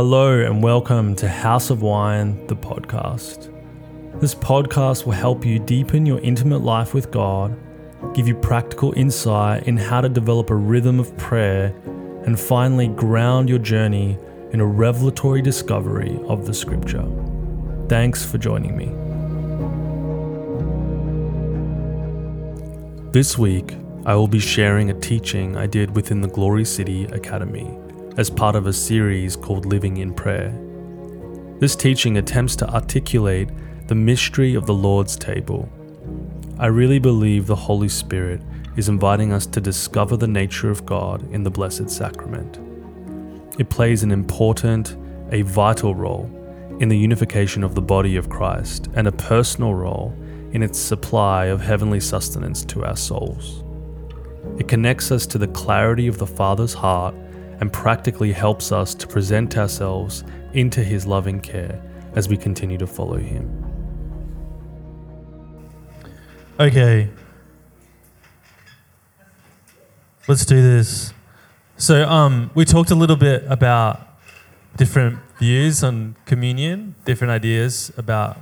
Hello, 0.00 0.38
and 0.38 0.62
welcome 0.62 1.16
to 1.16 1.28
House 1.28 1.70
of 1.70 1.82
Wine, 1.82 2.46
the 2.46 2.54
podcast. 2.54 3.50
This 4.20 4.32
podcast 4.32 5.04
will 5.04 5.12
help 5.14 5.44
you 5.44 5.58
deepen 5.58 6.06
your 6.06 6.20
intimate 6.20 6.60
life 6.60 6.94
with 6.94 7.10
God, 7.10 7.58
give 8.14 8.28
you 8.28 8.36
practical 8.36 8.92
insight 8.96 9.64
in 9.64 9.76
how 9.76 10.00
to 10.00 10.08
develop 10.08 10.50
a 10.50 10.54
rhythm 10.54 11.00
of 11.00 11.16
prayer, 11.16 11.74
and 12.24 12.38
finally 12.38 12.86
ground 12.86 13.48
your 13.48 13.58
journey 13.58 14.16
in 14.52 14.60
a 14.60 14.64
revelatory 14.64 15.42
discovery 15.42 16.16
of 16.28 16.46
the 16.46 16.54
scripture. 16.54 17.04
Thanks 17.88 18.24
for 18.24 18.38
joining 18.38 18.76
me. 18.76 18.86
This 23.10 23.36
week, 23.36 23.74
I 24.06 24.14
will 24.14 24.28
be 24.28 24.38
sharing 24.38 24.90
a 24.90 25.00
teaching 25.00 25.56
I 25.56 25.66
did 25.66 25.96
within 25.96 26.20
the 26.20 26.28
Glory 26.28 26.64
City 26.64 27.06
Academy 27.06 27.76
as 28.18 28.28
part 28.28 28.56
of 28.56 28.66
a 28.66 28.72
series 28.72 29.36
called 29.36 29.64
Living 29.64 29.98
in 29.98 30.12
Prayer. 30.12 30.52
This 31.60 31.76
teaching 31.76 32.18
attempts 32.18 32.56
to 32.56 32.68
articulate 32.68 33.48
the 33.86 33.94
mystery 33.94 34.56
of 34.56 34.66
the 34.66 34.74
Lord's 34.74 35.16
table. 35.16 35.68
I 36.58 36.66
really 36.66 36.98
believe 36.98 37.46
the 37.46 37.54
Holy 37.54 37.88
Spirit 37.88 38.42
is 38.76 38.88
inviting 38.88 39.32
us 39.32 39.46
to 39.46 39.60
discover 39.60 40.16
the 40.16 40.26
nature 40.26 40.68
of 40.68 40.84
God 40.84 41.32
in 41.32 41.44
the 41.44 41.50
Blessed 41.50 41.88
Sacrament. 41.88 42.58
It 43.56 43.70
plays 43.70 44.02
an 44.02 44.10
important, 44.10 44.96
a 45.30 45.42
vital 45.42 45.94
role 45.94 46.28
in 46.80 46.88
the 46.88 46.98
unification 46.98 47.62
of 47.62 47.76
the 47.76 47.82
body 47.82 48.16
of 48.16 48.28
Christ 48.28 48.88
and 48.94 49.06
a 49.06 49.12
personal 49.12 49.74
role 49.74 50.12
in 50.50 50.64
its 50.64 50.78
supply 50.80 51.44
of 51.46 51.60
heavenly 51.60 52.00
sustenance 52.00 52.64
to 52.64 52.84
our 52.84 52.96
souls. 52.96 53.62
It 54.58 54.66
connects 54.66 55.12
us 55.12 55.24
to 55.28 55.38
the 55.38 55.46
clarity 55.46 56.08
of 56.08 56.18
the 56.18 56.26
Father's 56.26 56.74
heart 56.74 57.14
and 57.60 57.72
practically 57.72 58.32
helps 58.32 58.72
us 58.72 58.94
to 58.94 59.06
present 59.06 59.56
ourselves 59.56 60.24
into 60.52 60.82
His 60.82 61.06
loving 61.06 61.40
care 61.40 61.82
as 62.14 62.28
we 62.28 62.36
continue 62.36 62.78
to 62.78 62.86
follow 62.86 63.16
Him. 63.16 63.64
Okay. 66.60 67.08
Let's 70.26 70.44
do 70.44 70.60
this. 70.60 71.12
So, 71.76 72.08
um, 72.08 72.50
we 72.54 72.64
talked 72.64 72.90
a 72.90 72.94
little 72.94 73.16
bit 73.16 73.44
about 73.46 74.00
different 74.76 75.18
views 75.38 75.84
on 75.84 76.16
communion, 76.26 76.96
different 77.04 77.30
ideas 77.30 77.92
about 77.96 78.38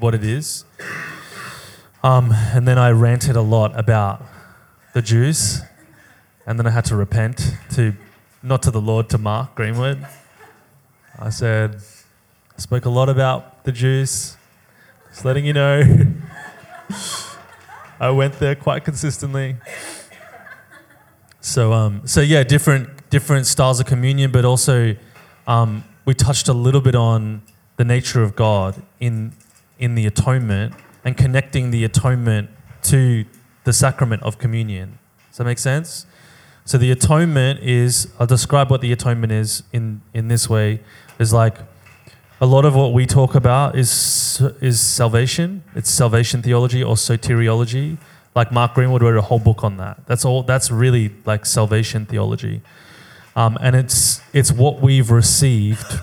what 0.00 0.14
it 0.14 0.24
is. 0.24 0.64
Um, 2.02 2.32
and 2.32 2.66
then 2.66 2.78
I 2.78 2.90
ranted 2.90 3.36
a 3.36 3.42
lot 3.42 3.78
about 3.78 4.22
the 4.94 5.02
Jews, 5.02 5.60
and 6.46 6.58
then 6.58 6.66
I 6.66 6.70
had 6.70 6.84
to 6.86 6.96
repent 6.96 7.54
to 7.74 7.94
not 8.42 8.62
to 8.62 8.70
the 8.70 8.80
Lord, 8.80 9.08
to 9.10 9.18
Mark 9.18 9.54
Greenwood. 9.54 10.06
I 11.18 11.30
said, 11.30 11.76
I 12.56 12.60
spoke 12.60 12.84
a 12.84 12.90
lot 12.90 13.08
about 13.08 13.64
the 13.64 13.72
Jews, 13.72 14.36
just 15.10 15.24
letting 15.24 15.44
you 15.44 15.52
know. 15.52 15.82
I 18.00 18.10
went 18.10 18.38
there 18.38 18.54
quite 18.54 18.84
consistently. 18.84 19.56
So, 21.40 21.72
um, 21.72 22.06
so 22.06 22.20
yeah, 22.20 22.42
different 22.42 23.10
different 23.10 23.46
styles 23.46 23.80
of 23.80 23.86
communion, 23.86 24.30
but 24.30 24.44
also 24.44 24.96
um, 25.46 25.84
we 26.04 26.14
touched 26.14 26.48
a 26.48 26.52
little 26.52 26.80
bit 26.80 26.94
on 26.94 27.42
the 27.76 27.84
nature 27.84 28.22
of 28.22 28.36
God 28.36 28.82
in 29.00 29.32
in 29.78 29.94
the 29.94 30.06
atonement 30.06 30.74
and 31.04 31.16
connecting 31.16 31.70
the 31.70 31.84
atonement 31.84 32.50
to 32.82 33.24
the 33.64 33.72
sacrament 33.72 34.22
of 34.22 34.38
communion. 34.38 34.98
Does 35.28 35.38
that 35.38 35.44
make 35.44 35.58
sense? 35.58 36.06
So 36.70 36.78
the 36.78 36.92
atonement 36.92 37.64
is, 37.64 38.06
I'll 38.20 38.28
describe 38.28 38.70
what 38.70 38.80
the 38.80 38.92
atonement 38.92 39.32
is 39.32 39.64
in, 39.72 40.02
in 40.14 40.28
this 40.28 40.48
way, 40.48 40.78
is 41.18 41.32
like 41.32 41.56
a 42.40 42.46
lot 42.46 42.64
of 42.64 42.76
what 42.76 42.92
we 42.92 43.06
talk 43.06 43.34
about 43.34 43.76
is, 43.76 44.40
is 44.60 44.78
salvation. 44.78 45.64
It's 45.74 45.90
salvation 45.90 46.42
theology 46.42 46.80
or 46.80 46.94
soteriology. 46.94 47.98
Like 48.36 48.52
Mark 48.52 48.74
Greenwood 48.74 49.02
wrote 49.02 49.16
a 49.16 49.20
whole 49.20 49.40
book 49.40 49.64
on 49.64 49.78
that. 49.78 50.06
That's 50.06 50.24
all, 50.24 50.44
that's 50.44 50.70
really 50.70 51.10
like 51.26 51.44
salvation 51.44 52.06
theology. 52.06 52.62
Um, 53.34 53.58
and 53.60 53.74
it's, 53.74 54.20
it's 54.32 54.52
what 54.52 54.80
we've 54.80 55.10
received 55.10 55.98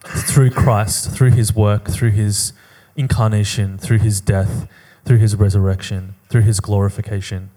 through 0.00 0.50
Christ, 0.50 1.12
through 1.12 1.30
his 1.30 1.54
work, 1.54 1.88
through 1.88 2.10
his 2.10 2.52
incarnation, 2.96 3.78
through 3.78 3.98
his 3.98 4.20
death, 4.20 4.66
through 5.04 5.18
his 5.18 5.36
resurrection, 5.36 6.16
through 6.30 6.42
his 6.42 6.58
glorification. 6.58 7.50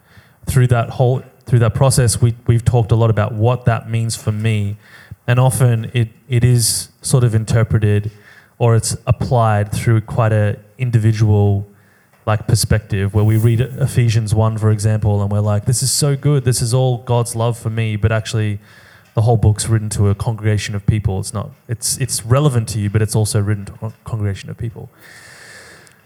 Through 0.45 0.67
that 0.67 0.91
whole 0.91 1.23
through 1.49 1.59
that 1.59 1.73
process, 1.73 2.21
we, 2.21 2.35
we've 2.45 2.63
talked 2.63 2.91
a 2.91 2.95
lot 2.95 3.09
about 3.09 3.33
what 3.33 3.65
that 3.65 3.89
means 3.89 4.15
for 4.15 4.31
me. 4.31 4.77
And 5.25 5.39
often 5.39 5.89
it, 5.95 6.09
it 6.27 6.43
is 6.43 6.89
sort 7.01 7.23
of 7.23 7.33
interpreted 7.33 8.11
or 8.59 8.75
it's 8.75 8.95
applied 9.07 9.71
through 9.71 10.01
quite 10.01 10.31
a 10.31 10.59
individual 10.77 11.67
like 12.27 12.47
perspective. 12.47 13.15
Where 13.15 13.23
we 13.23 13.37
read 13.37 13.61
Ephesians 13.61 14.35
1 14.35 14.59
for 14.59 14.69
example 14.69 15.21
and 15.23 15.31
we're 15.31 15.39
like 15.39 15.65
this 15.65 15.81
is 15.81 15.91
so 15.91 16.15
good. 16.15 16.45
This 16.45 16.61
is 16.61 16.73
all 16.73 16.99
God's 16.99 17.35
love 17.35 17.57
for 17.57 17.71
me. 17.71 17.95
But 17.95 18.11
actually 18.11 18.59
the 19.15 19.21
whole 19.23 19.37
book's 19.37 19.67
written 19.67 19.89
to 19.89 20.09
a 20.09 20.15
congregation 20.15 20.75
of 20.75 20.85
people. 20.85 21.19
It's 21.19 21.33
not 21.33 21.49
it's 21.67 21.97
it's 21.97 22.25
relevant 22.25 22.69
to 22.69 22.79
you 22.79 22.91
but 22.91 23.01
it's 23.01 23.15
also 23.15 23.39
written 23.41 23.65
to 23.65 23.87
a 23.87 23.93
congregation 24.03 24.51
of 24.51 24.57
people. 24.57 24.91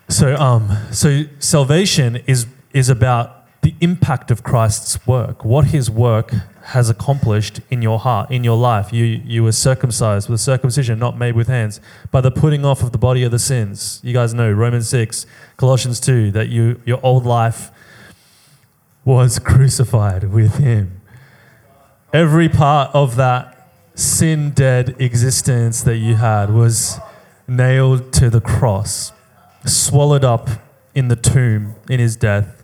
So 0.07 0.35
um 0.37 0.77
so 0.91 1.23
salvation 1.39 2.17
is 2.27 2.47
is 2.71 2.87
about 2.87 3.42
the 3.63 3.74
impact 3.79 4.29
of 4.29 4.44
Christ's 4.44 5.07
work, 5.07 5.44
what 5.44 5.68
his 5.68 5.90
work 5.90 6.31
has 6.66 6.90
accomplished 6.90 7.62
in 7.72 7.81
your 7.81 7.97
heart, 7.97 8.29
in 8.29 8.44
your 8.44 8.57
life. 8.57 8.91
You, 8.94 9.06
you 9.06 9.44
were 9.44 9.53
circumcised 9.53 10.29
with 10.29 10.41
circumcision 10.41 11.00
not 11.00 11.18
made 11.18 11.35
with 11.35 11.47
hands 11.47 11.79
by 12.12 12.19
the 12.22 12.29
putting 12.29 12.66
off 12.66 12.84
of 12.84 12.91
the 12.91 12.97
body 12.97 13.24
of 13.24 13.31
the 13.31 13.40
sins. 13.40 14.01
You 14.03 14.13
guys 14.13 14.34
know 14.34 14.51
Romans 14.51 14.90
6, 14.90 15.25
Colossians 15.57 16.01
2, 16.01 16.31
that 16.31 16.50
you, 16.50 16.81
your 16.85 17.00
old 17.03 17.25
life 17.25 17.72
was 19.06 19.40
crucified 19.40 20.25
with 20.25 20.57
him. 20.57 21.01
Every 22.12 22.50
part 22.50 22.94
of 22.94 23.16
that 23.16 23.72
sin 23.95 24.51
dead 24.51 24.95
existence 25.00 25.81
that 25.84 25.97
you 25.97 26.16
had 26.16 26.50
was 26.50 27.00
nailed 27.47 28.12
to 28.13 28.30
the 28.30 28.41
cross, 28.41 29.13
swallowed 29.66 30.25
up 30.25 30.50
in 30.94 31.07
the 31.07 31.16
tomb 31.16 31.75
in 31.90 32.00
his 32.00 32.16
death 32.16 32.62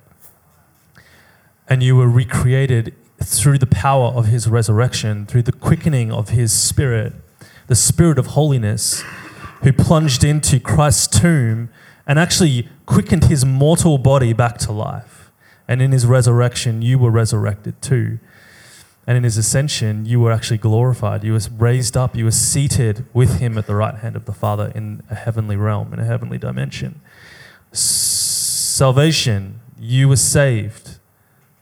and 1.70 1.84
you 1.84 1.96
were 1.96 2.10
recreated 2.10 2.96
through 3.24 3.60
the 3.60 3.68
power 3.68 4.08
of 4.08 4.26
his 4.26 4.48
resurrection, 4.48 5.26
through 5.28 5.44
the 5.44 5.52
quickening 5.52 6.12
of 6.12 6.30
his 6.30 6.52
spirit, 6.52 7.14
the 7.68 7.76
spirit 7.76 8.18
of 8.18 8.28
holiness, 8.28 9.04
who 9.62 9.72
plunged 9.72 10.24
into 10.24 10.60
Christ's 10.60 11.20
tomb 11.20 11.70
and 12.08 12.18
actually 12.18 12.68
quickened 12.88 13.26
his 13.26 13.46
mortal 13.46 13.98
body 14.00 14.34
back 14.34 14.58
to 14.60 14.72
life. 14.72 15.32
And 15.68 15.82
in 15.82 15.92
his 15.92 16.08
resurrection, 16.08 16.82
you 16.82 16.98
were 16.98 17.12
resurrected 17.12 17.80
too. 17.82 18.20
And 19.06 19.18
in 19.18 19.24
his 19.24 19.38
ascension, 19.38 20.06
you 20.06 20.20
were 20.20 20.32
actually 20.32 20.58
glorified. 20.58 21.24
You 21.24 21.34
were 21.34 21.42
raised 21.58 21.96
up. 21.96 22.16
You 22.16 22.26
were 22.26 22.32
seated 22.32 23.06
with 23.14 23.40
him 23.40 23.58
at 23.58 23.68
the 23.68 23.76
right 23.76 23.96
hand 23.96 24.16
of 24.16 24.26
the 24.26 24.34
Father 24.34 24.72
in 24.74 25.04
a 25.10 25.16
heavenly 25.16 25.56
realm, 25.56 25.94
in 25.94 26.00
a 26.00 26.06
heavenly 26.06 26.38
dimension. 26.38 27.02
Salvation, 27.72 29.60
you 29.78 30.08
were 30.10 30.16
saved 30.16 30.99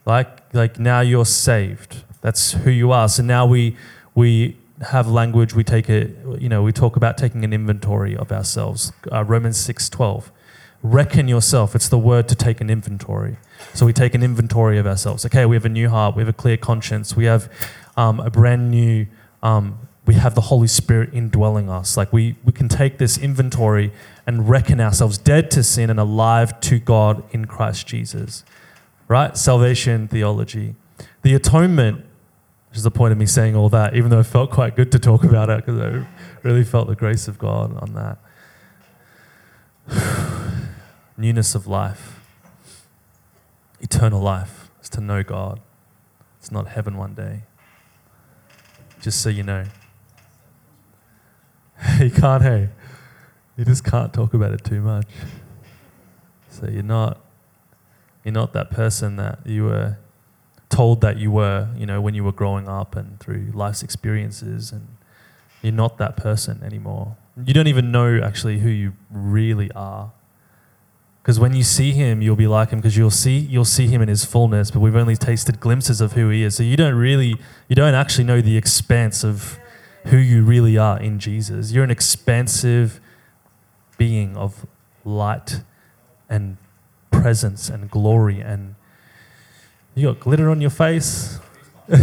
like, 0.08 0.54
like 0.54 0.80
now 0.80 1.02
you're 1.02 1.26
saved. 1.26 2.04
That's 2.22 2.54
who 2.54 2.72
you 2.72 2.92
are. 2.92 3.10
So 3.10 3.22
now 3.22 3.46
we, 3.46 3.76
we 4.16 4.58
have 4.82 5.08
language, 5.08 5.54
we 5.54 5.64
take 5.64 5.90
it, 5.90 6.16
you 6.40 6.48
know, 6.48 6.64
we 6.64 6.72
talk 6.72 6.96
about 6.96 7.18
taking 7.18 7.44
an 7.44 7.52
inventory 7.52 8.16
of 8.16 8.32
ourselves. 8.32 8.94
Uh, 9.12 9.24
Romans 9.26 9.58
6.12. 9.58 10.30
Reckon 10.82 11.28
yourself. 11.28 11.76
It's 11.76 11.90
the 11.90 11.98
word 11.98 12.30
to 12.30 12.36
take 12.36 12.62
an 12.62 12.70
inventory. 12.70 13.38
So 13.74 13.86
we 13.86 13.92
take 13.92 14.16
an 14.16 14.24
inventory 14.24 14.78
of 14.78 14.88
ourselves. 14.88 15.26
Okay, 15.26 15.46
we 15.46 15.56
have 15.56 15.66
a 15.66 15.70
new 15.70 15.90
heart. 15.90 16.16
We 16.16 16.22
have 16.22 16.30
a 16.30 16.34
clear 16.34 16.56
conscience. 16.56 17.16
We 17.16 17.26
have 17.26 17.52
um, 17.98 18.22
a 18.22 18.30
brand 18.30 18.72
new, 18.72 19.08
um, 19.44 19.80
we 20.06 20.14
have 20.14 20.36
the 20.36 20.42
Holy 20.42 20.68
Spirit 20.68 21.10
indwelling 21.12 21.70
us. 21.70 21.98
Like 21.98 22.14
we, 22.14 22.38
we 22.46 22.54
can 22.54 22.70
take 22.70 22.98
this 22.98 23.18
inventory 23.18 23.92
and 24.26 24.48
reckon 24.48 24.80
ourselves 24.80 25.18
dead 25.18 25.52
to 25.52 25.64
sin 25.64 25.90
and 25.90 26.00
alive 26.00 26.62
to 26.62 26.80
God 26.80 27.24
in 27.34 27.46
Christ 27.46 27.88
Jesus 27.88 28.46
right? 29.08 29.38
Salvation 29.38 30.08
theology. 30.08 30.76
The 31.22 31.34
atonement, 31.34 32.06
which 32.70 32.78
is 32.78 32.84
the 32.84 32.92
point 32.92 33.12
of 33.12 33.18
me 33.18 33.26
saying 33.26 33.56
all 33.56 33.70
that, 33.70 33.96
even 33.96 34.10
though 34.10 34.20
it 34.20 34.26
felt 34.26 34.52
quite 34.52 34.76
good 34.76 34.92
to 34.92 35.00
talk 35.00 35.24
about 35.24 35.50
it 35.50 35.66
because 35.66 35.80
I 35.80 36.06
really 36.44 36.64
felt 36.64 36.88
the 36.88 36.96
grace 36.96 37.28
of 37.28 37.38
God 37.38 37.78
on 37.78 37.94
that. 37.94 38.18
Newness 41.18 41.56
of 41.56 41.68
life, 41.68 42.20
eternal 43.80 44.22
life 44.22 44.70
is 44.82 44.90
to 44.90 45.02
know 45.02 45.24
God. 45.24 45.60
It's 46.40 46.52
not 46.52 46.68
heaven 46.68 46.98
one 46.98 47.14
day. 47.14 47.44
Just 49.02 49.22
so 49.22 49.30
you 49.30 49.44
know. 49.44 49.66
you 52.00 52.12
can't, 52.12 52.44
hey, 52.44 52.70
you 53.56 53.66
just 53.66 53.84
can't 53.84 54.14
talk 54.14 54.34
about 54.34 54.52
it 54.52 54.64
too 54.64 54.82
much. 54.82 55.08
So 56.50 56.68
you're 56.68 56.84
not 56.84 57.20
you're 58.28 58.34
not 58.34 58.52
that 58.52 58.70
person 58.70 59.16
that 59.16 59.40
you 59.46 59.64
were 59.64 59.98
told 60.68 61.00
that 61.00 61.18
you 61.18 61.32
were, 61.32 61.70
you 61.78 61.86
know, 61.86 62.02
when 62.02 62.14
you 62.14 62.26
were 62.26 62.34
growing 62.34 62.68
up 62.68 62.94
and 62.98 63.18
through 63.22 63.52
life's 63.54 63.82
experiences 63.82 64.74
and 64.74 64.86
You're 65.62 65.74
not 65.74 65.98
that 65.98 66.16
person 66.16 66.62
anymore. 66.64 67.18
You 67.46 67.54
don't 67.54 67.68
even 67.68 67.92
know 67.92 68.20
actually 68.24 68.60
who 68.60 68.70
you 68.70 68.94
really 69.10 69.72
are. 69.72 70.12
Because 71.22 71.40
when 71.40 71.54
you 71.54 71.64
see 71.64 71.92
him, 71.92 72.22
you'll 72.22 72.38
be 72.38 72.48
like 72.48 72.70
him 72.70 72.80
because 72.80 72.96
you'll 72.96 73.12
see 73.12 73.38
you'll 73.38 73.66
see 73.66 73.88
him 73.88 74.02
in 74.02 74.08
his 74.08 74.24
fullness, 74.24 74.72
but 74.72 74.80
we've 74.80 74.96
only 74.96 75.16
tasted 75.16 75.60
glimpses 75.60 76.00
of 76.00 76.14
who 76.14 76.30
he 76.30 76.44
is. 76.44 76.56
So 76.56 76.64
you 76.64 76.78
don't 76.78 76.96
really 76.96 77.36
you 77.68 77.76
don't 77.76 77.96
actually 77.96 78.24
know 78.24 78.40
the 78.40 78.56
expanse 78.56 79.24
of 79.24 79.60
who 80.06 80.18
you 80.18 80.44
really 80.44 80.78
are 80.78 81.00
in 81.00 81.20
Jesus. 81.20 81.74
You're 81.74 81.84
an 81.84 81.92
expansive 81.92 83.02
being 83.98 84.38
of 84.38 84.66
light 85.04 85.64
and 86.30 86.58
presence 87.22 87.70
and 87.70 87.90
glory 87.90 88.40
and 88.40 88.76
you 89.96 90.08
got 90.08 90.20
glitter 90.20 90.50
on 90.50 90.62
your 90.62 90.70
face. 90.70 91.40
Do 91.88 91.96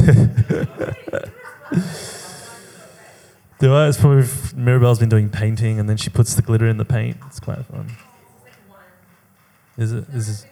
I? 3.73 3.89
It's 3.89 3.99
probably 3.99 4.25
Mirabelle's 4.57 4.99
been 4.99 5.09
doing 5.09 5.31
painting 5.31 5.79
and 5.79 5.89
then 5.89 5.97
she 5.97 6.11
puts 6.11 6.35
the 6.35 6.43
glitter 6.43 6.67
in 6.67 6.77
the 6.77 6.85
paint. 6.85 7.17
It's 7.27 7.41
quite 7.41 7.65
fun. 7.67 7.91
Is 9.77 9.93
it? 9.93 10.05
Is 10.13 10.45
it? 10.45 10.51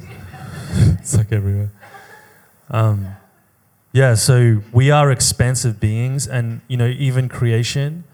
it's 1.00 1.16
like 1.16 1.32
everywhere. 1.32 1.72
Um, 2.70 3.16
yeah, 3.92 4.14
so 4.14 4.62
we 4.72 4.90
are 4.90 5.10
expansive 5.10 5.80
beings, 5.80 6.26
and 6.26 6.60
you 6.68 6.76
know, 6.76 6.86
even 6.86 7.28
creation, 7.28 8.04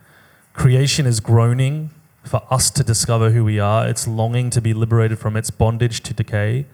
creation 0.53 1.07
is 1.07 1.21
groaning 1.21 1.91
for 2.25 2.43
us 2.51 2.71
to 2.71 2.83
discover 2.83 3.31
who 3.31 3.45
we 3.45 3.59
are. 3.59 3.87
It's 3.87 4.09
longing 4.09 4.51
to 4.51 4.61
be 4.61 4.75
liberated 4.75 5.19
from 5.19 5.37
its 5.37 5.51
bondage 5.51 6.01
to 6.03 6.15
decay, 6.15 6.67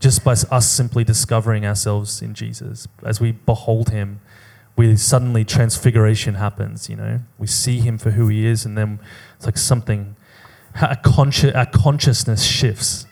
just 0.00 0.24
by 0.24 0.32
us 0.32 0.68
simply 0.68 1.04
discovering 1.04 1.64
ourselves 1.64 2.20
in 2.20 2.34
Jesus. 2.34 2.86
As 3.02 3.20
we 3.20 3.32
behold 3.32 3.90
Him, 3.90 4.20
we 4.76 4.96
suddenly 4.96 5.44
transfiguration 5.44 6.34
happens. 6.34 6.90
You 6.90 6.96
know, 6.96 7.20
we 7.38 7.46
see 7.46 7.80
Him 7.80 7.98
for 7.98 8.10
who 8.10 8.28
He 8.28 8.46
is, 8.46 8.66
and 8.66 8.76
then 8.76 9.00
it's 9.36 9.46
like 9.46 9.56
something 9.56 10.16
our, 10.80 10.96
consci- 10.96 11.54
our 11.54 11.66
consciousness 11.66 12.44
shifts 12.44 13.06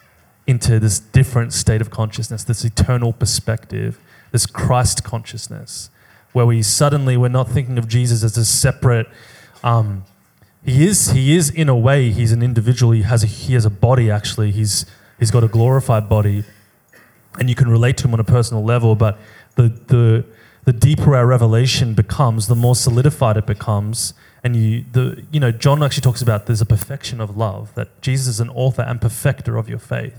into 0.47 0.79
this 0.79 0.99
different 0.99 1.53
state 1.53 1.81
of 1.81 1.91
consciousness, 1.91 2.45
this 2.45 2.65
eternal 2.65 3.13
perspective, 3.13 3.99
this 4.33 4.45
Christ 4.45 5.05
consciousness, 5.05 5.89
where 6.33 6.45
we 6.45 6.61
suddenly 6.63 7.17
we're 7.17 7.29
not 7.29 7.49
thinking 7.49 7.79
of 7.79 7.89
Jesus 7.89 8.23
as 8.23 8.37
a 8.37 8.45
separate. 8.45 9.07
Um, 9.63 10.05
he 10.65 10.87
is 10.87 11.11
he 11.11 11.37
is 11.37 11.51
in 11.51 11.69
a 11.69 11.77
way 11.77 12.11
he's 12.11 12.33
an 12.33 12.43
individual. 12.43 12.93
He 12.93 13.03
has 13.03 13.23
a, 13.23 13.27
he 13.27 13.55
has 13.55 13.65
a 13.65 13.71
body 13.71 14.11
actually. 14.11 14.51
He's 14.51 14.87
he's 15.19 15.31
got 15.31 15.45
a 15.45 15.49
glorified 15.49 16.09
body, 16.09 16.45
and 17.39 17.49
you 17.49 17.55
can 17.55 17.69
relate 17.69 17.99
to 17.99 18.09
him 18.09 18.15
on 18.15 18.21
a 18.21 18.25
personal 18.25 18.65
level. 18.65 18.95
But 18.95 19.19
the 19.57 19.69
the 19.69 20.25
the 20.65 20.73
deeper 20.73 21.15
our 21.15 21.27
revelation 21.27 21.93
becomes, 21.93 22.47
the 22.47 22.55
more 22.55 22.75
solidified 22.75 23.37
it 23.37 23.47
becomes, 23.47 24.15
and 24.43 24.57
you 24.57 24.85
the 24.93 25.25
you 25.31 25.39
know 25.39 25.53
John 25.53 25.83
actually 25.83 26.03
talks 26.03 26.23
about 26.23 26.47
there's 26.47 26.63
a 26.63 26.67
perfection 26.67 27.21
of 27.21 27.37
love 27.37 27.75
that 27.75 28.01
Jesus 28.01 28.27
is 28.27 28.41
an 28.41 28.49
author 28.49 28.83
and 28.83 29.01
perfecter 29.01 29.59
of 29.59 29.69
your 29.69 29.79
faith. 29.79 30.17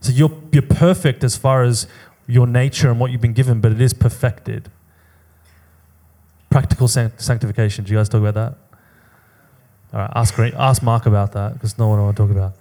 So 0.00 0.10
you're 0.10 0.32
you're 0.52 0.62
perfect 0.62 1.22
as 1.22 1.36
far 1.36 1.64
as 1.64 1.86
your 2.26 2.46
nature 2.46 2.90
and 2.90 2.98
what 2.98 3.10
you've 3.10 3.20
been 3.20 3.34
given, 3.34 3.60
but 3.60 3.72
it 3.72 3.80
is 3.80 3.92
perfected. 3.92 4.70
Practical 6.48 6.88
sanctification. 6.88 7.84
Do 7.84 7.92
you 7.92 7.98
guys 7.98 8.08
talk 8.08 8.20
about 8.20 8.34
that? 8.34 8.71
All 9.92 10.00
right, 10.00 10.10
ask 10.14 10.38
ask 10.38 10.82
Mark 10.82 11.06
about 11.06 11.32
that 11.32 11.54
because 11.54 11.78
no 11.78 11.88
one 11.88 11.98
I 11.98 12.02
want 12.02 12.16
to 12.16 12.22
talk 12.22 12.30
about. 12.30 12.54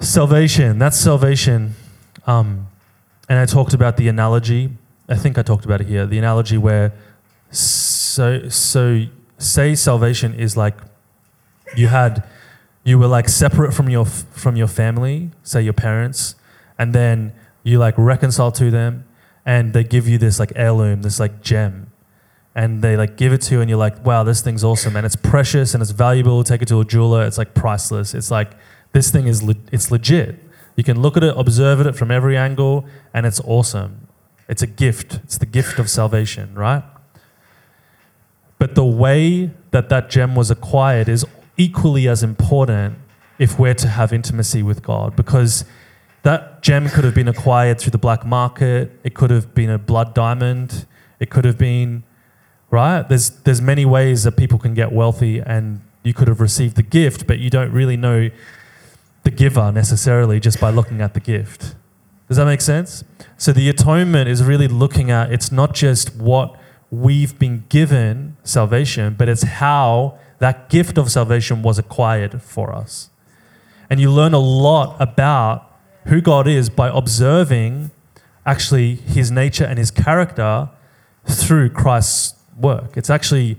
Salvation. 0.00 0.78
That's 0.78 0.96
salvation. 0.96 1.74
Um, 2.26 2.68
and 3.28 3.38
I 3.38 3.46
talked 3.46 3.74
about 3.74 3.96
the 3.96 4.08
analogy. 4.08 4.70
I 5.08 5.16
think 5.16 5.38
I 5.38 5.42
talked 5.42 5.64
about 5.64 5.80
it 5.80 5.86
here. 5.88 6.06
The 6.06 6.18
analogy 6.18 6.56
where 6.56 6.92
so 7.50 8.48
so 8.48 9.06
say 9.38 9.74
salvation 9.74 10.34
is 10.34 10.56
like 10.56 10.74
you 11.76 11.88
had 11.88 12.24
you 12.84 12.98
were 12.98 13.06
like 13.06 13.28
separate 13.28 13.72
from 13.72 13.88
your 13.88 14.04
from 14.04 14.56
your 14.56 14.68
family, 14.68 15.30
say 15.42 15.62
your 15.62 15.72
parents, 15.72 16.36
and 16.78 16.94
then 16.94 17.32
you 17.62 17.78
like 17.78 17.94
reconcile 17.96 18.52
to 18.52 18.70
them 18.70 19.04
and 19.44 19.72
they 19.72 19.82
give 19.82 20.06
you 20.06 20.18
this 20.18 20.38
like 20.38 20.52
heirloom, 20.54 21.02
this 21.02 21.18
like 21.18 21.42
gem. 21.42 21.87
And 22.54 22.82
they 22.82 22.96
like 22.96 23.16
give 23.16 23.32
it 23.32 23.40
to 23.42 23.54
you 23.54 23.60
and 23.60 23.70
you're 23.70 23.78
like, 23.78 24.04
wow, 24.04 24.24
this 24.24 24.40
thing's 24.40 24.64
awesome 24.64 24.96
and 24.96 25.06
it's 25.06 25.16
precious 25.16 25.74
and 25.74 25.82
it's 25.82 25.92
valuable. 25.92 26.42
Take 26.42 26.62
it 26.62 26.68
to 26.68 26.80
a 26.80 26.84
jeweler, 26.84 27.24
it's 27.24 27.38
like 27.38 27.54
priceless. 27.54 28.14
It's 28.14 28.30
like 28.30 28.52
this 28.92 29.10
thing 29.10 29.26
is 29.26 29.42
le- 29.42 29.54
it's 29.70 29.90
legit. 29.90 30.42
You 30.74 30.84
can 30.84 31.00
look 31.00 31.16
at 31.16 31.24
it, 31.24 31.34
observe 31.36 31.80
it 31.86 31.96
from 31.96 32.10
every 32.10 32.36
angle, 32.36 32.86
and 33.12 33.26
it's 33.26 33.40
awesome. 33.40 34.08
It's 34.48 34.62
a 34.62 34.66
gift. 34.66 35.20
It's 35.24 35.38
the 35.38 35.46
gift 35.46 35.78
of 35.78 35.90
salvation, 35.90 36.54
right? 36.54 36.82
But 38.58 38.74
the 38.74 38.84
way 38.84 39.50
that 39.70 39.88
that 39.88 40.10
gem 40.10 40.34
was 40.34 40.50
acquired 40.50 41.08
is 41.08 41.24
equally 41.56 42.08
as 42.08 42.22
important 42.22 42.98
if 43.38 43.58
we're 43.58 43.74
to 43.74 43.88
have 43.88 44.12
intimacy 44.12 44.62
with 44.62 44.82
God 44.82 45.14
because 45.14 45.64
that 46.22 46.62
gem 46.62 46.88
could 46.88 47.04
have 47.04 47.14
been 47.14 47.28
acquired 47.28 47.78
through 47.78 47.92
the 47.92 47.98
black 47.98 48.26
market, 48.26 48.98
it 49.04 49.14
could 49.14 49.30
have 49.30 49.54
been 49.54 49.70
a 49.70 49.78
blood 49.78 50.14
diamond, 50.14 50.86
it 51.20 51.30
could 51.30 51.44
have 51.44 51.58
been 51.58 52.02
right? 52.70 53.08
There's 53.08 53.30
there's 53.30 53.60
many 53.60 53.84
ways 53.84 54.24
that 54.24 54.32
people 54.32 54.58
can 54.58 54.74
get 54.74 54.92
wealthy 54.92 55.40
and 55.40 55.80
you 56.02 56.14
could 56.14 56.28
have 56.28 56.40
received 56.40 56.76
the 56.76 56.82
gift, 56.82 57.26
but 57.26 57.38
you 57.38 57.50
don't 57.50 57.72
really 57.72 57.96
know 57.96 58.30
the 59.24 59.30
giver 59.30 59.70
necessarily 59.72 60.40
just 60.40 60.60
by 60.60 60.70
looking 60.70 61.00
at 61.00 61.14
the 61.14 61.20
gift. 61.20 61.74
Does 62.28 62.36
that 62.36 62.46
make 62.46 62.60
sense? 62.60 63.04
So 63.36 63.52
the 63.52 63.68
atonement 63.68 64.28
is 64.28 64.42
really 64.42 64.68
looking 64.68 65.10
at 65.10 65.32
it's 65.32 65.50
not 65.50 65.74
just 65.74 66.14
what 66.16 66.58
we've 66.90 67.38
been 67.38 67.64
given 67.68 68.36
salvation, 68.44 69.14
but 69.18 69.28
it's 69.28 69.42
how 69.42 70.18
that 70.38 70.70
gift 70.70 70.98
of 70.98 71.10
salvation 71.10 71.62
was 71.62 71.78
acquired 71.78 72.42
for 72.42 72.72
us. 72.72 73.10
And 73.90 74.00
you 74.00 74.10
learn 74.10 74.34
a 74.34 74.38
lot 74.38 74.96
about 75.00 75.70
who 76.06 76.20
God 76.20 76.46
is 76.46 76.70
by 76.70 76.88
observing 76.88 77.90
actually 78.46 78.94
his 78.94 79.30
nature 79.30 79.64
and 79.64 79.78
his 79.78 79.90
character 79.90 80.70
through 81.26 81.70
Christ's 81.70 82.37
work. 82.60 82.96
It's 82.96 83.10
actually 83.10 83.56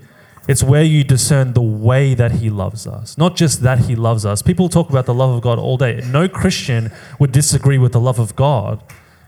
it's 0.48 0.62
where 0.62 0.82
you 0.82 1.04
discern 1.04 1.52
the 1.52 1.62
way 1.62 2.14
that 2.14 2.32
he 2.32 2.50
loves 2.50 2.86
us, 2.86 3.16
not 3.18 3.36
just 3.36 3.62
that 3.62 3.80
he 3.80 3.94
loves 3.94 4.24
us. 4.24 4.42
People 4.42 4.68
talk 4.68 4.90
about 4.90 5.06
the 5.06 5.14
love 5.14 5.34
of 5.34 5.42
God 5.42 5.58
all 5.58 5.76
day. 5.76 6.02
No 6.06 6.28
Christian 6.28 6.90
would 7.18 7.30
disagree 7.30 7.78
with 7.78 7.92
the 7.92 8.00
love 8.00 8.18
of 8.18 8.34
God, 8.36 8.82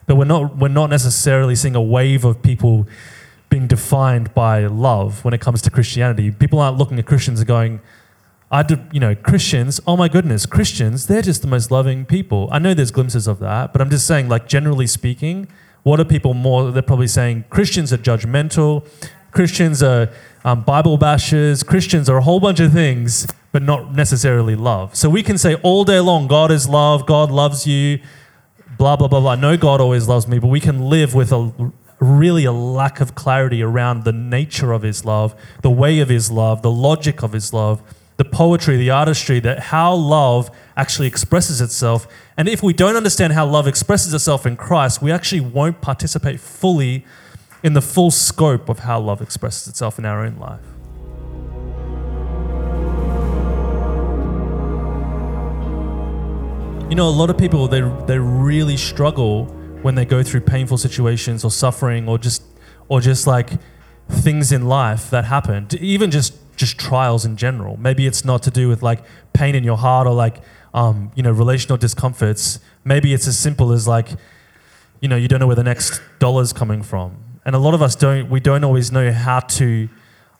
but 0.06 0.16
we're 0.16 0.24
not 0.24 0.56
we're 0.56 0.69
not 0.69 0.90
necessarily 0.90 1.54
seeing 1.54 1.76
a 1.76 1.82
wave 1.82 2.24
of 2.24 2.42
people 2.42 2.86
being 3.50 3.66
defined 3.66 4.32
by 4.32 4.66
love 4.66 5.24
when 5.24 5.34
it 5.34 5.40
comes 5.40 5.60
to 5.62 5.70
Christianity. 5.70 6.30
People 6.30 6.58
aren't 6.58 6.78
looking 6.78 6.98
at 6.98 7.04
Christians 7.04 7.40
and 7.40 7.46
going, 7.46 7.80
I 8.50 8.62
do, 8.62 8.78
you 8.92 9.00
know, 9.00 9.14
Christians, 9.14 9.78
oh 9.87 9.97
my 9.97 10.08
goodness, 10.08 10.44
Christians, 10.44 11.06
they're 11.06 11.23
just 11.23 11.42
the 11.42 11.49
most 11.49 11.70
loving 11.70 12.04
people. 12.04 12.49
I 12.50 12.58
know 12.58 12.75
there's 12.75 12.90
glimpses 12.90 13.26
of 13.26 13.38
that, 13.40 13.73
but 13.73 13.80
I'm 13.80 13.90
just 13.90 14.06
saying, 14.06 14.28
like, 14.28 14.49
generally 14.49 14.87
speaking, 14.87 15.49
what 15.82 16.00
are 16.00 16.04
people 16.04 16.35
more? 16.35 16.70
They're 16.70 16.82
probably 16.82 17.08
saying 17.08 17.44
Christians 17.50 17.92
are 17.92 17.99
judgmental, 17.99 18.87
Christians 19.32 19.82
are 19.82 20.10
um, 20.44 20.62
Bible 20.62 20.98
bashers, 20.98 21.66
Christians 21.66 22.08
are 22.08 22.18
a 22.18 22.22
whole 22.22 22.38
bunch 22.38 22.60
of 22.60 22.72
things, 22.72 23.26
but 23.50 23.62
not 23.62 23.94
necessarily 23.94 24.54
love. 24.54 24.94
So 24.94 25.08
we 25.10 25.22
can 25.22 25.38
say 25.38 25.54
all 25.56 25.84
day 25.84 26.00
long, 26.00 26.26
God 26.26 26.50
is 26.50 26.68
love, 26.68 27.06
God 27.06 27.30
loves 27.30 27.66
you, 27.66 28.00
blah, 28.78 28.96
blah, 28.96 29.08
blah, 29.08 29.20
blah. 29.20 29.34
No, 29.34 29.56
God 29.56 29.80
always 29.80 30.06
loves 30.06 30.28
me, 30.28 30.38
but 30.38 30.48
we 30.48 30.60
can 30.60 30.86
live 30.86 31.14
with 31.14 31.32
a 31.32 31.72
really 31.98 32.44
a 32.44 32.52
lack 32.52 33.00
of 33.00 33.14
clarity 33.14 33.62
around 33.62 34.04
the 34.04 34.12
nature 34.12 34.72
of 34.72 34.82
his 34.82 35.04
love, 35.04 35.34
the 35.62 35.70
way 35.70 36.00
of 36.00 36.08
his 36.08 36.30
love, 36.30 36.62
the 36.62 36.70
logic 36.70 37.22
of 37.22 37.32
his 37.32 37.52
love, 37.52 37.80
the 38.16 38.24
poetry, 38.24 38.76
the 38.76 38.90
artistry, 38.90 39.40
that 39.40 39.58
how 39.58 39.94
love 39.94 40.50
actually 40.76 41.06
expresses 41.06 41.60
itself. 41.60 42.06
And 42.36 42.48
if 42.48 42.62
we 42.62 42.72
don't 42.72 42.96
understand 42.96 43.32
how 43.32 43.46
love 43.46 43.66
expresses 43.66 44.12
itself 44.12 44.44
in 44.46 44.56
Christ, 44.56 45.00
we 45.00 45.12
actually 45.12 45.40
won't 45.40 45.80
participate 45.80 46.40
fully 46.40 47.04
in 47.62 47.75
the 47.75 47.83
full 47.83 48.11
scope 48.11 48.69
of 48.69 48.81
how 48.81 49.00
love 49.00 49.23
expresses 49.23 49.69
itself 49.69 49.99
in 49.99 50.04
our 50.04 50.25
own 50.25 50.37
life. 50.37 50.61
You 56.90 56.97
know, 56.97 57.09
a 57.09 57.11
lot 57.11 57.31
of 57.31 57.38
people 57.38 57.69
they 57.69 57.81
they 58.07 58.19
really 58.19 58.76
struggle 58.76 59.47
when 59.83 59.95
they 59.95 60.04
go 60.04 60.23
through 60.23 60.42
painful 60.42 60.76
situations 60.76 61.45
or 61.45 61.50
suffering 61.50 62.09
or 62.09 62.19
just 62.19 62.42
or 62.88 63.00
just 63.00 63.26
like 63.26 63.50
things 64.09 64.52
in 64.52 64.66
life 64.66 65.09
that 65.11 65.25
happen 65.25 65.66
even 65.81 66.11
just 66.11 66.35
just 66.57 66.78
trials 66.78 67.25
in 67.25 67.37
general. 67.37 67.78
Maybe 67.78 68.07
it's 68.07 68.25
not 68.26 68.42
to 68.42 68.50
do 68.50 68.69
with 68.69 68.83
like 68.83 69.02
pain 69.33 69.54
in 69.54 69.64
your 69.64 69.78
heart 69.78 70.07
or 70.07 70.12
like 70.12 70.42
um, 70.75 71.12
you 71.14 71.23
know 71.23 71.31
relational 71.31 71.78
discomforts. 71.78 72.61
Maybe 72.85 73.14
it's 73.14 73.26
as 73.26 73.38
simple 73.38 73.73
as 73.73 73.88
like 73.88 74.11
you 75.00 75.09
know 75.09 75.16
you 75.16 75.28
don't 75.28 75.40
know 75.40 75.47
where 75.47 75.57
the 75.57 75.64
next 75.64 76.02
dollar's 76.19 76.52
coming 76.52 76.83
from 76.83 77.31
and 77.44 77.54
a 77.54 77.58
lot 77.58 77.75
of 77.75 77.82
us 77.82 77.94
don't 77.94 78.28
we 78.30 78.40
don't 78.40 78.64
always 78.64 78.92
know 78.92 79.12
how 79.12 79.40
to 79.40 79.88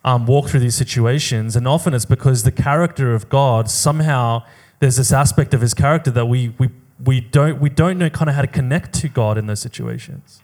um, 0.05 0.25
walk 0.25 0.47
through 0.47 0.59
these 0.59 0.75
situations 0.75 1.55
and 1.55 1.67
often 1.67 1.93
it's 1.93 2.05
because 2.05 2.43
the 2.43 2.51
character 2.51 3.13
of 3.13 3.29
god 3.29 3.69
somehow 3.69 4.43
there's 4.79 4.97
this 4.97 5.13
aspect 5.13 5.53
of 5.53 5.61
his 5.61 5.73
character 5.73 6.11
that 6.11 6.25
we 6.25 6.53
we 6.59 6.69
we 7.03 7.21
don't 7.21 7.59
we 7.59 7.69
don't 7.69 7.97
know 7.97 8.09
kind 8.09 8.29
of 8.29 8.35
how 8.35 8.41
to 8.41 8.47
connect 8.47 8.93
to 8.93 9.07
God 9.07 9.37
in 9.37 9.47
those 9.47 9.59
situations. 9.59 10.41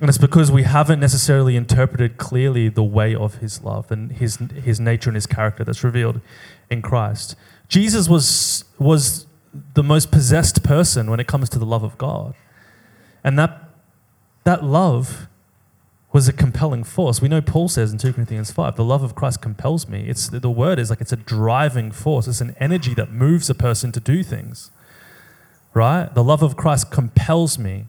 And 0.00 0.08
it's 0.08 0.18
because 0.18 0.50
we 0.50 0.64
haven't 0.64 1.00
necessarily 1.00 1.56
interpreted 1.56 2.18
clearly 2.18 2.68
the 2.68 2.82
way 2.82 3.14
of 3.14 3.36
his 3.36 3.62
love 3.62 3.90
and 3.92 4.10
his, 4.12 4.36
his 4.36 4.80
nature 4.80 5.08
and 5.08 5.14
his 5.14 5.26
character 5.26 5.62
that's 5.62 5.84
revealed 5.84 6.20
in 6.68 6.82
Christ. 6.82 7.36
Jesus 7.68 8.08
was, 8.08 8.64
was 8.78 9.26
the 9.74 9.84
most 9.84 10.10
possessed 10.10 10.64
person 10.64 11.10
when 11.10 11.20
it 11.20 11.28
comes 11.28 11.48
to 11.50 11.60
the 11.60 11.64
love 11.64 11.84
of 11.84 11.96
God. 11.96 12.34
And 13.22 13.38
that, 13.38 13.63
that 14.44 14.62
love 14.62 15.26
was 16.14 16.28
a 16.28 16.32
compelling 16.32 16.84
force. 16.84 17.20
We 17.20 17.28
know 17.28 17.40
Paul 17.40 17.68
says 17.68 17.90
in 17.90 17.98
2 17.98 18.12
Corinthians 18.12 18.52
5, 18.52 18.76
the 18.76 18.84
love 18.84 19.02
of 19.02 19.16
Christ 19.16 19.42
compels 19.42 19.88
me. 19.88 20.08
It's, 20.08 20.28
the 20.28 20.48
word 20.48 20.78
is 20.78 20.88
like 20.88 21.00
it's 21.00 21.12
a 21.12 21.16
driving 21.16 21.90
force, 21.90 22.28
it's 22.28 22.40
an 22.40 22.54
energy 22.60 22.94
that 22.94 23.10
moves 23.10 23.50
a 23.50 23.54
person 23.54 23.90
to 23.90 24.00
do 24.00 24.22
things. 24.22 24.70
Right? 25.74 26.14
The 26.14 26.22
love 26.22 26.40
of 26.40 26.56
Christ 26.56 26.92
compels 26.92 27.58
me. 27.58 27.86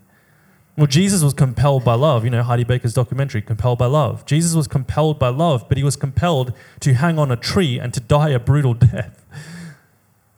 Well, 0.75 0.88
Jesus 0.88 1.24
was 1.24 1.35
compelled 1.35 1.85
by 1.85 1.93
love. 1.93 2.24
You 2.24 2.31
know, 2.31 2.41
Heidi 2.41 2.63
Baker's 2.63 2.95
documentary, 2.95 3.41
Compelled 3.41 3.77
by 3.77 3.85
Love. 3.85 4.25
Jesus 4.25 4.55
was 4.55 4.67
compelled 4.67 5.19
by 5.19 5.29
love, 5.29 5.69
but 5.69 5.77
he 5.77 5.83
was 5.85 5.95
compelled 5.95 6.51
to 6.81 6.95
hang 6.95 7.17
on 7.17 7.31
a 7.31 7.38
tree 7.38 7.79
and 7.79 7.93
to 7.93 8.00
die 8.00 8.29
a 8.29 8.39
brutal 8.39 8.74
death. 8.74 9.24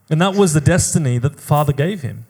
And 0.10 0.22
that 0.22 0.36
was 0.36 0.54
the 0.54 0.62
destiny 0.62 1.18
that 1.20 1.38
the 1.38 1.42
Father 1.42 1.74
gave 1.74 2.02
him. 2.02 2.27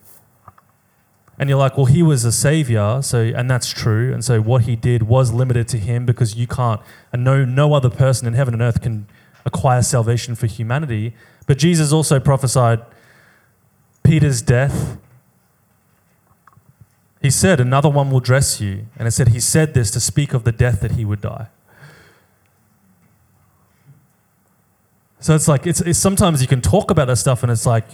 And 1.39 1.50
you're 1.50 1.60
like, 1.60 1.77
well, 1.77 1.86
he 1.86 2.01
was 2.01 2.25
a 2.25 2.32
savior, 2.32 3.01
so 3.03 3.20
and 3.22 3.50
that's 3.50 3.72
true. 3.72 4.12
And 4.12 4.25
so 4.25 4.41
what 4.41 4.63
he 4.63 4.75
did 4.75 5.03
was 5.03 5.32
limited 5.32 5.67
to 5.70 5.77
him 5.77 6.06
because 6.06 6.36
you 6.36 6.48
can't, 6.48 6.82
and 7.13 7.24
no, 7.24 7.46
no 7.46 7.74
other 7.74 7.91
person 7.91 8.27
in 8.27 8.34
heaven 8.34 8.56
and 8.56 8.63
earth 8.63 8.82
can 8.82 9.08
acquire 9.46 9.84
salvation 9.84 10.34
for 10.34 10.48
humanity. 10.48 11.13
But 11.46 11.60
Jesus 11.60 11.94
also 11.94 12.20
prophesied 12.20 12.82
Peter's 14.03 14.41
death. 14.41 14.98
He 17.22 17.29
said, 17.29 17.60
Another 17.60 17.89
one 17.89 18.10
will 18.10 18.20
dress 18.20 18.60
you. 18.60 18.88
And 18.98 19.08
it 19.08 19.12
said, 19.12 19.29
He 19.29 19.39
said 19.39 19.75
this 19.75 19.91
to 19.91 20.00
speak 20.00 20.34
of 20.34 20.44
the 20.44 20.51
death 20.51 20.82
that 20.82 20.94
he 20.94 21.06
would 21.06 21.22
die. 21.22 21.48
So 25.20 25.36
it's 25.36 25.48
like, 25.48 25.67
it's, 25.67 25.82
it's 25.82 26.00
sometimes 26.00 26.41
you 26.41 26.48
can 26.48 26.62
talk 26.62 26.91
about 26.91 27.08
that 27.08 27.17
stuff 27.17 27.44
and 27.44 27.51
it's 27.51 27.65
like, 27.65 27.86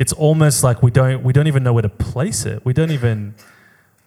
it's 0.00 0.14
almost 0.14 0.64
like 0.64 0.82
we 0.82 0.90
don't 0.90 1.22
we 1.22 1.32
don't 1.32 1.46
even 1.46 1.62
know 1.62 1.74
where 1.74 1.82
to 1.82 1.88
place 1.90 2.46
it. 2.46 2.64
We 2.64 2.72
don't 2.72 2.90
even 2.90 3.34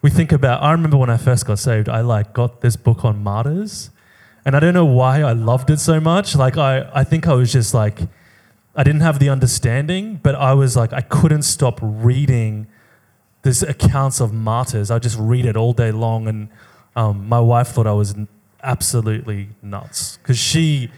we 0.02 0.10
think 0.10 0.32
about 0.32 0.60
I 0.60 0.72
remember 0.72 0.96
when 0.96 1.08
I 1.08 1.16
first 1.16 1.46
got 1.46 1.60
saved, 1.60 1.88
I 1.88 2.00
like 2.00 2.34
got 2.34 2.60
this 2.62 2.74
book 2.74 3.04
on 3.04 3.22
martyrs. 3.22 3.90
And 4.44 4.54
I 4.54 4.60
don't 4.60 4.74
know 4.74 4.84
why 4.84 5.22
I 5.22 5.32
loved 5.32 5.70
it 5.70 5.78
so 5.78 6.00
much. 6.00 6.34
Like 6.34 6.58
I 6.58 6.90
I 6.92 7.04
think 7.04 7.28
I 7.28 7.34
was 7.34 7.52
just 7.52 7.72
like 7.72 8.00
I 8.74 8.82
didn't 8.82 9.02
have 9.02 9.20
the 9.20 9.28
understanding, 9.28 10.18
but 10.20 10.34
I 10.34 10.52
was 10.52 10.76
like 10.76 10.92
I 10.92 11.00
couldn't 11.00 11.42
stop 11.42 11.78
reading 11.80 12.66
this 13.42 13.62
accounts 13.62 14.18
of 14.18 14.32
martyrs. 14.32 14.90
I 14.90 14.98
just 14.98 15.16
read 15.16 15.46
it 15.46 15.56
all 15.56 15.72
day 15.72 15.92
long 15.92 16.26
and 16.26 16.48
um, 16.96 17.28
my 17.28 17.38
wife 17.40 17.68
thought 17.68 17.86
I 17.86 17.92
was 17.92 18.16
absolutely 18.64 19.50
nuts 19.62 20.16
because 20.16 20.38
she 20.38 20.90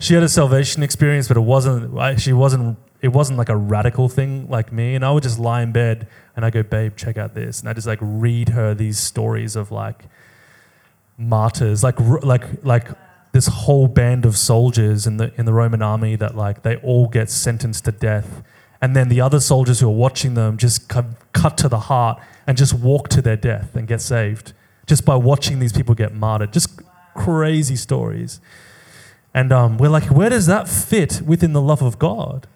she 0.00 0.14
had 0.14 0.24
a 0.24 0.28
salvation 0.28 0.82
experience, 0.82 1.28
but 1.28 1.36
it 1.36 1.46
wasn't. 1.54 2.20
She 2.20 2.32
wasn't 2.32 2.78
it 3.04 3.12
wasn't 3.12 3.36
like 3.36 3.50
a 3.50 3.56
radical 3.56 4.08
thing 4.08 4.48
like 4.48 4.72
me. 4.72 4.94
And 4.94 5.04
I 5.04 5.10
would 5.10 5.22
just 5.22 5.38
lie 5.38 5.60
in 5.60 5.72
bed 5.72 6.08
and 6.34 6.42
I 6.42 6.48
go, 6.48 6.62
babe, 6.62 6.96
check 6.96 7.18
out 7.18 7.34
this. 7.34 7.60
And 7.60 7.68
I 7.68 7.74
just 7.74 7.86
like 7.86 7.98
read 8.00 8.48
her 8.48 8.72
these 8.72 8.98
stories 8.98 9.56
of 9.56 9.70
like 9.70 10.06
martyrs, 11.18 11.84
like, 11.84 12.00
like, 12.00 12.64
like 12.64 12.88
this 13.32 13.46
whole 13.46 13.88
band 13.88 14.24
of 14.24 14.38
soldiers 14.38 15.06
in 15.06 15.18
the, 15.18 15.34
in 15.36 15.44
the 15.44 15.52
Roman 15.52 15.82
army 15.82 16.16
that 16.16 16.34
like 16.34 16.62
they 16.62 16.76
all 16.76 17.06
get 17.06 17.28
sentenced 17.28 17.84
to 17.84 17.92
death. 17.92 18.42
And 18.80 18.96
then 18.96 19.10
the 19.10 19.20
other 19.20 19.38
soldiers 19.38 19.80
who 19.80 19.88
are 19.88 19.94
watching 19.94 20.32
them 20.32 20.56
just 20.56 20.88
cut, 20.88 21.04
cut 21.34 21.58
to 21.58 21.68
the 21.68 21.80
heart 21.80 22.18
and 22.46 22.56
just 22.56 22.72
walk 22.72 23.10
to 23.10 23.20
their 23.20 23.36
death 23.36 23.76
and 23.76 23.86
get 23.86 24.00
saved 24.00 24.54
just 24.86 25.04
by 25.04 25.14
watching 25.14 25.58
these 25.58 25.74
people 25.74 25.94
get 25.94 26.14
martyred. 26.14 26.54
Just 26.54 26.80
crazy 27.14 27.76
stories. 27.76 28.40
And 29.34 29.52
um, 29.52 29.76
we're 29.76 29.90
like, 29.90 30.04
where 30.04 30.30
does 30.30 30.46
that 30.46 30.70
fit 30.70 31.20
within 31.20 31.52
the 31.52 31.60
love 31.60 31.82
of 31.82 31.98
God? 31.98 32.46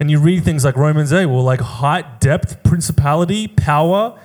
And 0.00 0.10
you 0.10 0.18
read 0.18 0.42
things 0.44 0.64
like 0.64 0.76
Romans 0.76 1.12
8, 1.12 1.26
well, 1.26 1.44
like 1.44 1.60
height, 1.60 2.20
depth, 2.20 2.62
principality, 2.64 3.46
power, 3.46 4.18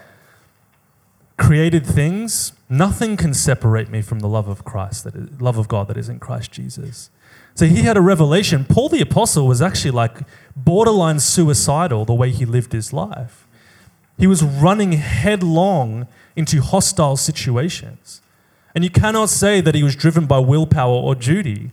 created 1.37 1.85
things, 1.85 2.53
nothing 2.69 3.17
can 3.17 3.33
separate 3.33 3.89
me 3.89 4.01
from 4.01 4.19
the 4.19 4.29
love 4.29 4.47
of 4.47 4.63
Christ, 4.63 5.03
that 5.03 5.15
is, 5.15 5.41
love 5.41 5.57
of 5.57 5.67
God 5.67 5.89
that 5.89 5.97
is 5.97 6.07
in 6.07 6.17
Christ 6.17 6.53
Jesus. 6.53 7.09
So 7.55 7.65
he 7.65 7.81
had 7.81 7.97
a 7.97 8.01
revelation. 8.01 8.65
Paul 8.65 8.89
the 8.89 9.01
Apostle 9.01 9.47
was 9.47 9.61
actually 9.61 9.91
like 9.91 10.19
borderline 10.55 11.19
suicidal 11.19 12.05
the 12.05 12.13
way 12.13 12.31
he 12.31 12.45
lived 12.45 12.71
his 12.71 12.93
life. 12.93 13.45
He 14.17 14.27
was 14.27 14.43
running 14.43 14.93
headlong 14.93 16.07
into 16.37 16.61
hostile 16.61 17.17
situations. 17.17 18.21
And 18.73 18.83
you 18.83 18.89
cannot 18.89 19.29
say 19.29 19.61
that 19.61 19.75
he 19.75 19.83
was 19.83 19.95
driven 19.95 20.25
by 20.25 20.39
willpower 20.39 20.95
or 20.95 21.15
duty. 21.15 21.71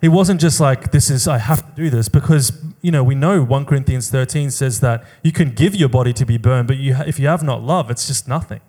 He 0.00 0.08
wasn't 0.08 0.40
just 0.40 0.60
like, 0.60 0.92
this 0.92 1.10
is, 1.10 1.28
I 1.28 1.38
have 1.38 1.68
to 1.68 1.82
do 1.82 1.90
this, 1.90 2.08
because, 2.08 2.52
you 2.80 2.90
know, 2.90 3.04
we 3.04 3.14
know 3.14 3.42
1 3.42 3.66
Corinthians 3.66 4.10
13 4.10 4.50
says 4.50 4.80
that 4.80 5.04
you 5.22 5.30
can 5.30 5.50
give 5.50 5.74
your 5.74 5.90
body 5.90 6.14
to 6.14 6.24
be 6.24 6.38
burned, 6.38 6.68
but 6.68 6.78
you, 6.78 6.96
if 7.06 7.18
you 7.18 7.28
have 7.28 7.42
not 7.42 7.62
love, 7.62 7.90
it's 7.90 8.06
just 8.06 8.26
nothing. 8.26 8.60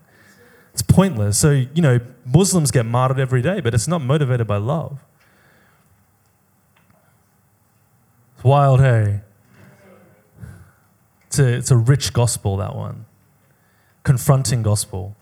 It's 0.73 0.81
pointless. 0.81 1.37
So, 1.37 1.51
you 1.51 1.81
know, 1.81 1.99
Muslims 2.25 2.69
get 2.71 2.85
martyred 2.85 3.19
every 3.19 3.41
day, 3.41 3.61
but 3.61 3.73
it's 3.73 3.87
not 3.87 4.01
motivated 4.01 4.45
by 4.45 4.57
love. 4.57 4.99
It's 8.35 8.43
wild, 8.43 8.81
hey? 8.81 9.21
It's 11.27 11.39
a, 11.39 11.47
it's 11.47 11.71
a 11.71 11.77
rich 11.77 12.11
gospel, 12.11 12.57
that 12.57 12.75
one. 12.75 13.05
Confronting 14.03 14.63
gospel. 14.63 15.15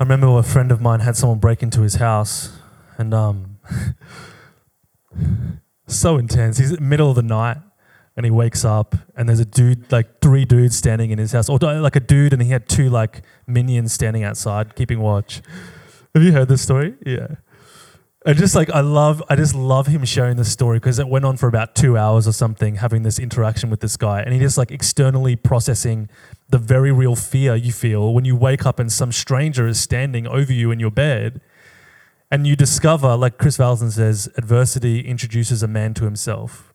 I 0.00 0.02
remember 0.02 0.26
a 0.38 0.42
friend 0.42 0.72
of 0.72 0.80
mine 0.80 1.00
had 1.00 1.16
someone 1.16 1.38
break 1.38 1.62
into 1.62 1.82
his 1.82 1.96
house, 1.96 2.52
and 2.98 3.14
um, 3.14 3.58
so 5.86 6.18
intense. 6.18 6.58
He's 6.58 6.70
in 6.70 6.76
the 6.76 6.82
middle 6.82 7.10
of 7.10 7.16
the 7.16 7.22
night 7.22 7.58
and 8.16 8.24
he 8.24 8.30
wakes 8.30 8.64
up 8.64 8.94
and 9.16 9.28
there's 9.28 9.40
a 9.40 9.44
dude, 9.44 9.90
like 9.92 10.20
three 10.20 10.44
dudes 10.44 10.76
standing 10.76 11.10
in 11.10 11.18
his 11.18 11.32
house, 11.32 11.48
or 11.48 11.58
like 11.58 11.96
a 11.96 12.00
dude 12.00 12.32
and 12.32 12.42
he 12.42 12.50
had 12.50 12.68
two 12.68 12.90
like 12.90 13.22
minions 13.46 13.92
standing 13.92 14.24
outside 14.24 14.74
keeping 14.74 15.00
watch. 15.00 15.42
Have 16.14 16.22
you 16.22 16.32
heard 16.32 16.48
this 16.48 16.62
story? 16.62 16.94
Yeah. 17.04 17.36
I 18.26 18.32
just 18.32 18.56
like 18.56 18.68
I 18.70 18.80
love 18.80 19.22
I 19.28 19.36
just 19.36 19.54
love 19.54 19.86
him 19.86 20.04
sharing 20.04 20.36
this 20.36 20.50
story 20.50 20.78
because 20.78 20.98
it 20.98 21.06
went 21.06 21.24
on 21.24 21.36
for 21.36 21.46
about 21.46 21.76
two 21.76 21.96
hours 21.96 22.26
or 22.26 22.32
something, 22.32 22.74
having 22.76 23.04
this 23.04 23.20
interaction 23.20 23.70
with 23.70 23.78
this 23.78 23.96
guy, 23.96 24.20
and 24.20 24.34
he 24.34 24.40
just 24.40 24.58
like 24.58 24.72
externally 24.72 25.36
processing 25.36 26.08
the 26.48 26.58
very 26.58 26.90
real 26.90 27.14
fear 27.14 27.54
you 27.54 27.72
feel 27.72 28.12
when 28.12 28.24
you 28.24 28.34
wake 28.34 28.66
up 28.66 28.80
and 28.80 28.90
some 28.90 29.12
stranger 29.12 29.68
is 29.68 29.78
standing 29.78 30.26
over 30.26 30.52
you 30.52 30.72
in 30.72 30.80
your 30.80 30.90
bed 30.90 31.40
and 32.30 32.46
you 32.46 32.56
discover, 32.56 33.16
like 33.16 33.38
Kris 33.38 33.56
Vallotton 33.56 33.90
says, 33.90 34.28
adversity 34.36 35.00
introduces 35.00 35.62
a 35.62 35.68
man 35.68 35.94
to 35.94 36.04
himself. 36.04 36.72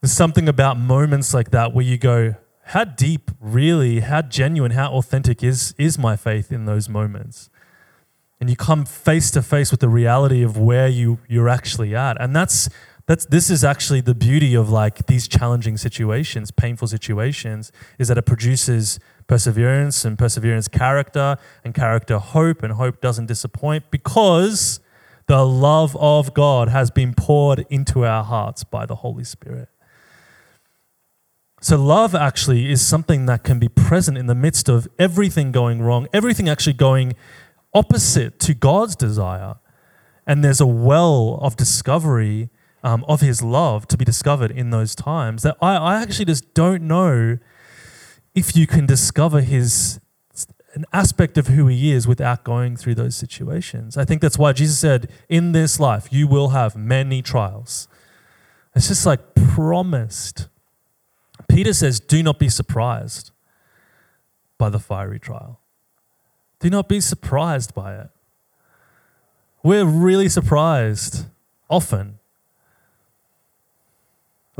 There's 0.00 0.12
something 0.12 0.48
about 0.48 0.78
moments 0.78 1.34
like 1.34 1.50
that 1.50 1.72
where 1.72 1.84
you 1.84 1.98
go, 1.98 2.34
how 2.64 2.84
deep, 2.84 3.30
really, 3.40 4.00
how 4.00 4.22
genuine, 4.22 4.72
how 4.72 4.92
authentic 4.92 5.42
is, 5.42 5.74
is 5.78 5.98
my 5.98 6.16
faith 6.16 6.50
in 6.50 6.64
those 6.64 6.88
moments? 6.88 7.50
And 8.40 8.48
you 8.48 8.56
come 8.56 8.86
face 8.86 9.30
to 9.32 9.42
face 9.42 9.70
with 9.70 9.80
the 9.80 9.88
reality 9.88 10.42
of 10.42 10.56
where 10.56 10.88
you, 10.88 11.18
you're 11.28 11.48
actually 11.48 11.94
at. 11.94 12.20
And 12.20 12.34
that's, 12.34 12.70
that's, 13.10 13.26
this 13.26 13.50
is 13.50 13.64
actually 13.64 14.00
the 14.00 14.14
beauty 14.14 14.54
of 14.54 14.70
like 14.70 15.06
these 15.06 15.26
challenging 15.26 15.76
situations, 15.76 16.52
painful 16.52 16.86
situations, 16.86 17.72
is 17.98 18.06
that 18.06 18.16
it 18.16 18.22
produces 18.22 19.00
perseverance 19.26 20.04
and 20.04 20.16
perseverance 20.16 20.68
character 20.68 21.36
and 21.64 21.74
character 21.74 22.20
hope 22.20 22.62
and 22.62 22.74
hope 22.74 23.00
doesn't 23.00 23.26
disappoint 23.26 23.90
because 23.90 24.78
the 25.26 25.44
love 25.44 25.96
of 25.96 26.32
God 26.34 26.68
has 26.68 26.92
been 26.92 27.12
poured 27.12 27.66
into 27.68 28.04
our 28.04 28.22
hearts 28.22 28.62
by 28.62 28.86
the 28.86 28.94
Holy 28.94 29.24
Spirit. 29.24 29.68
So, 31.60 31.82
love 31.82 32.14
actually 32.14 32.70
is 32.70 32.80
something 32.80 33.26
that 33.26 33.42
can 33.42 33.58
be 33.58 33.68
present 33.68 34.18
in 34.18 34.28
the 34.28 34.36
midst 34.36 34.68
of 34.68 34.86
everything 35.00 35.50
going 35.50 35.82
wrong, 35.82 36.06
everything 36.12 36.48
actually 36.48 36.74
going 36.74 37.14
opposite 37.74 38.38
to 38.38 38.54
God's 38.54 38.94
desire. 38.94 39.56
And 40.28 40.44
there's 40.44 40.60
a 40.60 40.66
well 40.66 41.40
of 41.42 41.56
discovery 41.56 42.50
um, 42.82 43.04
of 43.08 43.20
His 43.20 43.42
love 43.42 43.86
to 43.88 43.96
be 43.96 44.04
discovered 44.04 44.50
in 44.50 44.70
those 44.70 44.94
times 44.94 45.42
that 45.42 45.56
I, 45.60 45.76
I 45.76 46.02
actually 46.02 46.26
just 46.26 46.54
don't 46.54 46.82
know 46.82 47.38
if 48.34 48.56
you 48.56 48.66
can 48.66 48.86
discover 48.86 49.40
his 49.40 50.00
an 50.74 50.84
aspect 50.92 51.36
of 51.36 51.48
who 51.48 51.66
he 51.66 51.90
is 51.90 52.06
without 52.06 52.44
going 52.44 52.76
through 52.76 52.94
those 52.94 53.16
situations. 53.16 53.96
I 53.96 54.04
think 54.04 54.22
that's 54.22 54.38
why 54.38 54.52
Jesus 54.52 54.78
said, 54.78 55.10
In 55.28 55.50
this 55.50 55.80
life, 55.80 56.12
you 56.12 56.28
will 56.28 56.50
have 56.50 56.76
many 56.76 57.22
trials. 57.22 57.88
It's 58.76 58.86
just 58.86 59.04
like 59.04 59.34
promised. 59.34 60.46
Peter 61.48 61.72
says, 61.72 61.98
Do 61.98 62.22
not 62.22 62.38
be 62.38 62.48
surprised 62.48 63.32
by 64.58 64.70
the 64.70 64.78
fiery 64.78 65.18
trial. 65.18 65.58
Do 66.60 66.70
not 66.70 66.88
be 66.88 67.00
surprised 67.00 67.74
by 67.74 67.96
it. 67.96 68.10
We're 69.64 69.84
really 69.84 70.28
surprised 70.28 71.26
often 71.68 72.19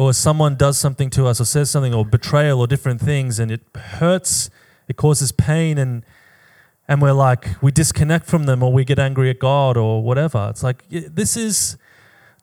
or 0.00 0.14
someone 0.14 0.56
does 0.56 0.78
something 0.78 1.10
to 1.10 1.26
us 1.26 1.42
or 1.42 1.44
says 1.44 1.70
something 1.70 1.92
or 1.92 2.06
betrayal 2.06 2.58
or 2.58 2.66
different 2.66 3.02
things 3.02 3.38
and 3.38 3.50
it 3.50 3.60
hurts, 3.74 4.48
it 4.88 4.96
causes 4.96 5.30
pain 5.30 5.76
and 5.76 6.02
and 6.88 7.02
we're 7.02 7.12
like 7.12 7.62
we 7.62 7.70
disconnect 7.70 8.24
from 8.24 8.44
them 8.44 8.62
or 8.62 8.72
we 8.72 8.82
get 8.82 8.98
angry 8.98 9.28
at 9.28 9.38
God 9.38 9.76
or 9.76 10.02
whatever. 10.02 10.48
It's 10.48 10.62
like 10.62 10.84
this 10.88 11.36
is 11.36 11.76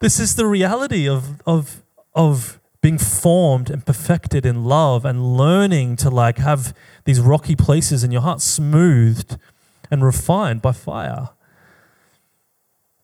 this 0.01 0.19
is 0.19 0.35
the 0.35 0.45
reality 0.45 1.09
of 1.09 1.41
of 1.47 1.81
of 2.13 2.59
being 2.79 2.99
formed 2.99 3.71
and 3.71 3.83
perfected 3.83 4.45
in 4.45 4.63
love 4.63 5.03
and 5.03 5.35
learning 5.35 5.95
to 5.95 6.11
like 6.11 6.37
have 6.37 6.75
these 7.05 7.19
rocky 7.19 7.55
places 7.55 8.03
in 8.03 8.11
your 8.11 8.21
heart 8.21 8.39
smoothed 8.39 9.35
and 9.89 10.05
refined 10.05 10.61
by 10.61 10.73
fire. 10.73 11.29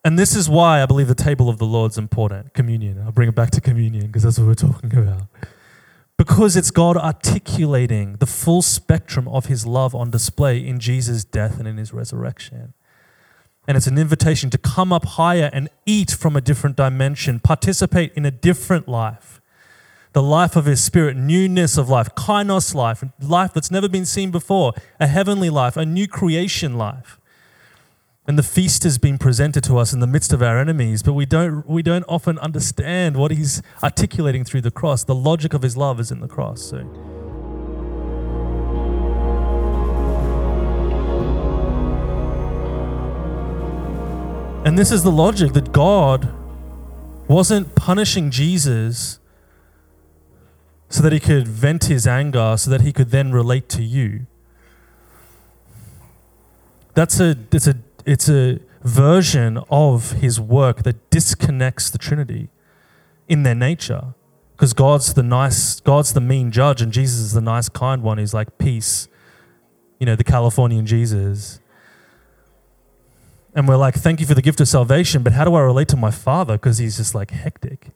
And 0.06 0.20
this 0.20 0.36
is 0.36 0.50
why 0.50 0.84
I 0.84 0.86
believe 0.86 1.08
the 1.08 1.16
table 1.16 1.48
of 1.48 1.60
the 1.60 1.66
Lord's 1.66 1.98
important, 1.98 2.54
communion. 2.54 3.02
I'll 3.02 3.14
bring 3.14 3.30
it 3.30 3.36
back 3.36 3.52
to 3.52 3.62
communion 3.62 4.08
because 4.08 4.24
that's 4.24 4.38
what 4.38 4.48
we're 4.48 4.56
talking 4.56 4.96
about. 4.98 5.28
Because 6.18 6.58
it's 6.58 6.72
God 6.72 6.98
articulating 6.98 8.18
the 8.18 8.26
full 8.26 8.62
spectrum 8.62 9.28
of 9.30 9.46
his 9.46 9.66
love 9.66 9.96
on 9.96 10.12
display 10.12 10.66
in 10.66 10.80
Jesus' 10.80 11.24
death 11.24 11.58
and 11.58 11.68
in 11.68 11.78
his 11.78 11.94
resurrection. 11.94 12.74
And 13.66 13.78
it's 13.78 13.88
an 13.88 13.98
invitation 13.98 14.50
to 14.50 14.58
come 14.58 14.92
up 14.92 15.06
higher 15.06 15.50
and 15.54 15.70
eat 15.86 16.12
from 16.12 16.36
a 16.36 16.42
different 16.42 16.76
dimension, 16.76 17.40
participate 17.40 18.12
in 18.14 18.26
a 18.26 18.32
different 18.32 18.90
life. 18.90 19.40
The 20.12 20.22
life 20.22 20.56
of 20.56 20.66
his 20.66 20.84
spirit, 20.84 21.16
newness 21.16 21.78
of 21.78 21.90
life, 21.90 22.14
kainos 22.14 22.76
life, 22.76 23.04
life 23.22 23.54
that's 23.54 23.72
never 23.72 23.88
been 23.88 24.06
seen 24.06 24.32
before, 24.32 24.74
a 25.00 25.08
heavenly 25.08 25.50
life, 25.50 25.78
a 25.78 25.86
new 25.86 26.08
creation 26.08 26.78
life. 26.78 27.20
And 28.26 28.40
the 28.40 28.44
feast 28.44 28.84
has 28.84 28.98
been 28.98 29.18
presented 29.18 29.66
to 29.66 29.78
us 29.78 29.92
in 29.92 30.00
the 30.00 30.08
midst 30.08 30.32
of 30.32 30.42
our 30.42 30.58
enemies, 30.58 31.04
but 31.04 31.12
we 31.12 31.26
don't, 31.26 31.68
we 31.68 31.84
don't 31.84 32.06
often 32.08 32.40
understand 32.40 33.18
what 33.18 33.32
he's 33.32 33.62
articulating 33.84 34.46
through 34.46 34.62
the 34.62 34.72
cross. 34.72 35.04
The 35.04 35.14
logic 35.16 35.54
of 35.54 35.62
his 35.62 35.76
love 35.76 36.00
is 36.00 36.10
in 36.10 36.22
the 36.22 36.28
cross. 36.30 36.62
So. 36.62 36.78
And 44.66 44.80
this 44.80 44.94
is 44.94 45.04
the 45.04 45.12
logic 45.12 45.52
that 45.52 45.74
God 45.74 46.34
wasn't 47.28 47.76
punishing 47.76 48.32
Jesus 48.32 49.20
so 50.88 51.04
that 51.04 51.12
he 51.12 51.20
could 51.20 51.46
vent 51.46 51.86
his 51.86 52.08
anger, 52.08 52.56
so 52.56 52.70
that 52.70 52.82
he 52.82 52.94
could 52.94 53.12
then 53.12 53.34
relate 53.34 53.68
to 53.68 53.84
you. 53.84 54.28
That's 56.94 57.20
a, 57.20 57.36
it's 57.52 57.68
a 57.68 57.76
it's 58.06 58.30
a 58.30 58.60
version 58.84 59.60
of 59.70 60.14
his 60.14 60.40
work 60.40 60.84
that 60.84 61.10
disconnects 61.10 61.90
the 61.90 61.98
Trinity 61.98 62.50
in 63.28 63.44
their 63.44 63.56
nature. 63.56 64.14
Because 64.56 64.74
God's 64.74 65.14
the 65.14 65.24
nice, 65.24 65.80
God's 65.80 66.14
the 66.14 66.22
mean 66.22 66.52
judge, 66.52 66.82
and 66.82 66.92
Jesus 66.92 67.20
is 67.20 67.34
the 67.34 67.42
nice, 67.42 67.70
kind 67.70 68.04
one 68.04 68.18
He's 68.18 68.34
like 68.34 68.58
peace. 68.58 69.08
You 70.00 70.06
know, 70.06 70.16
the 70.16 70.24
Californian 70.24 70.86
Jesus. 70.86 71.60
And 73.56 73.68
we're 73.68 73.78
like, 73.78 73.96
thank 73.96 74.20
you 74.20 74.26
for 74.26 74.34
the 74.34 74.42
gift 74.42 74.60
of 74.62 74.68
salvation, 74.68 75.24
but 75.24 75.34
how 75.34 75.46
do 75.46 75.54
I 75.54 75.62
relate 75.62 75.88
to 75.90 75.98
my 75.98 76.12
father? 76.12 76.56
Because 76.56 76.80
he's 76.80 76.98
just 76.98 77.14
like 77.14 77.32
hectic. 77.32 77.92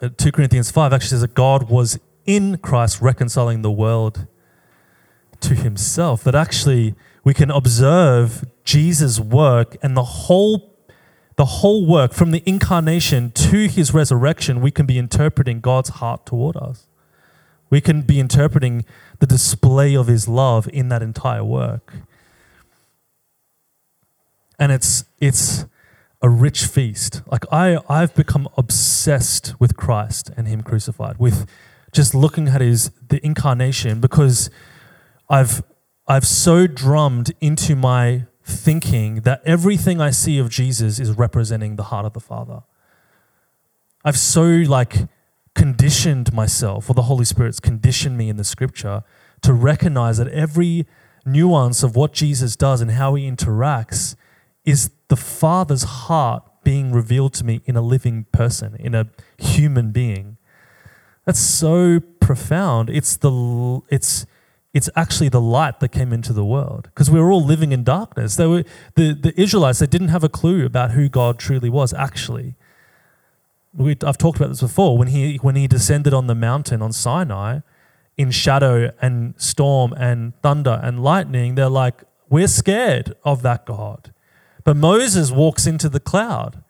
Uh, 0.00 0.10
2 0.16 0.30
Corinthians 0.30 0.70
5 0.70 0.92
actually 0.92 1.08
says 1.08 1.22
that 1.22 1.34
God 1.34 1.70
was 1.70 1.98
in 2.26 2.58
Christ 2.58 3.00
reconciling 3.00 3.62
the 3.62 3.70
world 3.70 4.26
to 5.40 5.54
himself. 5.54 6.22
That 6.22 6.34
actually 6.34 6.94
we 7.28 7.34
can 7.34 7.50
observe 7.50 8.46
Jesus' 8.64 9.20
work 9.20 9.76
and 9.82 9.94
the 9.94 10.02
whole 10.02 10.74
the 11.36 11.44
whole 11.44 11.84
work 11.84 12.14
from 12.14 12.30
the 12.30 12.42
incarnation 12.46 13.32
to 13.32 13.68
his 13.68 13.92
resurrection, 13.92 14.62
we 14.62 14.70
can 14.70 14.86
be 14.86 14.96
interpreting 14.96 15.60
God's 15.60 15.90
heart 15.90 16.24
toward 16.24 16.56
us. 16.56 16.86
We 17.68 17.82
can 17.82 18.00
be 18.00 18.18
interpreting 18.18 18.86
the 19.18 19.26
display 19.26 19.94
of 19.94 20.06
his 20.06 20.26
love 20.26 20.70
in 20.72 20.88
that 20.88 21.02
entire 21.02 21.44
work. 21.44 21.96
And 24.58 24.72
it's 24.72 25.04
it's 25.20 25.66
a 26.22 26.30
rich 26.30 26.64
feast. 26.64 27.20
Like 27.30 27.44
I 27.52 27.76
I've 27.90 28.14
become 28.14 28.48
obsessed 28.56 29.54
with 29.60 29.76
Christ 29.76 30.30
and 30.34 30.48
him 30.48 30.62
crucified, 30.62 31.18
with 31.18 31.46
just 31.92 32.14
looking 32.14 32.48
at 32.48 32.62
his 32.62 32.90
the 33.06 33.20
incarnation 33.22 34.00
because 34.00 34.48
I've 35.28 35.62
I've 36.08 36.26
so 36.26 36.66
drummed 36.66 37.32
into 37.38 37.76
my 37.76 38.24
thinking 38.42 39.16
that 39.22 39.42
everything 39.44 40.00
I 40.00 40.10
see 40.10 40.38
of 40.38 40.48
Jesus 40.48 40.98
is 40.98 41.12
representing 41.12 41.76
the 41.76 41.84
heart 41.84 42.06
of 42.06 42.14
the 42.14 42.20
Father. 42.20 42.62
I've 44.04 44.16
so 44.16 44.44
like 44.44 45.06
conditioned 45.54 46.32
myself, 46.32 46.88
or 46.88 46.94
the 46.94 47.02
Holy 47.02 47.26
Spirit's 47.26 47.60
conditioned 47.60 48.16
me 48.16 48.30
in 48.30 48.38
the 48.38 48.44
scripture 48.44 49.02
to 49.42 49.52
recognize 49.52 50.16
that 50.16 50.28
every 50.28 50.86
nuance 51.26 51.82
of 51.82 51.94
what 51.94 52.14
Jesus 52.14 52.56
does 52.56 52.80
and 52.80 52.92
how 52.92 53.14
he 53.14 53.30
interacts 53.30 54.16
is 54.64 54.90
the 55.08 55.16
Father's 55.16 55.82
heart 55.82 56.42
being 56.64 56.90
revealed 56.90 57.34
to 57.34 57.44
me 57.44 57.60
in 57.66 57.76
a 57.76 57.82
living 57.82 58.24
person, 58.32 58.76
in 58.78 58.94
a 58.94 59.08
human 59.36 59.90
being. 59.90 60.38
That's 61.26 61.40
so 61.40 62.00
profound. 62.20 62.88
It's 62.88 63.16
the 63.16 63.82
it's 63.90 64.24
it's 64.78 64.88
actually 64.94 65.28
the 65.28 65.40
light 65.40 65.80
that 65.80 65.88
came 65.88 66.12
into 66.12 66.32
the 66.32 66.44
world 66.44 66.84
because 66.84 67.10
we 67.10 67.18
were 67.18 67.32
all 67.32 67.44
living 67.44 67.72
in 67.72 67.82
darkness. 67.82 68.36
They 68.36 68.46
were 68.46 68.62
the, 68.94 69.12
the 69.12 69.34
Israelites, 69.38 69.80
they 69.80 69.88
didn't 69.88 70.08
have 70.08 70.22
a 70.22 70.28
clue 70.28 70.64
about 70.64 70.92
who 70.92 71.08
God 71.08 71.36
truly 71.40 71.68
was, 71.68 71.92
actually. 71.92 72.54
We, 73.74 73.96
I've 74.04 74.18
talked 74.18 74.38
about 74.38 74.50
this 74.50 74.60
before. 74.60 74.96
When 74.96 75.08
he, 75.08 75.38
when 75.38 75.56
he 75.56 75.66
descended 75.66 76.14
on 76.14 76.28
the 76.28 76.36
mountain 76.36 76.80
on 76.80 76.92
Sinai 76.92 77.60
in 78.16 78.30
shadow 78.30 78.92
and 79.02 79.34
storm 79.36 79.94
and 79.94 80.40
thunder 80.42 80.78
and 80.80 81.02
lightning, 81.02 81.56
they're 81.56 81.68
like, 81.68 82.04
we're 82.30 82.46
scared 82.46 83.16
of 83.24 83.42
that 83.42 83.66
God. 83.66 84.12
But 84.62 84.76
Moses 84.76 85.32
walks 85.32 85.66
into 85.66 85.88
the 85.88 85.98
cloud. 85.98 86.62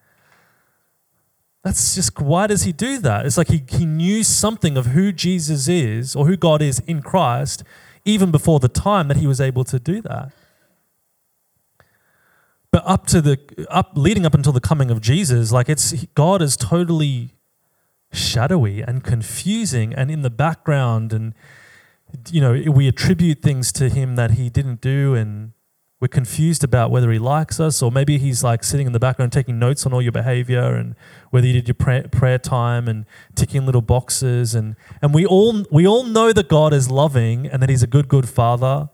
That's 1.63 1.95
just 1.95 2.19
why 2.19 2.47
does 2.47 2.63
he 2.63 2.73
do 2.73 3.01
that? 3.01 3.27
It's 3.27 3.37
like 3.37 3.49
he, 3.49 3.63
he 3.69 3.85
knew 3.85 4.25
something 4.25 4.79
of 4.79 4.87
who 4.87 5.13
Jesus 5.13 5.69
is 5.69 6.17
or 6.17 6.27
who 6.27 6.39
God 6.39 6.63
is 6.63 6.79
in 6.87 7.03
Christ 7.03 7.63
even 8.05 8.31
before 8.31 8.61
the 8.61 8.69
time 8.69 9.09
that 9.09 9.17
he 9.17 9.27
was 9.27 9.41
able 9.41 9.65
to 9.65 9.79
do 9.79 10.01
that. 10.03 10.33
But 12.71 12.83
up 12.87 13.07
to 13.09 13.21
the 13.21 13.39
up 13.71 13.93
leading 13.95 14.27
up 14.27 14.35
until 14.35 14.53
the 14.53 14.61
coming 14.61 14.91
of 14.91 15.01
Jesus, 15.01 15.53
like 15.53 15.69
it's 15.69 16.05
God 16.15 16.43
is 16.43 16.57
totally 16.57 17.31
shadowy 18.13 18.83
and 18.83 19.05
confusing 19.05 19.95
and 19.95 20.11
in 20.11 20.23
the 20.23 20.31
background 20.31 21.13
and 21.13 21.35
you 22.31 22.41
know, 22.41 22.71
we 22.71 22.89
attribute 22.89 23.43
things 23.43 23.71
to 23.73 23.89
him 23.89 24.17
that 24.17 24.33
he 24.33 24.49
didn't 24.49 24.81
do 24.81 25.15
and 25.15 25.53
we're 26.01 26.09
confused 26.09 26.63
about 26.63 26.93
whether 26.93 27.11
he 27.11 27.19
likes 27.19 27.59
us 27.59 27.83
or 27.83 27.91
maybe 27.91 28.19
he's 28.19 28.45
like 28.45 28.63
sitting 28.63 28.87
in 28.87 28.93
the 28.93 29.01
background 29.01 29.33
taking 29.33 29.59
notes 29.59 29.85
on 29.85 29.93
all 29.93 30.01
your 30.01 30.13
behavior 30.13 30.77
and 30.77 30.95
whether 31.31 31.47
you 31.47 31.53
did 31.53 31.67
your 31.67 31.75
prayer, 32.09 32.39
time 32.39 32.87
and 32.87 33.05
ticking 33.35 33.67
little 33.67 33.81
boxes 33.81 34.55
and 34.55 34.77
and 35.03 35.13
we 35.13 35.27
all 35.27 35.65
we 35.73 35.87
all 35.87 36.05
know 36.05 36.33
that 36.33 36.49
God 36.49 36.73
is 36.73 36.89
loving 36.89 37.47
and 37.47 37.61
that 37.61 37.69
he's 37.69 37.83
a 37.83 37.89
good 37.89 38.07
good 38.07 38.29
father. 38.29 38.91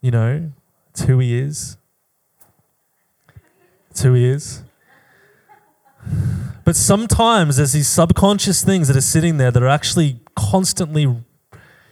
You 0.00 0.10
know 0.10 0.52
it's 0.90 1.02
who 1.02 1.20
he 1.20 1.38
is. 1.38 1.76
It's 3.90 4.02
who 4.02 4.14
he 4.14 4.24
is. 4.24 4.62
But 6.64 6.74
sometimes 6.74 7.56
there's 7.56 7.72
these 7.72 7.88
subconscious 7.88 8.64
things 8.64 8.88
that 8.88 8.96
are 8.96 9.00
sitting 9.00 9.36
there 9.38 9.52
that 9.52 9.62
are 9.62 9.68
actually 9.68 10.20
constantly 10.34 11.02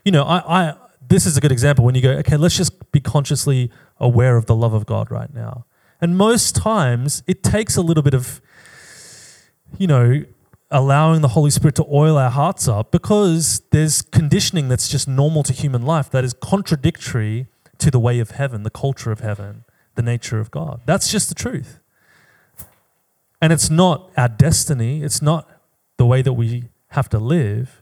you 0.05 0.13
know 0.13 0.25
I, 0.25 0.71
I 0.71 0.75
this 1.09 1.27
is 1.27 1.37
a 1.37 1.41
good 1.41 1.53
example 1.53 1.85
when 1.85 1.95
you 1.95 2.03
go, 2.03 2.11
okay, 2.11 2.37
let's 2.37 2.57
just 2.57 2.76
be 2.97 3.01
consciously 3.01 3.71
aware 4.01 4.37
of 4.39 4.47
the 4.47 4.57
love 4.57 4.73
of 4.73 4.87
God 4.87 5.11
right 5.11 5.33
now. 5.35 5.67
And 6.01 6.17
most 6.17 6.57
times 6.57 7.23
it 7.27 7.43
takes 7.43 7.77
a 7.77 7.83
little 7.83 8.03
bit 8.03 8.15
of, 8.15 8.41
you 9.77 9.87
know, 9.87 10.25
allowing 10.71 11.21
the 11.21 11.29
Holy 11.29 11.51
Spirit 11.51 11.75
to 11.75 11.87
oil 11.91 12.17
our 12.17 12.31
hearts 12.31 12.67
up 12.67 12.91
because 12.91 13.63
there's 13.71 14.01
conditioning 14.01 14.69
that's 14.69 14.89
just 14.89 15.07
normal 15.07 15.43
to 15.43 15.53
human 15.53 15.83
life 15.83 16.11
that 16.11 16.25
is 16.25 16.35
contradictory 16.35 17.47
to 17.79 17.91
the 17.91 18.01
way 18.01 18.19
of 18.19 18.31
heaven, 18.31 18.63
the 18.63 18.71
culture 18.71 19.13
of 19.13 19.21
heaven, 19.21 19.65
the 19.95 20.03
nature 20.03 20.41
of 20.41 20.51
God. 20.51 20.81
That's 20.87 21.11
just 21.11 21.29
the 21.29 21.35
truth. 21.35 21.79
And 23.43 23.53
it's 23.53 23.69
not 23.69 24.11
our 24.17 24.29
destiny, 24.29 25.03
it's 25.03 25.21
not 25.21 25.49
the 25.99 26.07
way 26.07 26.23
that 26.23 26.33
we 26.33 26.71
have 26.89 27.11
to 27.11 27.19
live 27.19 27.76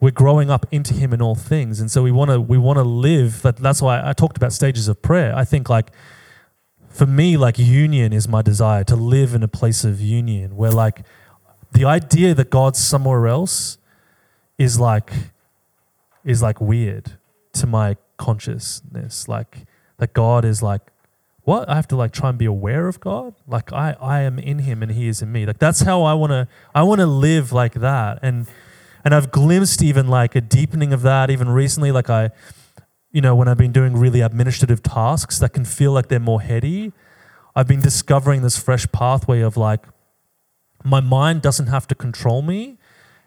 we're 0.00 0.10
growing 0.10 0.50
up 0.50 0.66
into 0.70 0.94
him 0.94 1.12
in 1.12 1.22
all 1.22 1.34
things. 1.34 1.80
And 1.80 1.90
so 1.90 2.02
we 2.02 2.12
want 2.12 2.30
to 2.30 2.40
we 2.40 2.58
want 2.58 2.78
to 2.78 2.82
live 2.82 3.42
that, 3.42 3.56
that's 3.56 3.80
why 3.80 4.06
i 4.06 4.12
talked 4.12 4.36
about 4.36 4.52
stages 4.52 4.88
of 4.88 5.00
prayer. 5.02 5.34
I 5.34 5.44
think 5.44 5.68
like 5.68 5.90
for 6.88 7.06
me 7.06 7.36
like 7.36 7.58
union 7.58 8.12
is 8.12 8.28
my 8.28 8.42
desire 8.42 8.84
to 8.84 8.96
live 8.96 9.34
in 9.34 9.42
a 9.42 9.48
place 9.48 9.84
of 9.84 10.00
union 10.00 10.56
where 10.56 10.70
like 10.70 11.02
the 11.72 11.84
idea 11.84 12.34
that 12.34 12.48
god's 12.50 12.78
somewhere 12.78 13.26
else 13.26 13.78
is 14.58 14.78
like 14.78 15.12
is 16.24 16.42
like 16.42 16.60
weird 16.60 17.18
to 17.54 17.66
my 17.66 17.96
consciousness. 18.16 19.28
Like 19.28 19.66
that 19.98 20.12
god 20.12 20.44
is 20.44 20.62
like 20.62 20.82
what? 21.42 21.68
I 21.68 21.76
have 21.76 21.86
to 21.88 21.96
like 21.96 22.12
try 22.12 22.30
and 22.30 22.38
be 22.38 22.44
aware 22.44 22.86
of 22.88 23.00
god? 23.00 23.34
Like 23.46 23.72
i 23.72 23.96
i 23.98 24.20
am 24.20 24.38
in 24.38 24.60
him 24.60 24.82
and 24.82 24.92
he 24.92 25.08
is 25.08 25.22
in 25.22 25.32
me. 25.32 25.46
Like 25.46 25.58
that's 25.58 25.80
how 25.80 26.02
i 26.02 26.12
want 26.12 26.32
to 26.32 26.48
i 26.74 26.82
want 26.82 27.00
to 27.00 27.06
live 27.06 27.50
like 27.50 27.74
that. 27.74 28.18
And 28.20 28.46
and 29.06 29.14
I've 29.14 29.30
glimpsed 29.30 29.82
even 29.82 30.08
like 30.08 30.34
a 30.34 30.40
deepening 30.40 30.92
of 30.92 31.02
that 31.02 31.30
even 31.30 31.48
recently. 31.48 31.92
Like 31.92 32.10
I, 32.10 32.32
you 33.12 33.20
know, 33.20 33.36
when 33.36 33.46
I've 33.46 33.56
been 33.56 33.70
doing 33.70 33.96
really 33.96 34.20
administrative 34.20 34.82
tasks 34.82 35.38
that 35.38 35.52
can 35.52 35.64
feel 35.64 35.92
like 35.92 36.08
they're 36.08 36.18
more 36.18 36.40
heady, 36.40 36.92
I've 37.54 37.68
been 37.68 37.80
discovering 37.80 38.42
this 38.42 38.58
fresh 38.58 38.84
pathway 38.90 39.42
of 39.42 39.56
like, 39.56 39.84
my 40.82 40.98
mind 40.98 41.40
doesn't 41.40 41.68
have 41.68 41.86
to 41.86 41.94
control 41.94 42.42
me 42.42 42.78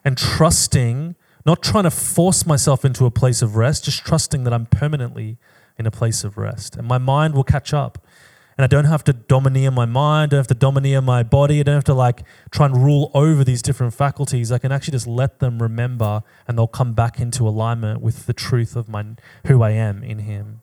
and 0.03 0.17
trusting, 0.17 1.15
not 1.45 1.63
trying 1.63 1.85
to 1.85 1.91
force 1.91 2.45
myself 2.45 2.83
into 2.83 3.05
a 3.05 3.11
place 3.11 3.41
of 3.41 3.55
rest, 3.55 3.85
just 3.85 4.05
trusting 4.05 4.43
that 4.43 4.51
I'm 4.51 4.65
permanently 4.65 5.37
in 5.77 5.85
a 5.85 5.91
place 5.91 6.25
of 6.25 6.37
rest. 6.37 6.75
And 6.75 6.89
my 6.89 6.97
mind 6.97 7.33
will 7.33 7.45
catch 7.45 7.73
up. 7.73 8.05
And 8.59 8.65
I 8.65 8.67
don't 8.67 8.91
have 8.91 9.05
to 9.05 9.13
domineer 9.13 9.71
my 9.71 9.85
mind, 9.85 10.23
I 10.23 10.35
don't 10.35 10.39
have 10.39 10.47
to 10.47 10.53
domineer 10.53 10.99
my 10.99 11.23
body, 11.23 11.61
I 11.61 11.63
don't 11.63 11.75
have 11.75 11.85
to 11.85 11.93
like 11.93 12.23
try 12.51 12.65
and 12.65 12.75
rule 12.75 13.09
over 13.13 13.45
these 13.45 13.61
different 13.61 13.93
faculties. 13.93 14.51
I 14.51 14.57
can 14.57 14.69
actually 14.69 14.91
just 14.91 15.07
let 15.07 15.39
them 15.39 15.61
remember 15.61 16.23
and 16.45 16.57
they'll 16.57 16.67
come 16.67 16.91
back 16.91 17.21
into 17.21 17.47
alignment 17.47 18.01
with 18.01 18.25
the 18.25 18.33
truth 18.33 18.75
of 18.75 18.89
my 18.89 19.15
who 19.45 19.61
I 19.61 19.69
am 19.69 20.03
in 20.03 20.19
him. 20.19 20.61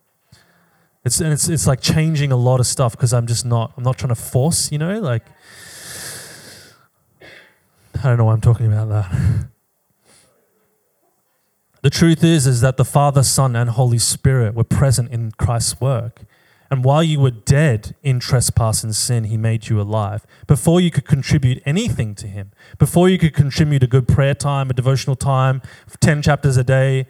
It's 1.07 1.23
and 1.23 1.33
it's 1.33 1.49
it's 1.49 1.67
like 1.67 1.81
changing 1.81 2.33
a 2.33 2.37
lot 2.37 2.61
of 2.61 2.67
stuff 2.67 2.93
because 2.93 3.15
I'm 3.15 3.27
just 3.27 3.47
not 3.47 3.73
I'm 3.79 3.83
not 3.83 3.97
trying 3.97 4.11
to 4.11 4.15
force, 4.15 4.71
you 4.71 4.77
know, 4.77 5.01
like 5.01 5.25
I 7.23 8.03
don't 8.03 8.19
know 8.19 8.27
why 8.27 8.35
I'm 8.35 8.43
talking 8.43 8.71
about 8.71 8.91
that. 8.91 9.49
The 11.83 11.91
truth 11.91 12.25
is 12.25 12.47
is 12.49 12.61
that 12.63 12.79
the 12.79 12.85
Father, 12.85 13.23
Son, 13.23 13.55
and 13.55 13.71
Holy 13.71 13.99
Spirit 13.99 14.55
were 14.55 14.65
present 14.65 15.13
in 15.13 15.31
Christ's 15.31 15.81
work. 15.81 16.23
And 16.71 16.85
while 16.85 17.03
you 17.03 17.21
were 17.21 17.31
dead 17.31 17.95
in 18.03 18.19
trespass 18.19 18.83
and 18.83 18.95
sin, 18.95 19.25
he 19.25 19.37
made 19.37 19.69
you 19.69 19.81
alive. 19.81 20.27
Before 20.47 20.81
you 20.81 20.91
could 20.91 21.05
contribute 21.05 21.63
anything 21.65 22.15
to 22.17 22.27
him, 22.27 22.53
before 22.79 23.09
you 23.09 23.19
could 23.19 23.35
contribute 23.35 23.83
a 23.83 23.87
good 23.87 24.09
prayer 24.09 24.35
time, 24.35 24.71
a 24.71 24.75
devotional 24.75 25.17
time, 25.17 25.63
10 26.01 26.23
chapters 26.23 26.57
a 26.57 26.65
day, 26.65 27.07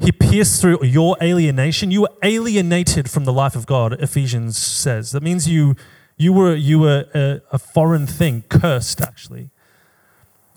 he 0.00 0.10
pierced 0.10 0.60
through 0.60 0.82
your 0.82 1.16
alienation. 1.22 1.92
You 1.92 2.02
were 2.02 2.12
alienated 2.22 3.08
from 3.08 3.24
the 3.24 3.32
life 3.32 3.54
of 3.54 3.64
God, 3.66 3.92
Ephesians 4.02 4.58
says. 4.58 5.12
That 5.12 5.22
means 5.22 5.48
you, 5.48 5.76
you 6.16 6.32
were, 6.32 6.54
you 6.54 6.80
were 6.80 7.06
a, 7.14 7.40
a 7.52 7.58
foreign 7.58 8.06
thing, 8.06 8.42
cursed 8.48 9.00
actually. 9.00 9.50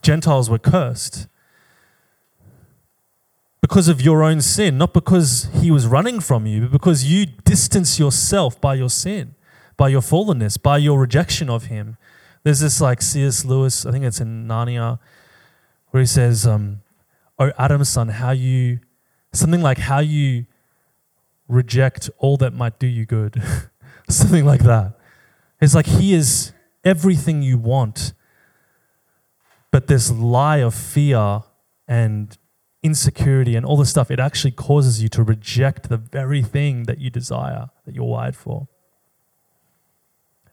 Gentiles 0.01 0.49
were 0.49 0.59
cursed 0.59 1.27
because 3.67 3.89
of 3.89 4.01
your 4.01 4.23
own 4.23 4.39
sin, 4.39 4.77
not 4.77 4.93
because 4.93 5.49
he 5.55 5.71
was 5.71 5.85
running 5.85 6.21
from 6.21 6.45
you, 6.45 6.61
but 6.61 6.71
because 6.71 7.03
you 7.03 7.25
distance 7.25 7.99
yourself 7.99 8.61
by 8.61 8.73
your 8.75 8.89
sin, 8.89 9.35
by 9.75 9.89
your 9.89 9.99
fallenness, 9.99 10.61
by 10.61 10.77
your 10.77 10.97
rejection 10.97 11.49
of 11.49 11.65
him. 11.65 11.97
There's 12.43 12.61
this 12.61 12.79
like 12.79 13.01
C.S. 13.01 13.43
Lewis, 13.43 13.85
I 13.85 13.91
think 13.91 14.05
it's 14.05 14.21
in 14.21 14.47
Narnia, 14.47 14.99
where 15.89 15.99
he 15.99 16.07
says, 16.07 16.47
um, 16.47 16.81
Oh, 17.37 17.51
Adam's 17.59 17.89
son, 17.89 18.07
how 18.07 18.31
you, 18.31 18.79
something 19.33 19.61
like 19.61 19.79
how 19.79 19.99
you 19.99 20.45
reject 21.49 22.09
all 22.19 22.37
that 22.37 22.53
might 22.53 22.79
do 22.79 22.87
you 22.87 23.05
good. 23.05 23.43
something 24.09 24.45
like 24.45 24.63
that. 24.63 24.97
It's 25.59 25.75
like 25.75 25.87
he 25.87 26.13
is 26.13 26.53
everything 26.85 27.41
you 27.41 27.57
want, 27.57 28.13
but 29.71 29.87
this 29.87 30.09
lie 30.09 30.59
of 30.59 30.73
fear 30.73 31.43
and 31.85 32.37
insecurity 32.87 33.55
and 33.55 33.65
all 33.65 33.77
this 33.77 33.91
stuff, 33.91 34.09
it 34.09 34.19
actually 34.19 34.55
causes 34.67 35.03
you 35.03 35.09
to 35.09 35.21
reject 35.21 35.89
the 35.89 35.97
very 35.97 36.41
thing 36.41 36.83
that 36.83 36.97
you 36.99 37.09
desire, 37.09 37.69
that 37.85 37.93
you're 37.93 38.11
wired 38.17 38.35
for. 38.35 38.67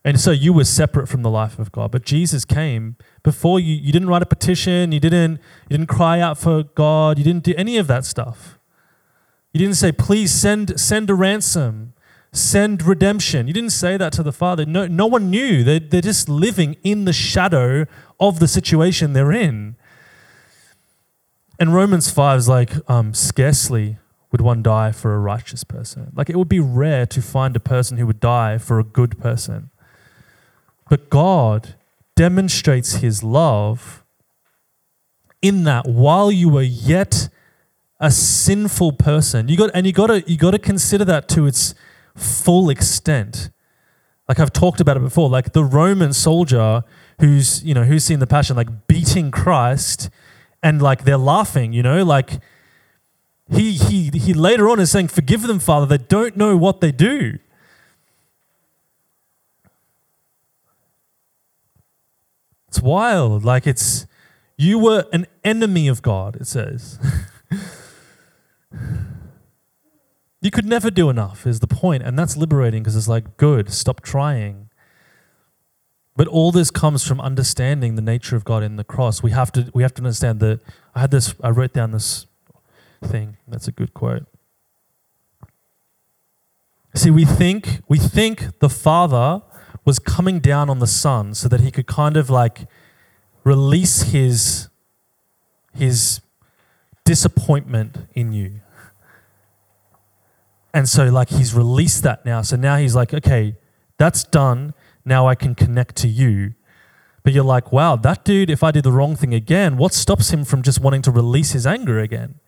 And 0.04 0.20
so 0.20 0.32
you 0.32 0.52
were 0.52 0.64
separate 0.64 1.08
from 1.08 1.22
the 1.22 1.30
life 1.30 1.58
of 1.58 1.72
God. 1.72 1.90
But 1.90 2.04
Jesus 2.04 2.44
came 2.44 2.96
before 3.22 3.58
you. 3.58 3.74
You 3.74 3.90
didn't 3.90 4.08
write 4.08 4.20
a 4.20 4.26
petition. 4.26 4.92
You 4.92 5.00
didn't, 5.00 5.40
you 5.68 5.78
didn't 5.78 5.88
cry 5.88 6.20
out 6.20 6.36
for 6.36 6.64
God. 6.64 7.16
You 7.16 7.24
didn't 7.24 7.44
do 7.44 7.54
any 7.56 7.78
of 7.78 7.86
that 7.86 8.04
stuff. 8.04 8.58
You 9.54 9.60
didn't 9.60 9.76
say, 9.76 9.92
please 9.92 10.30
send, 10.30 10.78
send 10.78 11.08
a 11.08 11.14
ransom, 11.14 11.94
send 12.32 12.82
redemption. 12.82 13.46
You 13.46 13.54
didn't 13.54 13.70
say 13.70 13.96
that 13.96 14.12
to 14.14 14.22
the 14.22 14.32
Father. 14.32 14.66
No, 14.66 14.86
no 14.86 15.06
one 15.06 15.30
knew. 15.30 15.64
They're, 15.64 15.80
they're 15.80 16.02
just 16.02 16.28
living 16.28 16.76
in 16.82 17.06
the 17.06 17.12
shadow 17.12 17.86
of 18.20 18.40
the 18.40 18.48
situation 18.48 19.12
they're 19.12 19.32
in. 19.32 19.76
And 21.58 21.72
Romans 21.72 22.10
5 22.10 22.38
is 22.38 22.48
like, 22.48 22.72
um, 22.90 23.14
scarcely 23.14 23.98
would 24.32 24.40
one 24.40 24.62
die 24.62 24.90
for 24.90 25.14
a 25.14 25.18
righteous 25.18 25.62
person. 25.62 26.10
Like, 26.14 26.28
it 26.28 26.36
would 26.36 26.48
be 26.48 26.60
rare 26.60 27.06
to 27.06 27.22
find 27.22 27.54
a 27.54 27.60
person 27.60 27.98
who 27.98 28.06
would 28.06 28.20
die 28.20 28.58
for 28.58 28.80
a 28.80 28.84
good 28.84 29.18
person. 29.18 29.70
But 30.90 31.08
God 31.08 31.74
demonstrates 32.16 32.96
his 32.96 33.22
love 33.22 34.04
in 35.40 35.64
that 35.64 35.86
while 35.86 36.32
you 36.32 36.48
were 36.48 36.62
yet 36.62 37.28
a 38.00 38.10
sinful 38.10 38.92
person, 38.92 39.48
you 39.48 39.56
got, 39.56 39.70
and 39.74 39.86
you 39.86 39.92
got 39.92 40.08
to 40.08 40.24
you 40.26 40.36
got 40.36 40.50
to 40.50 40.58
consider 40.58 41.04
that 41.04 41.28
to 41.30 41.46
its 41.46 41.74
full 42.16 42.70
extent. 42.70 43.50
Like 44.28 44.40
I've 44.40 44.52
talked 44.52 44.80
about 44.80 44.96
it 44.96 45.00
before, 45.00 45.28
like 45.28 45.52
the 45.52 45.64
Roman 45.64 46.12
soldier 46.12 46.82
who's 47.20 47.62
you 47.62 47.74
know 47.74 47.84
who's 47.84 48.04
seen 48.04 48.18
the 48.18 48.26
passion, 48.26 48.56
like 48.56 48.86
beating 48.86 49.30
Christ 49.30 50.10
and 50.64 50.80
like 50.80 51.04
they're 51.04 51.18
laughing, 51.18 51.72
you 51.74 51.82
know, 51.82 52.02
like 52.02 52.40
he 53.52 53.72
he 53.72 54.08
he 54.08 54.32
later 54.32 54.68
on 54.70 54.80
is 54.80 54.90
saying, 54.90 55.08
"Forgive 55.08 55.42
them, 55.42 55.58
Father; 55.58 55.84
they 55.86 56.02
don't 56.02 56.36
know 56.36 56.56
what 56.56 56.80
they 56.80 56.90
do." 56.90 57.38
It's 62.68 62.80
wild. 62.80 63.44
Like 63.44 63.66
it's 63.66 64.06
you 64.56 64.78
were 64.78 65.04
an 65.12 65.26
enemy 65.44 65.86
of 65.86 66.00
God. 66.00 66.36
It 66.36 66.46
says. 66.46 66.98
you 70.40 70.50
could 70.50 70.66
never 70.66 70.90
do 70.90 71.08
enough 71.08 71.46
is 71.46 71.60
the 71.60 71.66
point 71.66 72.02
and 72.02 72.18
that's 72.18 72.36
liberating 72.36 72.82
because 72.82 72.96
it's 72.96 73.08
like 73.08 73.36
good 73.38 73.72
stop 73.72 74.02
trying 74.02 74.63
but 76.16 76.28
all 76.28 76.52
this 76.52 76.70
comes 76.70 77.06
from 77.06 77.20
understanding 77.20 77.96
the 77.96 78.02
nature 78.02 78.36
of 78.36 78.44
God 78.44 78.62
in 78.62 78.76
the 78.76 78.84
cross. 78.84 79.22
We 79.22 79.32
have 79.32 79.50
to 79.52 79.70
we 79.74 79.82
have 79.82 79.94
to 79.94 80.02
understand 80.02 80.40
that 80.40 80.60
I 80.94 81.00
had 81.00 81.10
this 81.10 81.34
I 81.42 81.50
wrote 81.50 81.72
down 81.72 81.90
this 81.90 82.26
thing. 83.02 83.36
That's 83.48 83.66
a 83.68 83.72
good 83.72 83.94
quote. 83.94 84.26
See, 86.94 87.10
we 87.10 87.24
think 87.24 87.80
we 87.88 87.98
think 87.98 88.60
the 88.60 88.68
Father 88.68 89.42
was 89.84 89.98
coming 89.98 90.38
down 90.38 90.70
on 90.70 90.78
the 90.78 90.86
Son 90.86 91.34
so 91.34 91.48
that 91.48 91.60
he 91.60 91.70
could 91.70 91.86
kind 91.86 92.16
of 92.16 92.30
like 92.30 92.68
release 93.42 94.02
his 94.02 94.68
his 95.74 96.20
disappointment 97.04 98.08
in 98.14 98.32
you. 98.32 98.60
And 100.72 100.88
so 100.88 101.06
like 101.06 101.30
he's 101.30 101.54
released 101.54 102.04
that 102.04 102.24
now. 102.24 102.42
So 102.42 102.56
now 102.56 102.76
he's 102.76 102.94
like, 102.94 103.12
okay, 103.12 103.56
that's 103.98 104.22
done 104.24 104.74
now 105.04 105.26
I 105.26 105.34
can 105.34 105.54
connect 105.54 105.96
to 105.96 106.08
you. 106.08 106.54
But 107.22 107.32
you're 107.32 107.44
like, 107.44 107.72
wow, 107.72 107.96
that 107.96 108.24
dude, 108.24 108.50
if 108.50 108.62
I 108.62 108.70
did 108.70 108.84
the 108.84 108.92
wrong 108.92 109.16
thing 109.16 109.32
again, 109.32 109.76
what 109.76 109.94
stops 109.94 110.30
him 110.30 110.44
from 110.44 110.62
just 110.62 110.80
wanting 110.80 111.02
to 111.02 111.10
release 111.10 111.52
his 111.52 111.66
anger 111.66 111.98
again? 111.98 112.38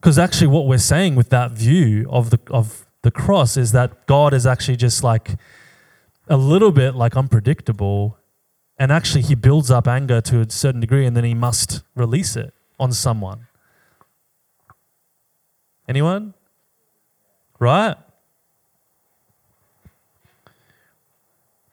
Because 0.00 0.18
actually, 0.18 0.48
what 0.48 0.66
we're 0.66 0.78
saying 0.78 1.14
with 1.14 1.30
that 1.30 1.52
view 1.52 2.06
of 2.10 2.30
the, 2.30 2.40
of 2.50 2.86
the 3.02 3.10
cross 3.10 3.56
is 3.56 3.72
that 3.72 4.06
God 4.06 4.32
is 4.32 4.46
actually 4.46 4.76
just 4.76 5.02
like 5.02 5.36
a 6.28 6.36
little 6.36 6.72
bit 6.72 6.94
like 6.94 7.16
unpredictable. 7.16 8.18
And 8.78 8.92
actually, 8.92 9.22
he 9.22 9.34
builds 9.34 9.70
up 9.70 9.86
anger 9.88 10.20
to 10.22 10.40
a 10.40 10.50
certain 10.50 10.80
degree 10.80 11.06
and 11.06 11.16
then 11.16 11.24
he 11.24 11.34
must 11.34 11.82
release 11.94 12.36
it 12.36 12.54
on 12.78 12.92
someone. 12.92 13.46
Anyone? 15.88 16.34
Right? 17.58 17.96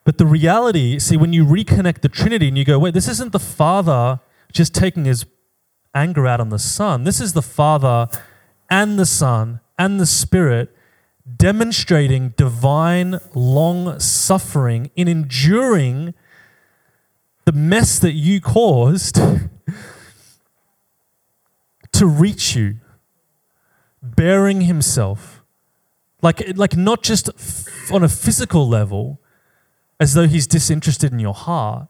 But 0.08 0.16
the 0.16 0.24
reality, 0.24 0.98
see, 0.98 1.18
when 1.18 1.34
you 1.34 1.44
reconnect 1.44 2.00
the 2.00 2.08
Trinity 2.08 2.48
and 2.48 2.56
you 2.56 2.64
go, 2.64 2.78
wait, 2.78 2.94
this 2.94 3.08
isn't 3.08 3.30
the 3.30 3.38
Father 3.38 4.20
just 4.50 4.74
taking 4.74 5.04
his 5.04 5.26
anger 5.94 6.26
out 6.26 6.40
on 6.40 6.48
the 6.48 6.58
Son. 6.58 7.04
This 7.04 7.20
is 7.20 7.34
the 7.34 7.42
Father 7.42 8.08
and 8.70 8.98
the 8.98 9.04
Son 9.04 9.60
and 9.78 10.00
the 10.00 10.06
Spirit 10.06 10.74
demonstrating 11.36 12.30
divine 12.38 13.20
long 13.34 14.00
suffering 14.00 14.90
in 14.96 15.08
enduring 15.08 16.14
the 17.44 17.52
mess 17.52 17.98
that 17.98 18.14
you 18.14 18.40
caused 18.40 19.16
to 21.92 22.06
reach 22.06 22.56
you, 22.56 22.76
bearing 24.02 24.62
himself. 24.62 25.42
Like, 26.22 26.56
like 26.56 26.78
not 26.78 27.02
just 27.02 27.28
on 27.92 28.02
a 28.02 28.08
physical 28.08 28.66
level, 28.66 29.20
as 30.00 30.14
though 30.14 30.26
he's 30.26 30.46
disinterested 30.46 31.12
in 31.12 31.18
your 31.18 31.34
heart. 31.34 31.88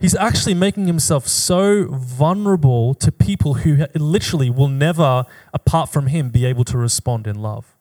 He's 0.00 0.14
actually 0.14 0.54
making 0.54 0.86
himself 0.86 1.28
so 1.28 1.86
vulnerable 1.88 2.94
to 2.94 3.12
people 3.12 3.54
who 3.54 3.86
literally 3.94 4.50
will 4.50 4.68
never, 4.68 5.24
apart 5.52 5.88
from 5.90 6.08
him, 6.08 6.30
be 6.30 6.44
able 6.44 6.64
to 6.64 6.76
respond 6.76 7.26
in 7.26 7.36
love. 7.36 7.76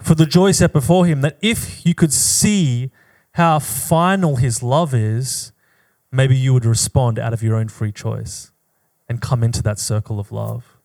For 0.00 0.14
the 0.14 0.26
joy 0.26 0.52
set 0.52 0.72
before 0.72 1.06
him, 1.06 1.22
that 1.22 1.38
if 1.40 1.84
you 1.86 1.94
could 1.94 2.12
see 2.12 2.90
how 3.32 3.58
final 3.58 4.36
his 4.36 4.62
love 4.62 4.94
is, 4.94 5.52
maybe 6.10 6.36
you 6.36 6.52
would 6.54 6.64
respond 6.64 7.18
out 7.18 7.32
of 7.32 7.42
your 7.42 7.56
own 7.56 7.68
free 7.68 7.92
choice 7.92 8.50
and 9.08 9.20
come 9.20 9.42
into 9.42 9.62
that 9.62 9.78
circle 9.78 10.20
of 10.20 10.32
love. 10.32 10.76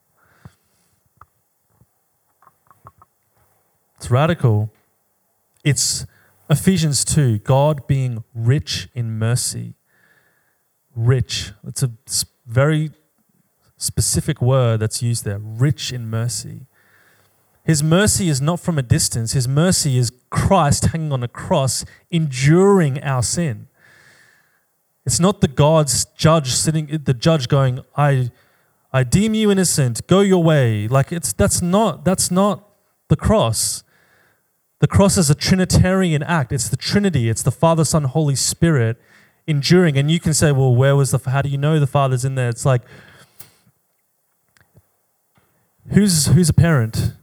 It's 3.98 4.12
radical. 4.12 4.73
It's 5.64 6.06
Ephesians 6.50 7.06
2, 7.06 7.40
God 7.40 7.88
being 7.88 8.24
rich 8.34 8.90
in 8.94 9.18
mercy. 9.18 9.76
Rich. 10.94 11.54
It's 11.66 11.82
a 11.82 11.92
very 12.46 12.92
specific 13.78 14.42
word 14.42 14.82
that's 14.82 15.02
used 15.02 15.24
there 15.24 15.40
rich 15.40 15.94
in 15.94 16.10
mercy. 16.10 16.66
His 17.64 17.82
mercy 17.82 18.28
is 18.28 18.42
not 18.42 18.60
from 18.60 18.78
a 18.78 18.82
distance, 18.82 19.32
His 19.32 19.48
mercy 19.48 19.98
is 19.98 20.12
Christ 20.30 20.88
hanging 20.88 21.14
on 21.14 21.24
a 21.24 21.30
cross, 21.30 21.86
enduring 22.12 23.02
our 23.02 23.24
sin. 23.24 23.68
It's 25.06 25.20
not 25.20 25.40
the 25.40 25.48
God's 25.48 26.06
judge 26.18 26.52
sitting, 26.52 26.88
the 26.88 27.14
judge 27.14 27.48
going, 27.48 27.82
I, 27.96 28.32
I 28.92 29.04
deem 29.04 29.34
you 29.34 29.50
innocent, 29.50 30.06
go 30.08 30.20
your 30.20 30.44
way. 30.44 30.90
Like 30.90 31.14
it's 31.14 31.32
that's 31.32 31.62
not 31.62 32.04
that's 32.04 32.30
not 32.30 32.70
the 33.08 33.16
cross. 33.16 33.84
The 34.84 34.88
cross 34.90 35.18
is 35.18 35.30
a 35.30 35.36
Trinitarian 35.36 36.22
act. 36.24 36.52
It's 36.52 36.68
the 36.68 36.76
Trinity. 36.76 37.30
It's 37.30 37.42
the 37.42 37.54
Father, 37.54 37.86
Son, 37.86 38.04
Holy 38.04 38.36
Spirit 38.36 39.00
enduring. 39.48 39.98
And 39.98 40.12
you 40.12 40.20
can 40.20 40.34
say, 40.34 40.52
well, 40.52 40.76
where 40.76 40.94
was 40.94 41.12
the, 41.12 41.30
how 41.30 41.42
do 41.42 41.48
you 41.48 41.58
know 41.58 41.80
the 41.80 41.88
Father's 41.88 42.26
in 42.26 42.36
there? 42.36 42.50
It's 42.50 42.66
like, 42.66 42.82
who's, 45.92 46.26
who's 46.26 46.50
a 46.50 46.54
parent? 46.54 47.14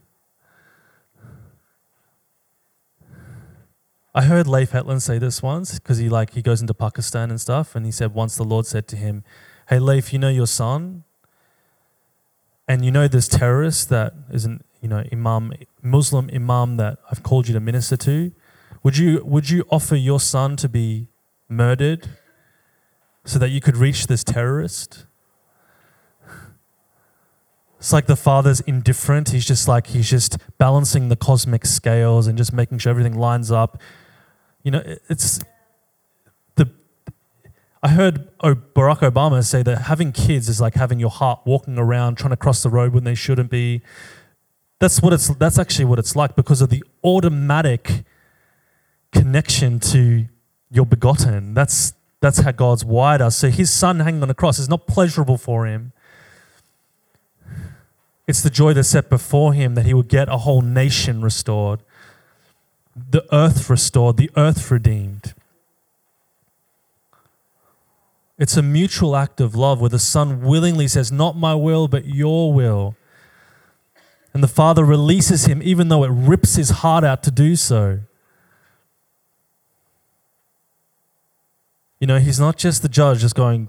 I 4.14 4.22
heard 4.22 4.46
Leif 4.46 4.70
Hetland 4.70 5.02
say 5.02 5.18
this 5.18 5.42
once 5.42 5.78
because 5.78 5.98
he 5.98 6.08
like 6.08 6.32
he 6.32 6.40
goes 6.40 6.62
into 6.62 6.72
Pakistan 6.72 7.28
and 7.28 7.38
stuff, 7.38 7.76
and 7.76 7.84
he 7.84 7.92
said 7.92 8.14
once 8.14 8.36
the 8.36 8.42
Lord 8.42 8.64
said 8.66 8.88
to 8.88 8.96
him, 8.96 9.22
"Hey 9.68 9.78
Leif, 9.78 10.12
you 10.12 10.18
know 10.18 10.30
your 10.30 10.48
son, 10.48 11.04
and 12.66 12.84
you 12.84 12.90
know 12.90 13.06
this 13.06 13.28
terrorist 13.28 13.88
that 13.90 14.14
is 14.32 14.44
an 14.44 14.64
you 14.80 14.88
know 14.88 15.04
imam 15.12 15.52
Muslim 15.82 16.30
imam 16.34 16.76
that 16.76 16.98
I've 17.10 17.22
called 17.22 17.48
you 17.48 17.54
to 17.54 17.60
minister 17.60 17.96
to. 17.98 18.32
Would 18.82 18.96
you 18.96 19.22
would 19.24 19.50
you 19.50 19.64
offer 19.70 19.96
your 19.96 20.20
son 20.20 20.56
to 20.56 20.68
be 20.68 21.08
murdered 21.48 22.08
so 23.24 23.38
that 23.38 23.50
you 23.50 23.60
could 23.60 23.76
reach 23.76 24.06
this 24.06 24.24
terrorist?" 24.24 25.06
It's 27.80 27.94
like 27.94 28.04
the 28.04 28.16
father's 28.16 28.60
indifferent. 28.60 29.30
He's 29.30 29.46
just 29.46 29.66
like, 29.66 29.86
he's 29.86 30.08
just 30.10 30.36
balancing 30.58 31.08
the 31.08 31.16
cosmic 31.16 31.64
scales 31.64 32.26
and 32.26 32.36
just 32.36 32.52
making 32.52 32.76
sure 32.76 32.90
everything 32.90 33.18
lines 33.18 33.50
up. 33.50 33.80
You 34.62 34.72
know, 34.72 34.82
it's 35.08 35.40
the. 36.56 36.70
I 37.82 37.88
heard 37.88 38.28
Barack 38.38 38.98
Obama 38.98 39.42
say 39.42 39.62
that 39.62 39.78
having 39.82 40.12
kids 40.12 40.50
is 40.50 40.60
like 40.60 40.74
having 40.74 41.00
your 41.00 41.08
heart 41.08 41.40
walking 41.46 41.78
around 41.78 42.16
trying 42.16 42.32
to 42.32 42.36
cross 42.36 42.62
the 42.62 42.68
road 42.68 42.92
when 42.92 43.04
they 43.04 43.14
shouldn't 43.14 43.50
be. 43.50 43.80
That's 44.80 45.00
what 45.00 45.12
it's. 45.12 45.28
That's 45.28 45.58
actually 45.58 45.84
what 45.84 45.98
it's 45.98 46.16
like 46.16 46.34
because 46.34 46.60
of 46.60 46.70
the 46.70 46.82
automatic 47.04 48.04
connection 49.12 49.78
to 49.80 50.26
your 50.70 50.86
begotten. 50.86 51.54
That's 51.54 51.94
that's 52.20 52.40
how 52.40 52.50
God's 52.50 52.84
wired 52.84 53.20
us. 53.20 53.36
So 53.36 53.50
His 53.50 53.72
Son 53.72 54.00
hanging 54.00 54.22
on 54.22 54.28
the 54.28 54.34
cross 54.34 54.58
is 54.58 54.68
not 54.68 54.86
pleasurable 54.88 55.38
for 55.38 55.66
Him. 55.66 55.92
It's 58.26 58.42
the 58.42 58.50
joy 58.50 58.72
that's 58.72 58.88
set 58.88 59.08
before 59.08 59.52
Him 59.52 59.74
that 59.76 59.86
He 59.86 59.94
would 59.94 60.08
get 60.08 60.28
a 60.28 60.38
whole 60.38 60.62
nation 60.62 61.22
restored 61.22 61.82
the 63.10 63.24
earth 63.34 63.70
restored, 63.70 64.16
the 64.16 64.30
earth 64.36 64.70
redeemed. 64.70 65.34
It's 68.38 68.56
a 68.56 68.62
mutual 68.62 69.16
act 69.16 69.40
of 69.40 69.54
love 69.54 69.80
where 69.80 69.90
the 69.90 69.98
Son 69.98 70.40
willingly 70.40 70.88
says, 70.88 71.12
Not 71.12 71.36
my 71.36 71.54
will, 71.54 71.88
but 71.88 72.06
your 72.06 72.52
will. 72.52 72.96
And 74.32 74.42
the 74.42 74.48
Father 74.48 74.84
releases 74.84 75.46
him 75.46 75.60
even 75.62 75.88
though 75.88 76.04
it 76.04 76.10
rips 76.10 76.54
his 76.54 76.70
heart 76.70 77.04
out 77.04 77.22
to 77.24 77.30
do 77.30 77.56
so. 77.56 78.00
You 81.98 82.06
know, 82.06 82.18
he's 82.18 82.40
not 82.40 82.56
just 82.56 82.82
the 82.82 82.88
judge 82.88 83.20
just 83.20 83.34
going, 83.34 83.68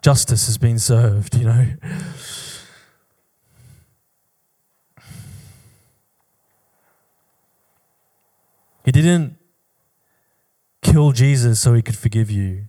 Justice 0.00 0.46
has 0.46 0.58
been 0.58 0.78
served, 0.78 1.34
you 1.38 1.44
know. 1.44 1.66
He 8.84 8.90
didn't 8.90 9.36
kill 10.82 11.12
Jesus 11.12 11.60
so 11.60 11.74
he 11.74 11.82
could 11.82 11.96
forgive 11.96 12.30
you. 12.30 12.66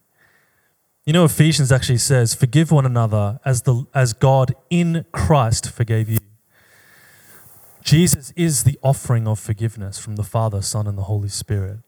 You 1.06 1.13
know, 1.13 1.26
Ephesians 1.26 1.71
actually 1.71 1.97
says, 1.97 2.34
Forgive 2.34 2.71
one 2.71 2.86
another 2.86 3.39
as, 3.43 3.63
the, 3.63 3.86
as 3.93 4.13
God 4.13 4.54
in 4.69 5.06
Christ 5.12 5.69
forgave 5.69 6.08
you. 6.08 6.19
Jesus 7.84 8.32
is 8.38 8.63
the 8.63 8.80
offering 8.82 9.28
of 9.28 9.38
forgiveness 9.39 10.00
from 10.00 10.15
the 10.15 10.24
Father, 10.24 10.62
Son, 10.62 10.88
and 10.88 10.98
the 10.98 11.04
Holy 11.04 11.28
Spirit. 11.28 11.80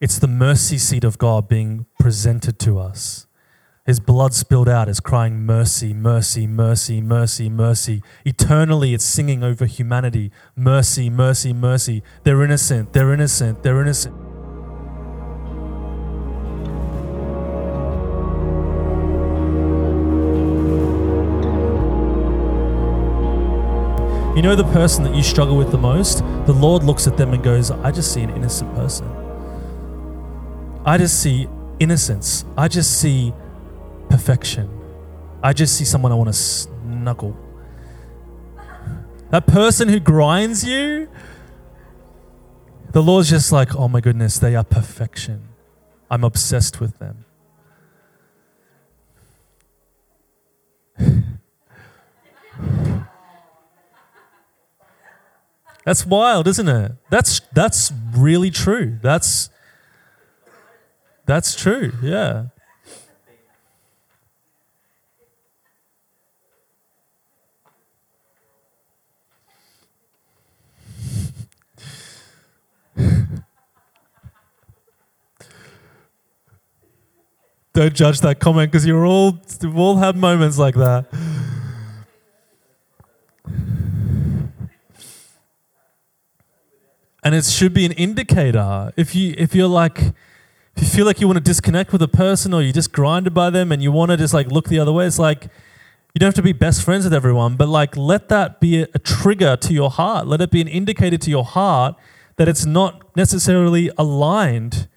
It's 0.00 0.18
the 0.18 0.26
mercy 0.26 0.76
seat 0.76 1.04
of 1.04 1.18
God 1.18 1.48
being 1.48 1.86
presented 2.00 2.58
to 2.60 2.80
us. 2.80 3.26
His 3.86 4.00
blood 4.00 4.34
spilled 4.34 4.68
out 4.68 4.88
is 4.88 4.98
crying, 4.98 5.46
Mercy, 5.46 5.92
mercy, 5.92 6.48
mercy, 6.48 7.00
mercy, 7.00 7.48
mercy. 7.48 8.02
Eternally, 8.24 8.92
it's 8.92 9.04
singing 9.04 9.44
over 9.44 9.66
humanity, 9.66 10.32
Mercy, 10.56 11.08
mercy, 11.10 11.52
mercy. 11.52 12.02
They're 12.24 12.42
innocent, 12.42 12.92
they're 12.92 13.12
innocent, 13.12 13.62
they're 13.62 13.80
innocent. 13.80 14.23
Know 24.44 24.56
the 24.56 24.64
person 24.72 25.04
that 25.04 25.14
you 25.14 25.22
struggle 25.22 25.56
with 25.56 25.70
the 25.70 25.78
most? 25.78 26.18
The 26.46 26.52
Lord 26.52 26.84
looks 26.84 27.06
at 27.06 27.16
them 27.16 27.32
and 27.32 27.42
goes, 27.42 27.70
I 27.70 27.90
just 27.90 28.12
see 28.12 28.22
an 28.22 28.30
innocent 28.30 28.74
person. 28.74 29.06
I 30.84 30.98
just 30.98 31.20
see 31.20 31.48
innocence. 31.80 32.44
I 32.56 32.68
just 32.68 33.00
see 33.00 33.32
perfection. 34.10 34.68
I 35.42 35.52
just 35.52 35.76
see 35.76 35.84
someone 35.84 36.12
I 36.12 36.14
want 36.14 36.28
to 36.28 36.34
snuggle. 36.34 37.36
That 39.30 39.46
person 39.46 39.88
who 39.88 39.98
grinds 39.98 40.64
you, 40.64 41.08
the 42.92 43.02
Lord's 43.02 43.30
just 43.30 43.50
like, 43.50 43.74
oh 43.74 43.88
my 43.88 44.00
goodness, 44.00 44.38
they 44.38 44.54
are 44.54 44.64
perfection. 44.64 45.48
I'm 46.10 46.22
obsessed 46.22 46.80
with 46.80 46.98
them. 46.98 47.24
That's 55.84 56.06
wild, 56.06 56.48
isn't 56.48 56.68
it? 56.68 56.92
That's 57.10 57.40
that's 57.52 57.92
really 58.16 58.50
true. 58.50 58.98
That's 59.02 59.50
that's 61.26 61.54
true. 61.54 61.92
Yeah. 62.02 62.46
Don't 77.74 77.94
judge 77.94 78.20
that 78.20 78.40
comment 78.40 78.70
because 78.72 78.86
you're 78.86 79.04
all 79.04 79.38
we've 79.60 79.76
all 79.76 79.96
had 79.96 80.16
moments 80.16 80.56
like 80.56 80.76
that. 80.76 81.06
And 87.24 87.34
it 87.34 87.46
should 87.46 87.72
be 87.72 87.86
an 87.86 87.92
indicator. 87.92 88.92
If 88.96 89.14
you 89.14 89.34
if 89.38 89.54
you're 89.54 89.66
like 89.68 89.98
if 90.76 90.82
you 90.82 90.88
feel 90.88 91.06
like 91.06 91.20
you 91.20 91.26
want 91.26 91.38
to 91.38 91.42
disconnect 91.42 91.92
with 91.92 92.02
a 92.02 92.08
person 92.08 92.52
or 92.52 92.60
you're 92.60 92.72
just 92.72 92.92
grinded 92.92 93.32
by 93.32 93.50
them 93.50 93.72
and 93.72 93.82
you 93.82 93.90
want 93.90 94.10
to 94.10 94.16
just 94.16 94.34
like 94.34 94.48
look 94.48 94.68
the 94.68 94.78
other 94.78 94.92
way, 94.92 95.06
it's 95.06 95.18
like 95.18 95.44
you 96.14 96.18
don't 96.18 96.28
have 96.28 96.34
to 96.34 96.42
be 96.42 96.52
best 96.52 96.84
friends 96.84 97.04
with 97.04 97.14
everyone, 97.14 97.56
but 97.56 97.68
like 97.68 97.96
let 97.96 98.28
that 98.28 98.60
be 98.60 98.82
a, 98.82 98.88
a 98.94 98.98
trigger 98.98 99.56
to 99.56 99.72
your 99.72 99.90
heart. 99.90 100.26
Let 100.26 100.40
it 100.40 100.50
be 100.50 100.60
an 100.60 100.68
indicator 100.68 101.16
to 101.16 101.30
your 101.30 101.44
heart 101.44 101.96
that 102.36 102.48
it's 102.48 102.66
not 102.66 103.16
necessarily 103.16 103.90
aligned 103.96 104.88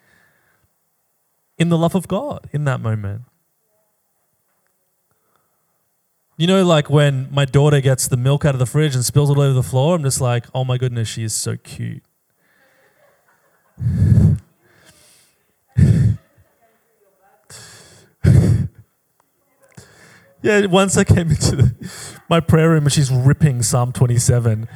in 1.58 1.70
the 1.70 1.78
love 1.78 1.96
of 1.96 2.08
God 2.08 2.50
in 2.52 2.66
that 2.66 2.82
moment. 2.82 3.24
You 6.38 6.46
know, 6.46 6.64
like 6.64 6.90
when 6.90 7.28
my 7.32 7.46
daughter 7.46 7.82
gets 7.82 8.08
the 8.08 8.18
milk 8.18 8.46
out 8.46 8.54
of 8.54 8.60
the 8.60 8.68
fridge 8.68 8.94
and 8.94 9.04
spills 9.04 9.32
it 9.32 9.38
all 9.38 9.42
over 9.42 9.54
the 9.54 9.64
floor, 9.64 9.96
I'm 9.96 10.04
just 10.04 10.22
like, 10.22 10.46
oh 10.54 10.64
my 10.64 10.78
goodness, 10.78 11.08
she 11.08 11.24
is 11.24 11.36
so 11.36 11.58
cute. 11.58 12.04
yeah, 20.42 20.66
once 20.66 20.98
I 20.98 21.04
came 21.04 21.30
into 21.30 21.56
the, 21.56 21.74
my 22.30 22.40
prayer 22.40 22.70
room 22.70 22.86
and 22.86 22.94
she's 22.94 23.12
ripping 23.12 23.62
Psalm 23.62 23.92
27 23.92 24.68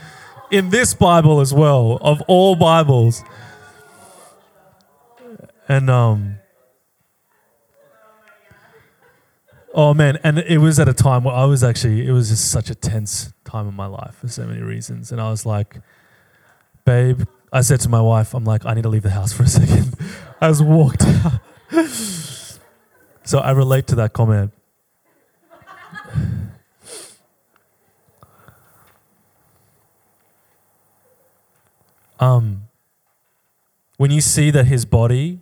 in 0.51 0.69
this 0.69 0.93
Bible 0.93 1.39
as 1.39 1.53
well, 1.53 1.97
of 2.01 2.21
all 2.27 2.55
Bibles. 2.55 3.23
And 5.67 5.89
um, 5.89 6.37
Oh 9.73 9.93
man, 9.93 10.19
and 10.23 10.39
it 10.39 10.57
was 10.57 10.79
at 10.79 10.89
a 10.89 10.93
time 10.93 11.23
where 11.23 11.33
I 11.33 11.45
was 11.45 11.63
actually 11.63 12.05
it 12.05 12.11
was 12.11 12.29
just 12.29 12.51
such 12.51 12.69
a 12.69 12.75
tense 12.75 13.31
time 13.45 13.69
in 13.69 13.73
my 13.73 13.85
life 13.85 14.15
for 14.15 14.27
so 14.27 14.45
many 14.45 14.61
reasons, 14.61 15.11
and 15.11 15.21
I 15.21 15.29
was 15.29 15.45
like, 15.45 15.77
babe, 16.83 17.21
I 17.51 17.61
said 17.61 17.81
to 17.81 17.89
my 17.89 18.01
wife, 18.01 18.33
I'm 18.33 18.45
like, 18.45 18.65
I 18.65 18.73
need 18.73 18.83
to 18.83 18.89
leave 18.89 19.03
the 19.03 19.09
house 19.09 19.33
for 19.33 19.43
a 19.43 19.47
second. 19.59 19.95
I 20.39 20.47
just 20.47 20.63
walked 20.63 21.03
out. 21.03 21.41
so 23.23 23.39
I 23.39 23.51
relate 23.51 23.87
to 23.87 23.95
that 23.95 24.13
comment. 24.13 24.53
Um, 32.19 32.65
when 33.97 34.11
you 34.11 34.21
see 34.21 34.51
that 34.51 34.67
his 34.67 34.85
body 34.85 35.41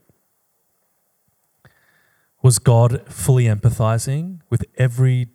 was 2.41 2.57
God 2.57 3.03
fully 3.05 3.43
empathizing 3.43 4.39
with 4.49 4.63
every 4.77 5.27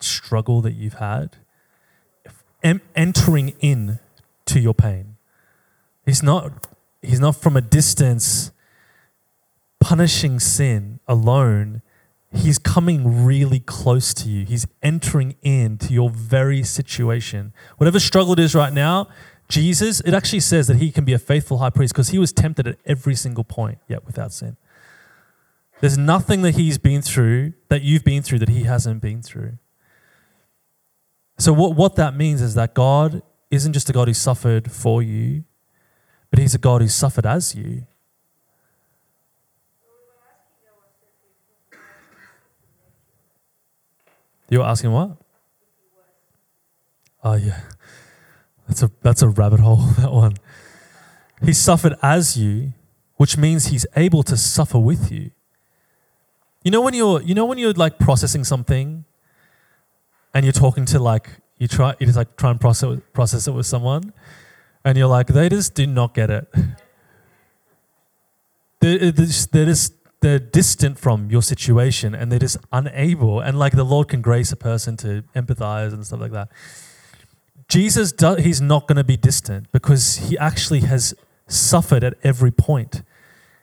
struggle 0.00 0.60
that 0.62 0.72
you've 0.72 0.94
had, 0.94 1.36
entering 2.64 3.50
in 3.60 4.00
to 4.46 4.58
your 4.58 4.74
pain. 4.74 5.17
He's 6.08 6.22
not, 6.22 6.66
he's 7.02 7.20
not 7.20 7.36
from 7.36 7.54
a 7.54 7.60
distance 7.60 8.50
punishing 9.78 10.40
sin 10.40 11.00
alone. 11.06 11.82
He's 12.32 12.58
coming 12.58 13.26
really 13.26 13.60
close 13.60 14.14
to 14.14 14.28
you. 14.30 14.46
He's 14.46 14.66
entering 14.82 15.36
into 15.42 15.92
your 15.92 16.08
very 16.08 16.62
situation. 16.62 17.52
Whatever 17.76 18.00
struggle 18.00 18.32
it 18.32 18.38
is 18.38 18.54
right 18.54 18.72
now, 18.72 19.08
Jesus, 19.50 20.00
it 20.00 20.14
actually 20.14 20.40
says 20.40 20.66
that 20.68 20.76
he 20.76 20.90
can 20.90 21.04
be 21.04 21.12
a 21.12 21.18
faithful 21.18 21.58
high 21.58 21.68
priest 21.68 21.92
because 21.92 22.08
he 22.08 22.18
was 22.18 22.32
tempted 22.32 22.66
at 22.66 22.78
every 22.86 23.14
single 23.14 23.44
point, 23.44 23.76
yet 23.86 24.06
without 24.06 24.32
sin. 24.32 24.56
There's 25.80 25.98
nothing 25.98 26.40
that 26.40 26.54
he's 26.54 26.78
been 26.78 27.02
through, 27.02 27.52
that 27.68 27.82
you've 27.82 28.04
been 28.04 28.22
through, 28.22 28.38
that 28.38 28.48
he 28.48 28.62
hasn't 28.62 29.02
been 29.02 29.20
through. 29.20 29.58
So, 31.36 31.52
what, 31.52 31.76
what 31.76 31.96
that 31.96 32.16
means 32.16 32.40
is 32.40 32.54
that 32.54 32.72
God 32.72 33.20
isn't 33.50 33.74
just 33.74 33.90
a 33.90 33.92
God 33.92 34.08
who 34.08 34.14
suffered 34.14 34.72
for 34.72 35.02
you, 35.02 35.44
but 36.30 36.38
he's 36.38 36.54
a 36.54 36.58
God 36.58 36.82
who 36.82 36.88
suffered 36.88 37.26
as 37.26 37.54
you. 37.54 37.86
You're 44.50 44.64
asking 44.64 44.92
what? 44.92 45.16
Oh, 47.22 47.34
yeah. 47.34 47.60
That's 48.66 48.82
a, 48.82 48.90
that's 49.02 49.22
a 49.22 49.28
rabbit 49.28 49.60
hole, 49.60 49.76
that 49.98 50.12
one. 50.12 50.34
He 51.42 51.52
suffered 51.52 51.94
as 52.02 52.36
you, 52.36 52.72
which 53.16 53.36
means 53.36 53.66
he's 53.66 53.86
able 53.96 54.22
to 54.24 54.36
suffer 54.36 54.78
with 54.78 55.12
you. 55.12 55.30
You 56.64 56.70
know 56.72 56.80
when 56.80 56.92
you're 56.92 57.22
you 57.22 57.34
know 57.34 57.46
when 57.46 57.56
you're 57.56 57.72
like 57.72 57.98
processing 57.98 58.44
something 58.44 59.04
and 60.34 60.44
you're 60.44 60.52
talking 60.52 60.84
to 60.86 60.98
like 60.98 61.30
you 61.56 61.68
try 61.68 61.94
you 61.98 62.06
just 62.06 62.18
like 62.18 62.36
try 62.36 62.50
and 62.50 62.60
process 62.60 62.98
process 63.12 63.46
it 63.46 63.52
with 63.52 63.64
someone 63.64 64.12
and 64.84 64.96
you're 64.96 65.08
like 65.08 65.28
they 65.28 65.48
just 65.48 65.74
do 65.74 65.86
not 65.86 66.14
get 66.14 66.30
it. 66.30 66.48
They're, 68.80 69.10
they're, 69.10 69.66
just, 69.66 69.92
they're 70.20 70.38
distant 70.38 70.98
from 70.98 71.30
your 71.30 71.42
situation 71.42 72.14
and 72.14 72.30
they're 72.30 72.38
just 72.38 72.58
unable 72.72 73.40
and 73.40 73.58
like 73.58 73.74
the 73.74 73.84
Lord 73.84 74.08
can 74.08 74.22
grace 74.22 74.52
a 74.52 74.56
person 74.56 74.96
to 74.98 75.24
empathize 75.34 75.92
and 75.92 76.06
stuff 76.06 76.20
like 76.20 76.32
that. 76.32 76.48
Jesus 77.68 78.12
does, 78.12 78.44
he's 78.44 78.60
not 78.60 78.86
going 78.86 78.96
to 78.96 79.04
be 79.04 79.16
distant 79.16 79.70
because 79.72 80.16
he 80.16 80.38
actually 80.38 80.80
has 80.80 81.14
suffered 81.48 82.04
at 82.04 82.14
every 82.22 82.50
point. 82.50 83.02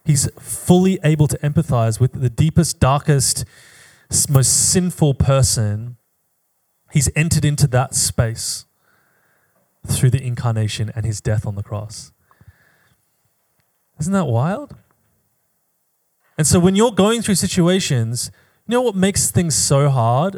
He's 0.03 0.29
fully 0.39 0.99
able 1.03 1.27
to 1.27 1.37
empathize 1.39 1.99
with 1.99 2.19
the 2.21 2.29
deepest, 2.29 2.79
darkest, 2.79 3.45
most 4.29 4.71
sinful 4.71 5.15
person. 5.15 5.97
He's 6.91 7.09
entered 7.15 7.43
into 7.43 7.67
that 7.67 7.95
space 7.95 8.65
through 9.87 10.09
the 10.09 10.21
incarnation 10.21 10.91
and 10.95 11.05
his 11.05 11.21
death 11.21 11.45
on 11.45 11.55
the 11.55 11.63
cross. 11.63 12.11
Isn't 13.99 14.13
that 14.13 14.25
wild? 14.25 14.75
And 16.37 16.45
so 16.45 16.59
when 16.59 16.75
you're 16.75 16.91
going 16.91 17.21
through 17.21 17.35
situations, 17.35 18.29
you 18.67 18.73
know 18.73 18.81
what 18.81 18.95
makes 18.95 19.31
things 19.31 19.55
so 19.55 19.89
hard? 19.89 20.37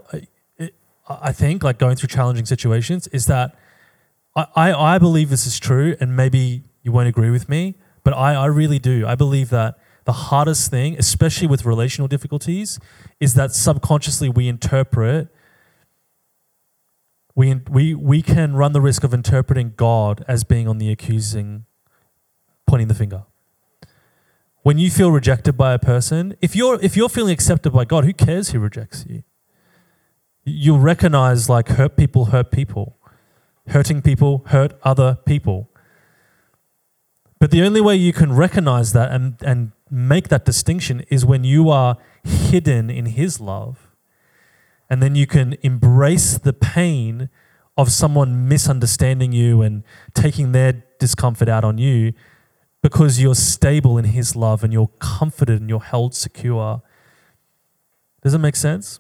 I, 1.10 1.32
think, 1.32 1.64
like 1.64 1.80
going 1.80 1.96
through 1.96 2.10
challenging 2.10 2.46
situations, 2.46 3.08
is 3.08 3.26
that 3.28 3.56
I, 4.36 4.48
I, 4.56 4.96
I 4.96 4.98
believe 4.98 5.30
this 5.30 5.48
is 5.48 5.60
true, 5.60 5.96
and 6.00 6.16
maybe 6.16 6.64
you 6.84 6.92
won't 6.92 7.08
agree 7.08 7.30
with 7.30 7.48
me, 7.48 7.76
but 8.04 8.14
I, 8.14 8.34
I 8.36 8.46
really 8.48 8.80
do. 8.80 9.08
I 9.08 9.16
believe 9.16 9.50
that 9.50 9.80
the 10.04 10.12
hardest 10.12 10.70
thing, 10.70 10.96
especially 10.98 11.48
with 11.48 11.66
relational 11.66 12.08
difficulties, 12.08 12.80
is 13.20 13.34
that 13.34 13.54
subconsciously 13.54 14.30
we 14.30 14.48
interpret, 14.48 15.30
we, 17.38 17.54
we, 17.70 17.94
we 17.94 18.24
can 18.24 18.56
run 18.56 18.72
the 18.72 18.82
risk 18.82 19.04
of 19.04 19.14
interpreting 19.14 19.74
God 19.78 20.26
as 20.28 20.44
being 20.44 20.68
on 20.68 20.80
the 20.80 20.92
accusing, 20.92 21.66
pointing 22.66 22.88
the 22.88 22.96
finger. 22.96 23.26
When 24.64 24.80
you 24.80 24.90
feel 24.90 25.12
rejected 25.12 25.56
by 25.56 25.74
a 25.74 25.78
person, 25.78 26.36
if 26.42 26.56
you're, 26.56 26.82
if 26.82 26.98
you're 26.98 27.10
feeling 27.10 27.32
accepted 27.32 27.74
by 27.74 27.86
God, 27.86 28.06
who 28.06 28.14
cares 28.14 28.50
who 28.50 28.60
rejects 28.60 29.06
you? 29.08 29.22
You'll 30.46 30.80
recognize 30.80 31.48
like 31.48 31.68
hurt 31.68 31.96
people 31.96 32.26
hurt 32.26 32.50
people. 32.50 32.98
Hurting 33.68 34.02
people 34.02 34.44
hurt 34.48 34.74
other 34.82 35.20
people. 35.24 35.70
But 37.40 37.52
the 37.52 37.62
only 37.62 37.82
way 37.82 37.96
you 37.96 38.14
can 38.14 38.34
recognize 38.34 38.94
that 38.94 39.12
and, 39.12 39.36
and 39.44 39.74
make 39.92 40.30
that 40.30 40.44
distinction 40.44 41.06
is 41.12 41.24
when 41.24 41.44
you 41.44 41.70
are 41.70 41.98
hidden 42.24 42.90
in 42.90 43.06
His 43.06 43.40
love. 43.40 43.87
And 44.90 45.02
then 45.02 45.16
you 45.16 45.28
can 45.28 45.56
embrace 45.62 46.38
the 46.38 46.54
pain 46.54 47.30
of 47.78 47.92
someone 47.92 48.48
misunderstanding 48.48 49.32
you 49.32 49.62
and 49.62 49.84
taking 50.14 50.52
their 50.52 50.84
discomfort 51.00 51.48
out 51.48 51.64
on 51.64 51.78
you 51.78 52.14
because 52.82 53.22
you're 53.22 53.36
stable 53.36 53.98
in 53.98 54.06
His 54.06 54.36
love 54.36 54.64
and 54.64 54.72
you're 54.72 54.90
comforted 55.00 55.62
and 55.62 55.70
you're 55.70 55.80
held 55.80 56.16
secure. 56.16 56.82
Does 58.24 58.34
it 58.34 58.40
make 58.40 58.56
sense? 58.56 59.00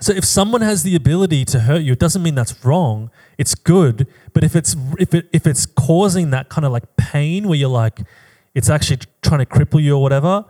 So 0.00 0.12
if 0.12 0.24
someone 0.24 0.62
has 0.62 0.82
the 0.82 0.96
ability 0.96 1.44
to 1.46 1.60
hurt 1.60 1.82
you, 1.82 1.92
it 1.92 1.98
doesn't 2.00 2.22
mean 2.22 2.34
that's 2.34 2.64
wrong. 2.64 3.10
It's 3.38 3.54
good. 3.54 4.08
But 4.32 4.42
if 4.42 4.56
it's 4.56 4.74
if 4.98 5.14
it 5.14 5.28
if 5.32 5.46
it's 5.46 5.64
causing 5.64 6.30
that 6.30 6.48
kind 6.48 6.64
of 6.64 6.72
like 6.72 6.96
pain 6.96 7.46
where 7.46 7.56
you're 7.56 7.68
like, 7.68 8.00
it's 8.54 8.68
actually 8.68 8.98
trying 9.22 9.38
to 9.40 9.46
cripple 9.46 9.80
you 9.80 9.94
or 9.94 10.02
whatever, 10.02 10.44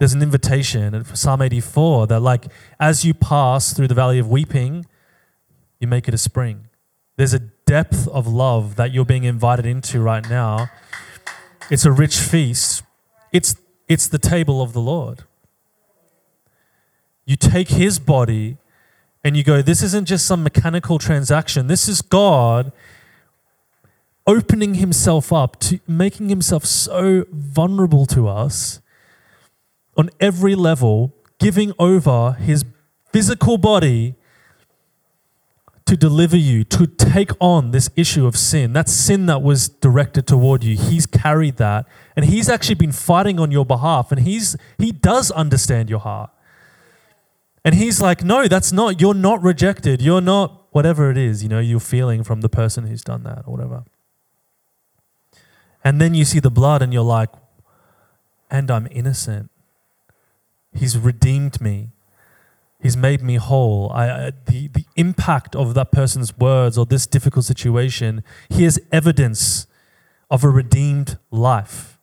there's 0.00 0.14
an 0.14 0.22
invitation 0.22 0.94
in 0.94 1.04
Psalm 1.04 1.42
84 1.42 2.06
that 2.06 2.20
like 2.20 2.46
as 2.80 3.04
you 3.04 3.12
pass 3.12 3.74
through 3.74 3.86
the 3.86 3.94
valley 3.94 4.18
of 4.18 4.30
weeping, 4.30 4.86
you 5.78 5.86
make 5.86 6.08
it 6.08 6.14
a 6.14 6.18
spring. 6.18 6.68
There's 7.16 7.34
a 7.34 7.38
depth 7.38 8.08
of 8.08 8.26
love 8.26 8.76
that 8.76 8.92
you're 8.92 9.04
being 9.04 9.24
invited 9.24 9.66
into 9.66 10.00
right 10.00 10.26
now. 10.26 10.70
It's 11.70 11.84
a 11.84 11.92
rich 11.92 12.16
feast. 12.16 12.82
It's 13.30 13.56
it's 13.88 14.08
the 14.08 14.18
table 14.18 14.62
of 14.62 14.72
the 14.72 14.80
Lord. 14.80 15.24
You 17.26 17.36
take 17.36 17.68
his 17.68 17.98
body 17.98 18.56
and 19.22 19.36
you 19.36 19.44
go, 19.44 19.60
this 19.60 19.82
isn't 19.82 20.08
just 20.08 20.24
some 20.24 20.42
mechanical 20.42 20.98
transaction. 20.98 21.66
This 21.66 21.90
is 21.90 22.00
God 22.00 22.72
opening 24.26 24.76
himself 24.76 25.30
up 25.30 25.60
to 25.60 25.78
making 25.86 26.30
himself 26.30 26.64
so 26.64 27.26
vulnerable 27.30 28.06
to 28.06 28.26
us 28.26 28.80
on 30.00 30.10
every 30.18 30.54
level, 30.54 31.14
giving 31.38 31.72
over 31.78 32.32
his 32.32 32.64
physical 33.12 33.58
body 33.58 34.14
to 35.84 35.94
deliver 35.96 36.36
you, 36.36 36.64
to 36.64 36.86
take 36.86 37.32
on 37.38 37.72
this 37.72 37.90
issue 37.96 38.26
of 38.26 38.34
sin. 38.34 38.72
That 38.72 38.88
sin 38.88 39.26
that 39.26 39.42
was 39.42 39.68
directed 39.68 40.26
toward 40.26 40.64
you. 40.64 40.74
He's 40.76 41.04
carried 41.04 41.58
that. 41.58 41.86
And 42.16 42.24
he's 42.24 42.48
actually 42.48 42.76
been 42.76 42.92
fighting 42.92 43.38
on 43.38 43.50
your 43.50 43.66
behalf. 43.66 44.10
And 44.10 44.22
he's 44.22 44.56
he 44.78 44.90
does 44.90 45.30
understand 45.32 45.90
your 45.90 45.98
heart. 45.98 46.30
And 47.62 47.74
he's 47.74 48.00
like, 48.00 48.24
no, 48.24 48.48
that's 48.48 48.72
not, 48.72 49.02
you're 49.02 49.12
not 49.12 49.42
rejected. 49.42 50.00
You're 50.00 50.22
not 50.22 50.68
whatever 50.70 51.10
it 51.10 51.18
is, 51.18 51.42
you 51.42 51.48
know, 51.50 51.60
you're 51.60 51.78
feeling 51.78 52.24
from 52.24 52.40
the 52.40 52.48
person 52.48 52.86
who's 52.86 53.02
done 53.02 53.22
that 53.24 53.42
or 53.46 53.52
whatever. 53.52 53.84
And 55.84 56.00
then 56.00 56.14
you 56.14 56.24
see 56.24 56.40
the 56.40 56.50
blood 56.50 56.80
and 56.80 56.90
you're 56.90 57.02
like, 57.02 57.28
and 58.50 58.70
I'm 58.70 58.88
innocent. 58.90 59.50
He's 60.72 60.96
redeemed 60.96 61.60
me. 61.60 61.90
He's 62.80 62.96
made 62.96 63.22
me 63.22 63.36
whole. 63.36 63.90
I, 63.92 64.08
I, 64.08 64.32
the, 64.46 64.68
the 64.68 64.84
impact 64.96 65.54
of 65.54 65.74
that 65.74 65.92
person's 65.92 66.36
words 66.38 66.78
or 66.78 66.86
this 66.86 67.06
difficult 67.06 67.44
situation, 67.44 68.24
here's 68.48 68.78
evidence 68.90 69.66
of 70.30 70.44
a 70.44 70.48
redeemed 70.48 71.18
life. 71.30 71.98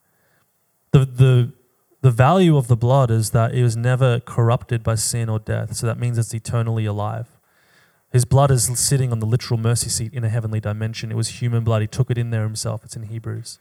The, 0.92 1.00
the, 1.00 1.54
the 2.02 2.12
value 2.12 2.58
of 2.58 2.68
the 2.68 2.78
blood 2.78 3.10
is 3.10 3.32
that 3.32 3.56
it 3.56 3.64
was 3.64 3.76
never 3.76 4.20
corrupted 4.20 4.84
by 4.84 4.96
sin 4.96 5.30
or 5.30 5.40
death. 5.40 5.76
So 5.76 5.88
that 5.88 5.98
means 5.98 6.18
it's 6.18 6.34
eternally 6.34 6.86
alive. 6.86 7.28
His 8.12 8.24
blood 8.26 8.52
is 8.52 8.66
sitting 8.80 9.12
on 9.12 9.20
the 9.20 9.26
literal 9.26 9.60
mercy 9.60 9.90
seat 9.90 10.14
in 10.14 10.24
a 10.24 10.30
heavenly 10.30 10.60
dimension. 10.60 11.12
It 11.12 11.18
was 11.18 11.42
human 11.42 11.64
blood. 11.64 11.82
He 11.82 11.88
took 11.88 12.12
it 12.12 12.18
in 12.18 12.30
there 12.30 12.44
himself. 12.44 12.84
It's 12.84 12.96
in 12.96 13.04
Hebrews. 13.04 13.60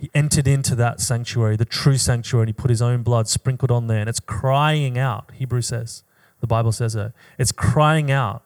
He 0.00 0.10
entered 0.14 0.48
into 0.48 0.74
that 0.76 0.98
sanctuary, 0.98 1.56
the 1.56 1.66
true 1.66 1.98
sanctuary, 1.98 2.44
and 2.44 2.48
he 2.48 2.52
put 2.54 2.70
his 2.70 2.80
own 2.80 3.02
blood 3.02 3.28
sprinkled 3.28 3.70
on 3.70 3.86
there, 3.86 4.00
and 4.00 4.08
it's 4.08 4.18
crying 4.18 4.96
out, 4.96 5.30
Hebrews 5.34 5.66
says, 5.66 6.04
The 6.40 6.46
Bible 6.46 6.72
says 6.72 6.96
it. 6.96 7.12
It's 7.38 7.52
crying 7.52 8.10
out, 8.10 8.42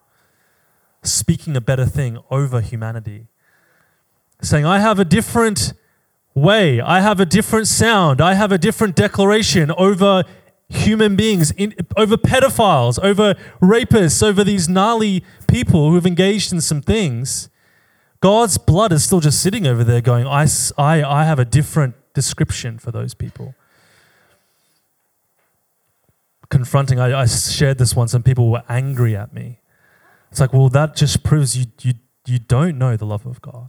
speaking 1.05 1.57
a 1.57 1.61
better 1.61 1.87
thing 1.87 2.19
over 2.29 2.61
humanity, 2.61 3.29
saying, 4.43 4.67
I 4.67 4.81
have 4.81 4.99
a 4.99 5.05
different 5.05 5.75
way, 6.35 6.81
I 6.81 6.99
have 6.99 7.21
a 7.21 7.25
different 7.25 7.69
sound, 7.69 8.21
I 8.21 8.35
have 8.35 8.51
a 8.51 8.59
different 8.59 8.97
declaration 8.97 9.71
over 9.79 10.25
human 10.69 11.15
beings, 11.15 11.53
in, 11.53 11.73
over 11.97 12.17
pedophiles, 12.17 12.99
over 13.01 13.35
rapists, 13.63 14.25
over 14.25 14.43
these 14.43 14.69
gnarly 14.69 15.23
people 15.47 15.91
who've 15.91 16.07
engaged 16.07 16.53
in 16.53 16.61
some 16.61 16.83
things. 16.83 17.49
God's 18.25 18.57
blood 18.57 18.91
is 18.91 19.05
still 19.05 19.21
just 19.21 19.43
sitting 19.43 19.67
over 19.67 19.85
there 19.85 20.01
going, 20.01 20.27
I, 20.27 20.47
I, 20.79 21.05
I 21.05 21.25
have 21.27 21.39
a 21.39 21.45
different 21.45 21.95
description 22.15 22.79
for 22.79 22.91
those 22.91 23.13
people. 23.13 23.55
Confronting, 26.49 26.99
I, 26.99 27.21
I 27.21 27.27
shared 27.27 27.77
this 27.77 27.95
once 27.95 28.15
and 28.15 28.25
people 28.25 28.51
were 28.51 28.63
angry 28.67 29.15
at 29.15 29.35
me. 29.35 29.59
It's 30.31 30.41
like, 30.41 30.55
well, 30.55 30.71
that 30.71 30.97
just 30.97 31.23
proves 31.23 31.55
you, 31.55 31.67
you, 31.83 31.93
you 32.25 32.39
don't 32.39 32.79
know 32.79 32.97
the 32.97 33.05
love 33.05 33.27
of 33.27 33.43
God. 33.43 33.69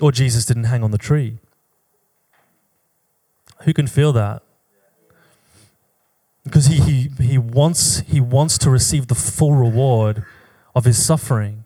Or 0.00 0.12
Jesus 0.12 0.46
didn't 0.46 0.64
hang 0.64 0.82
on 0.82 0.92
the 0.92 0.96
tree. 0.96 1.40
Who 3.64 3.74
can 3.74 3.86
feel 3.86 4.14
that? 4.14 4.42
Because 6.42 6.68
he, 6.68 6.80
he, 6.80 7.10
he, 7.22 7.36
wants, 7.36 8.00
he 8.08 8.18
wants 8.18 8.56
to 8.56 8.70
receive 8.70 9.08
the 9.08 9.14
full 9.14 9.52
reward 9.52 10.24
of 10.74 10.84
his 10.84 11.04
suffering. 11.04 11.64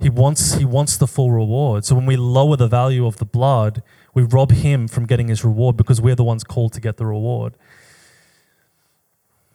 He 0.00 0.10
wants, 0.10 0.54
he 0.54 0.64
wants 0.64 0.96
the 0.96 1.06
full 1.06 1.30
reward. 1.30 1.84
So 1.84 1.94
when 1.94 2.06
we 2.06 2.16
lower 2.16 2.56
the 2.56 2.68
value 2.68 3.06
of 3.06 3.16
the 3.18 3.24
blood, 3.24 3.82
we 4.12 4.22
rob 4.22 4.52
him 4.52 4.88
from 4.88 5.06
getting 5.06 5.28
his 5.28 5.44
reward 5.44 5.76
because 5.76 6.00
we're 6.00 6.14
the 6.14 6.24
ones 6.24 6.44
called 6.44 6.72
to 6.74 6.80
get 6.80 6.96
the 6.96 7.06
reward. 7.06 7.54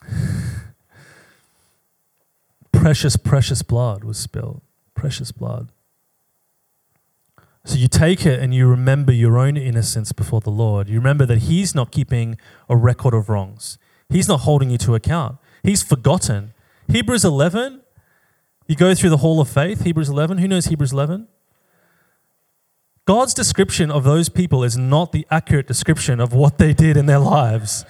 precious, 2.71 3.17
precious 3.17 3.61
blood 3.61 4.03
was 4.03 4.17
spilled. 4.17 4.61
Precious 4.95 5.31
blood. 5.31 5.69
So 7.65 7.75
you 7.75 7.87
take 7.87 8.25
it 8.25 8.39
and 8.39 8.53
you 8.53 8.67
remember 8.67 9.11
your 9.11 9.37
own 9.37 9.55
innocence 9.55 10.11
before 10.11 10.41
the 10.41 10.49
Lord. 10.49 10.89
You 10.89 10.97
remember 10.97 11.25
that 11.27 11.39
He's 11.39 11.75
not 11.75 11.91
keeping 11.91 12.37
a 12.67 12.75
record 12.75 13.13
of 13.13 13.29
wrongs, 13.29 13.77
He's 14.09 14.27
not 14.27 14.41
holding 14.41 14.69
you 14.71 14.77
to 14.79 14.95
account. 14.95 15.37
He's 15.61 15.83
forgotten. 15.83 16.53
Hebrews 16.87 17.23
11, 17.23 17.81
you 18.69 18.75
go 18.75 18.93
through 18.93 19.09
the 19.09 19.17
hall 19.17 19.41
of 19.41 19.49
faith, 19.49 19.83
Hebrews 19.83 20.09
11. 20.09 20.37
Who 20.37 20.47
knows 20.47 20.67
Hebrews 20.67 20.93
11? 20.93 21.27
God's 23.05 23.33
description 23.33 23.89
of 23.89 24.03
those 24.03 24.29
people 24.29 24.63
is 24.63 24.77
not 24.77 25.11
the 25.11 25.25
accurate 25.31 25.65
description 25.65 26.19
of 26.19 26.33
what 26.33 26.59
they 26.59 26.73
did 26.73 26.95
in 26.95 27.07
their 27.07 27.17
lives. 27.17 27.83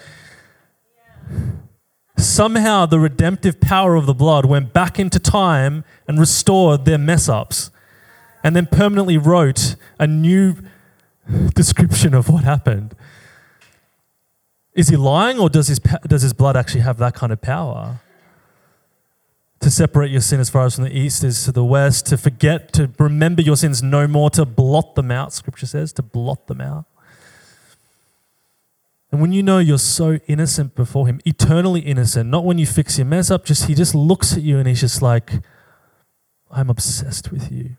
Somehow, 2.18 2.86
the 2.86 2.98
redemptive 2.98 3.60
power 3.60 3.96
of 3.96 4.06
the 4.06 4.14
blood 4.14 4.46
went 4.46 4.72
back 4.72 4.98
into 4.98 5.20
time 5.20 5.84
and 6.08 6.18
restored 6.18 6.86
their 6.86 6.98
mess 6.98 7.28
ups 7.28 7.72
and 8.42 8.56
then 8.56 8.66
permanently 8.66 9.18
wrote 9.18 9.76
a 10.00 10.08
new 10.08 10.56
description 11.56 12.14
of 12.14 12.30
what 12.30 12.46
happened. 12.46 12.96
Is 14.74 14.88
he 14.88 14.96
lying 14.96 15.40
or 15.40 15.50
does 15.50 15.68
his, 15.68 15.80
does 16.08 16.22
his 16.22 16.32
blood 16.32 16.56
actually 16.56 16.82
have 16.82 17.00
that 17.00 17.16
kind 17.16 17.34
of 17.34 17.42
power? 17.42 18.00
To 19.62 19.70
separate 19.70 20.10
your 20.10 20.22
sin 20.22 20.40
as 20.40 20.50
far 20.50 20.66
as 20.66 20.76
from 20.76 20.86
the 20.86 20.98
east 20.98 21.24
is 21.24 21.44
to 21.44 21.52
the 21.52 21.66
west, 21.66 22.06
to 22.08 22.18
forget, 22.18 22.72
to 22.74 22.92
remember 22.98 23.42
your 23.42 23.58
sins 23.58 23.84
no 23.84 24.08
more, 24.08 24.30
to 24.32 24.46
blot 24.46 24.96
them 24.96 25.12
out, 25.12 25.34
scripture 25.34 25.66
says, 25.66 25.92
to 25.94 26.02
blot 26.02 26.48
them 26.48 26.62
out. 26.62 26.86
And 29.12 29.20
when 29.22 29.34
you 29.34 29.42
know 29.42 29.58
you're 29.58 29.78
so 29.80 30.20
innocent 30.28 30.76
before 30.76 31.08
him, 31.08 31.20
eternally 31.26 31.82
innocent, 31.82 32.30
not 32.30 32.46
when 32.46 32.58
you 32.58 32.66
fix 32.66 32.98
your 32.98 33.06
mess 33.06 33.32
up, 33.32 33.44
just 33.44 33.66
he 33.66 33.74
just 33.74 33.96
looks 33.96 34.38
at 34.38 34.44
you 34.44 34.60
and 34.60 34.68
he's 34.68 34.82
just 34.82 35.02
like, 35.02 35.32
I'm 36.52 36.70
obsessed 36.70 37.32
with 37.32 37.52
you. 37.52 37.78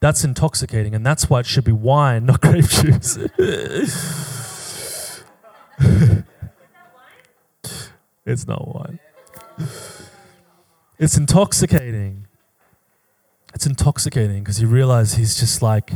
That's 0.00 0.24
intoxicating, 0.24 0.94
and 0.94 1.04
that's 1.04 1.30
why 1.30 1.40
it 1.40 1.46
should 1.46 1.64
be 1.64 1.72
wine, 1.72 2.26
not 2.26 2.40
grape 2.40 2.68
juice. 2.68 3.16
it's 8.26 8.46
not 8.46 8.68
wine. 8.68 8.98
It's 10.98 11.16
intoxicating. 11.16 12.28
It's 13.52 13.66
intoxicating 13.66 14.44
because 14.44 14.60
you 14.60 14.68
realize 14.68 15.14
he's 15.14 15.38
just 15.38 15.60
like 15.60 15.92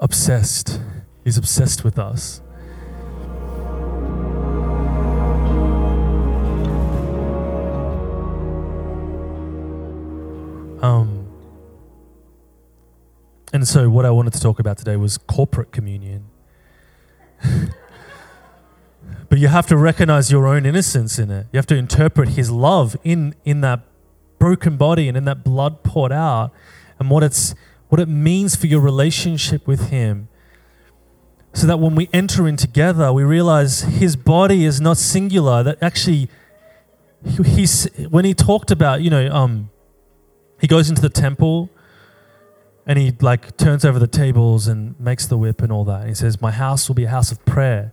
obsessed. 0.00 0.80
He's 1.22 1.38
obsessed 1.38 1.84
with 1.84 1.98
us. 1.98 2.40
Um, 10.82 11.28
and 13.52 13.68
so, 13.68 13.90
what 13.90 14.06
I 14.06 14.10
wanted 14.10 14.32
to 14.32 14.40
talk 14.40 14.58
about 14.58 14.78
today 14.78 14.96
was 14.96 15.18
corporate 15.18 15.70
communion. 15.70 16.24
but 19.28 19.38
you 19.38 19.48
have 19.48 19.66
to 19.68 19.76
recognize 19.76 20.32
your 20.32 20.48
own 20.48 20.66
innocence 20.66 21.18
in 21.18 21.30
it. 21.30 21.46
You 21.52 21.58
have 21.58 21.66
to 21.66 21.76
interpret 21.76 22.30
His 22.30 22.50
love 22.50 22.96
in, 23.04 23.34
in 23.44 23.60
that 23.60 23.82
broken 24.40 24.76
body 24.76 25.06
and 25.06 25.16
in 25.16 25.24
that 25.26 25.44
blood 25.44 25.84
poured 25.84 26.10
out, 26.10 26.50
and 26.98 27.08
what, 27.08 27.22
it's, 27.22 27.54
what 27.88 28.00
it 28.00 28.08
means 28.08 28.56
for 28.56 28.66
your 28.66 28.80
relationship 28.80 29.68
with 29.68 29.90
Him. 29.90 30.28
So 31.52 31.68
that 31.68 31.78
when 31.78 31.94
we 31.94 32.08
enter 32.12 32.48
in 32.48 32.56
together, 32.56 33.12
we 33.12 33.22
realize 33.22 33.82
His 33.82 34.16
body 34.16 34.64
is 34.64 34.80
not 34.80 34.96
singular, 34.96 35.62
that 35.62 35.78
actually, 35.80 36.28
he's, 37.44 37.84
when 38.08 38.24
He 38.24 38.34
talked 38.34 38.72
about, 38.72 39.02
you 39.02 39.10
know, 39.10 39.30
um, 39.30 39.70
He 40.60 40.66
goes 40.66 40.90
into 40.90 41.00
the 41.00 41.08
temple 41.08 41.70
and 42.90 42.98
he 42.98 43.12
like 43.20 43.56
turns 43.56 43.84
over 43.84 44.00
the 44.00 44.08
tables 44.08 44.66
and 44.66 44.98
makes 44.98 45.24
the 45.26 45.38
whip 45.38 45.62
and 45.62 45.70
all 45.70 45.84
that. 45.84 46.00
And 46.00 46.08
he 46.08 46.14
says, 46.14 46.40
My 46.40 46.50
house 46.50 46.88
will 46.88 46.96
be 46.96 47.04
a 47.04 47.08
house 47.08 47.30
of 47.30 47.44
prayer, 47.44 47.92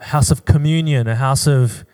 a 0.00 0.04
house 0.04 0.30
of 0.30 0.46
communion, 0.46 1.06
a 1.06 1.16
house 1.16 1.46
of 1.46 1.84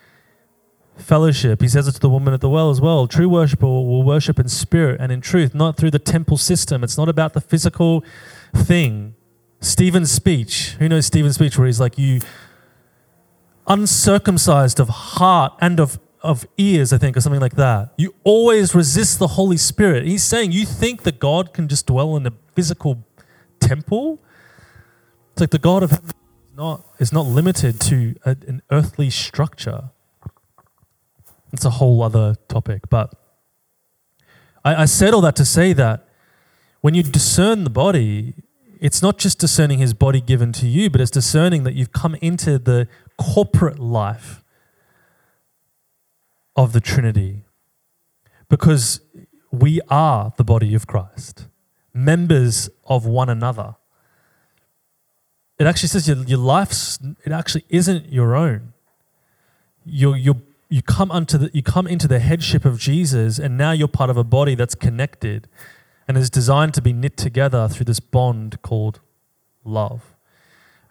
fellowship. 1.02 1.60
He 1.60 1.68
says 1.68 1.88
it 1.88 1.92
to 1.92 2.00
the 2.00 2.08
woman 2.08 2.34
at 2.34 2.40
the 2.40 2.48
well 2.48 2.70
as 2.70 2.80
well. 2.80 3.06
True 3.06 3.28
worshiper 3.28 3.66
will 3.66 4.02
worship 4.02 4.38
in 4.38 4.48
spirit 4.48 5.00
and 5.00 5.10
in 5.10 5.20
truth, 5.20 5.54
not 5.54 5.76
through 5.76 5.90
the 5.90 5.98
temple 5.98 6.36
system. 6.36 6.84
It's 6.84 6.98
not 6.98 7.08
about 7.08 7.32
the 7.32 7.40
physical 7.40 8.04
thing. 8.54 9.14
Stephen's 9.60 10.10
speech, 10.10 10.76
who 10.78 10.88
knows 10.88 11.06
Stephen's 11.06 11.34
speech, 11.34 11.58
where 11.58 11.66
he's 11.66 11.80
like, 11.80 11.98
You 11.98 12.20
uncircumcised 13.66 14.80
of 14.80 14.88
heart 14.88 15.52
and 15.60 15.78
of 15.78 15.98
of 16.22 16.46
ears, 16.58 16.92
I 16.92 16.98
think, 16.98 17.16
or 17.16 17.20
something 17.20 17.40
like 17.40 17.56
that. 17.56 17.94
You 17.96 18.14
always 18.24 18.74
resist 18.74 19.18
the 19.18 19.28
Holy 19.28 19.56
Spirit. 19.56 20.04
He's 20.04 20.22
saying 20.22 20.52
you 20.52 20.66
think 20.66 21.02
that 21.04 21.18
God 21.18 21.52
can 21.52 21.68
just 21.68 21.86
dwell 21.86 22.16
in 22.16 22.26
a 22.26 22.32
physical 22.54 23.04
temple. 23.58 24.20
It's 25.32 25.40
like 25.40 25.50
the 25.50 25.58
God 25.58 25.82
of 25.82 25.90
heaven 25.90 26.06
is 26.08 26.56
not, 26.56 26.86
is 26.98 27.12
not 27.12 27.26
limited 27.26 27.80
to 27.82 28.16
a, 28.24 28.36
an 28.46 28.62
earthly 28.70 29.10
structure. 29.10 29.90
It's 31.52 31.64
a 31.64 31.70
whole 31.70 32.02
other 32.02 32.36
topic. 32.48 32.88
But 32.88 33.14
I, 34.64 34.82
I 34.82 34.84
said 34.84 35.14
all 35.14 35.20
that 35.22 35.36
to 35.36 35.44
say 35.44 35.72
that 35.72 36.06
when 36.80 36.94
you 36.94 37.02
discern 37.02 37.64
the 37.64 37.70
body, 37.70 38.34
it's 38.80 39.02
not 39.02 39.18
just 39.18 39.38
discerning 39.38 39.78
his 39.78 39.92
body 39.92 40.20
given 40.20 40.52
to 40.52 40.66
you, 40.66 40.88
but 40.88 41.00
it's 41.00 41.10
discerning 41.10 41.64
that 41.64 41.74
you've 41.74 41.92
come 41.92 42.14
into 42.16 42.58
the 42.58 42.88
corporate 43.18 43.78
life 43.78 44.42
of 46.56 46.72
the 46.72 46.80
Trinity 46.80 47.44
because 48.48 49.00
we 49.50 49.80
are 49.88 50.32
the 50.36 50.44
body 50.44 50.74
of 50.74 50.86
Christ, 50.86 51.46
members 51.92 52.70
of 52.86 53.04
one 53.04 53.28
another. 53.28 53.76
It 55.58 55.66
actually 55.66 55.88
says 55.88 56.08
your, 56.08 56.16
your 56.24 56.38
life's, 56.38 56.98
it 57.24 57.32
actually 57.32 57.64
isn't 57.68 58.10
your 58.10 58.34
own. 58.34 58.72
You 59.84 60.14
you 60.14 60.42
you 60.70 60.82
come 60.82 61.10
unto 61.10 61.36
the, 61.36 61.50
you 61.52 61.62
come 61.62 61.86
into 61.86 62.08
the 62.08 62.20
headship 62.20 62.64
of 62.64 62.78
Jesus, 62.78 63.38
and 63.38 63.58
now 63.58 63.72
you're 63.72 63.88
part 63.88 64.08
of 64.08 64.16
a 64.16 64.24
body 64.24 64.54
that's 64.54 64.74
connected 64.74 65.48
and 66.06 66.16
is 66.16 66.30
designed 66.30 66.74
to 66.74 66.82
be 66.82 66.92
knit 66.92 67.16
together 67.16 67.68
through 67.68 67.84
this 67.84 68.00
bond 68.00 68.62
called 68.62 69.00
love. 69.64 70.14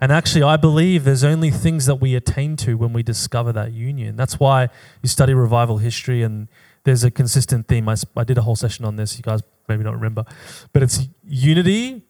And 0.02 0.12
actually, 0.12 0.44
I 0.44 0.58
believe 0.58 1.04
there's 1.06 1.24
only 1.24 1.50
things 1.50 1.86
that 1.86 1.96
we 1.96 2.14
attain 2.14 2.56
to 2.58 2.76
when 2.76 2.94
we 2.94 3.04
discover 3.04 3.52
that 3.54 3.74
union. 3.74 4.16
That's 4.16 4.40
why 4.40 4.70
you 5.02 5.10
study 5.10 5.34
revival 5.34 5.78
history, 5.78 6.24
and 6.24 6.50
there's 6.84 7.04
a 7.04 7.12
consistent 7.12 7.68
theme. 7.68 7.90
I, 7.90 7.96
I 8.16 8.24
did 8.26 8.38
a 8.38 8.42
whole 8.42 8.56
session 8.56 8.86
on 8.86 8.98
this. 8.98 9.18
You 9.18 9.24
guys 9.24 9.42
maybe 9.68 9.84
don't 9.84 9.96
remember, 9.96 10.26
but 10.74 10.84
it's 10.84 11.08
unity 11.24 12.04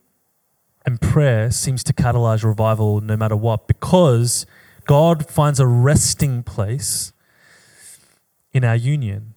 and 0.86 1.00
prayer 1.00 1.52
seems 1.52 1.84
to 1.84 1.94
catalyze 1.94 2.44
revival 2.44 3.02
no 3.02 3.16
matter 3.16 3.36
what 3.36 3.68
because 3.68 4.46
God 4.86 5.30
finds 5.30 5.60
a 5.60 5.68
resting 5.68 6.42
place 6.42 7.12
in 8.60 8.66
our 8.66 8.76
union. 8.76 9.34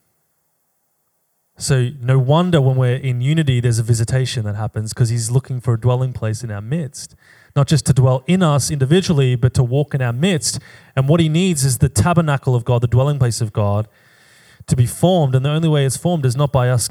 So, 1.57 1.91
no 2.01 2.19
wonder 2.19 2.61
when 2.61 2.77
we're 2.77 2.97
in 2.97 3.21
unity, 3.21 3.61
there's 3.61 3.79
a 3.79 3.85
visitation 3.85 4.45
that 4.47 4.57
happens 4.57 4.93
because 4.93 5.11
he's 5.11 5.31
looking 5.31 5.61
for 5.61 5.75
a 5.75 5.81
dwelling 5.81 6.13
place 6.13 6.43
in 6.43 6.51
our 6.51 6.61
midst. 6.61 7.15
Not 7.55 7.69
just 7.69 7.87
to 7.87 7.93
dwell 7.93 8.25
in 8.27 8.43
us 8.43 8.71
individually, 8.71 9.37
but 9.37 9.55
to 9.55 9.63
walk 9.63 9.95
in 9.95 10.03
our 10.03 10.13
midst. 10.13 10.59
And 10.97 11.09
what 11.09 11.21
he 11.21 11.29
needs 11.29 11.65
is 11.65 11.79
the 11.79 11.89
tabernacle 11.89 12.57
of 12.57 12.65
God, 12.65 12.81
the 12.81 12.89
dwelling 12.89 13.19
place 13.21 13.41
of 13.41 13.53
God, 13.53 13.87
to 14.67 14.75
be 14.75 14.87
formed. 14.87 15.37
And 15.37 15.45
the 15.45 15.51
only 15.51 15.69
way 15.69 15.87
it's 15.87 15.97
formed 15.97 16.27
is 16.27 16.35
not 16.35 16.53
by 16.53 16.69
us 16.69 16.91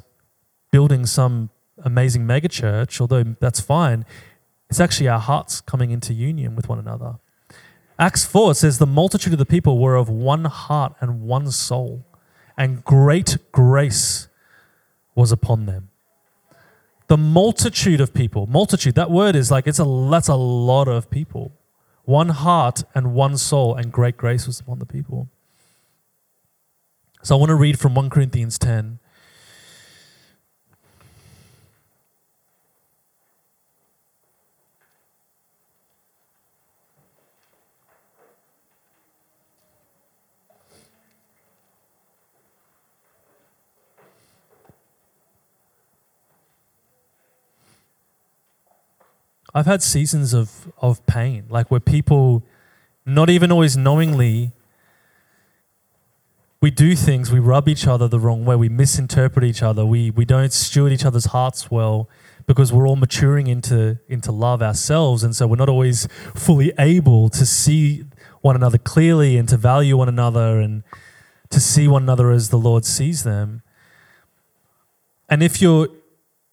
building 0.71 1.05
some 1.05 1.49
amazing 1.84 2.25
megachurch, 2.25 3.01
although 3.01 3.23
that's 3.41 3.59
fine. 3.59 4.05
It's 4.69 4.79
actually 4.79 5.09
our 5.09 5.19
hearts 5.19 5.59
coming 5.59 5.91
into 5.91 6.13
union 6.13 6.55
with 6.55 6.69
one 6.69 6.79
another. 6.79 7.15
Acts 7.99 8.23
4 8.23 8.55
says, 8.55 8.77
The 8.77 8.88
multitude 8.88 9.34
of 9.34 9.39
the 9.39 9.45
people 9.45 9.77
were 9.77 9.95
of 9.95 10.07
one 10.07 10.45
heart 10.45 10.93
and 11.01 11.21
one 11.21 11.51
soul, 11.51 12.05
and 12.62 12.86
great 12.86 13.38
grace 13.51 14.28
was 15.16 15.32
upon 15.32 15.66
them. 15.66 15.89
The 17.07 17.18
multitude 17.18 17.99
of 17.99 18.14
people, 18.14 18.45
multitude, 18.45 18.93
that 18.93 19.09
word 19.09 19.36
is 19.36 19.49
like, 19.49 19.66
it's 19.66 19.80
a, 19.80 20.07
that's 20.12 20.28
a 20.28 20.36
lot 20.36 20.88
of 20.88 21.09
people. 21.09 21.53
One 22.03 22.30
heart 22.30 22.84
and 22.93 23.16
one 23.16 23.38
soul, 23.38 23.74
and 23.74 23.91
great 23.91 24.16
grace 24.16 24.45
was 24.45 24.59
upon 24.59 24.78
the 24.78 24.86
people. 24.86 25.28
So 27.24 27.36
I 27.36 27.39
want 27.39 27.49
to 27.49 27.55
read 27.55 27.80
from 27.80 27.95
1 27.95 28.12
Corinthians 28.12 28.59
10. 28.59 28.99
I've 49.54 49.66
had 49.66 49.84
seasons 49.84 50.34
of, 50.34 50.72
of 50.82 51.06
pain, 51.06 51.45
like 51.49 51.70
where 51.70 51.80
people, 51.80 52.43
not 53.06 53.30
even 53.30 53.52
always 53.52 53.76
knowingly, 53.76 54.54
we 56.62 56.72
do 56.72 56.95
things, 56.95 57.32
we 57.32 57.39
rub 57.39 57.68
each 57.68 57.88
other 57.88 58.08
the 58.08 58.20
wrong 58.20 58.45
way, 58.45 58.56
we 58.56 58.70
misinterpret 58.70 59.43
each 59.43 59.64
other, 59.64 59.86
we, 59.86 60.12
we 60.12 60.26
don't 60.26 60.54
steward 60.54 60.91
each 60.91 61.06
other's 61.06 61.26
hearts 61.26 61.72
well 61.72 62.08
because 62.45 62.72
we're 62.72 62.88
all 62.88 62.95
maturing 62.95 63.47
into, 63.47 63.97
into 64.08 64.32
love 64.32 64.62
ourselves. 64.62 65.24
And 65.24 65.36
so 65.36 65.47
we're 65.47 65.56
not 65.56 65.70
always 65.70 66.08
fully 66.36 66.72
able 66.78 67.30
to 67.30 67.45
see 67.45 68.06
one 68.41 68.56
another 68.56 68.78
clearly 68.78 69.38
and 69.38 69.49
to 69.49 69.58
value 69.58 69.97
one 69.97 70.10
another 70.10 70.60
and 70.60 70.84
to 71.49 71.60
see 71.60 71.88
one 71.88 72.04
another 72.04 72.32
as 72.32 72.49
the 72.49 72.58
Lord 72.58 72.86
sees 72.86 73.24
them. 73.24 73.62
And 75.30 75.41
if 75.41 75.62
you're 75.62 75.88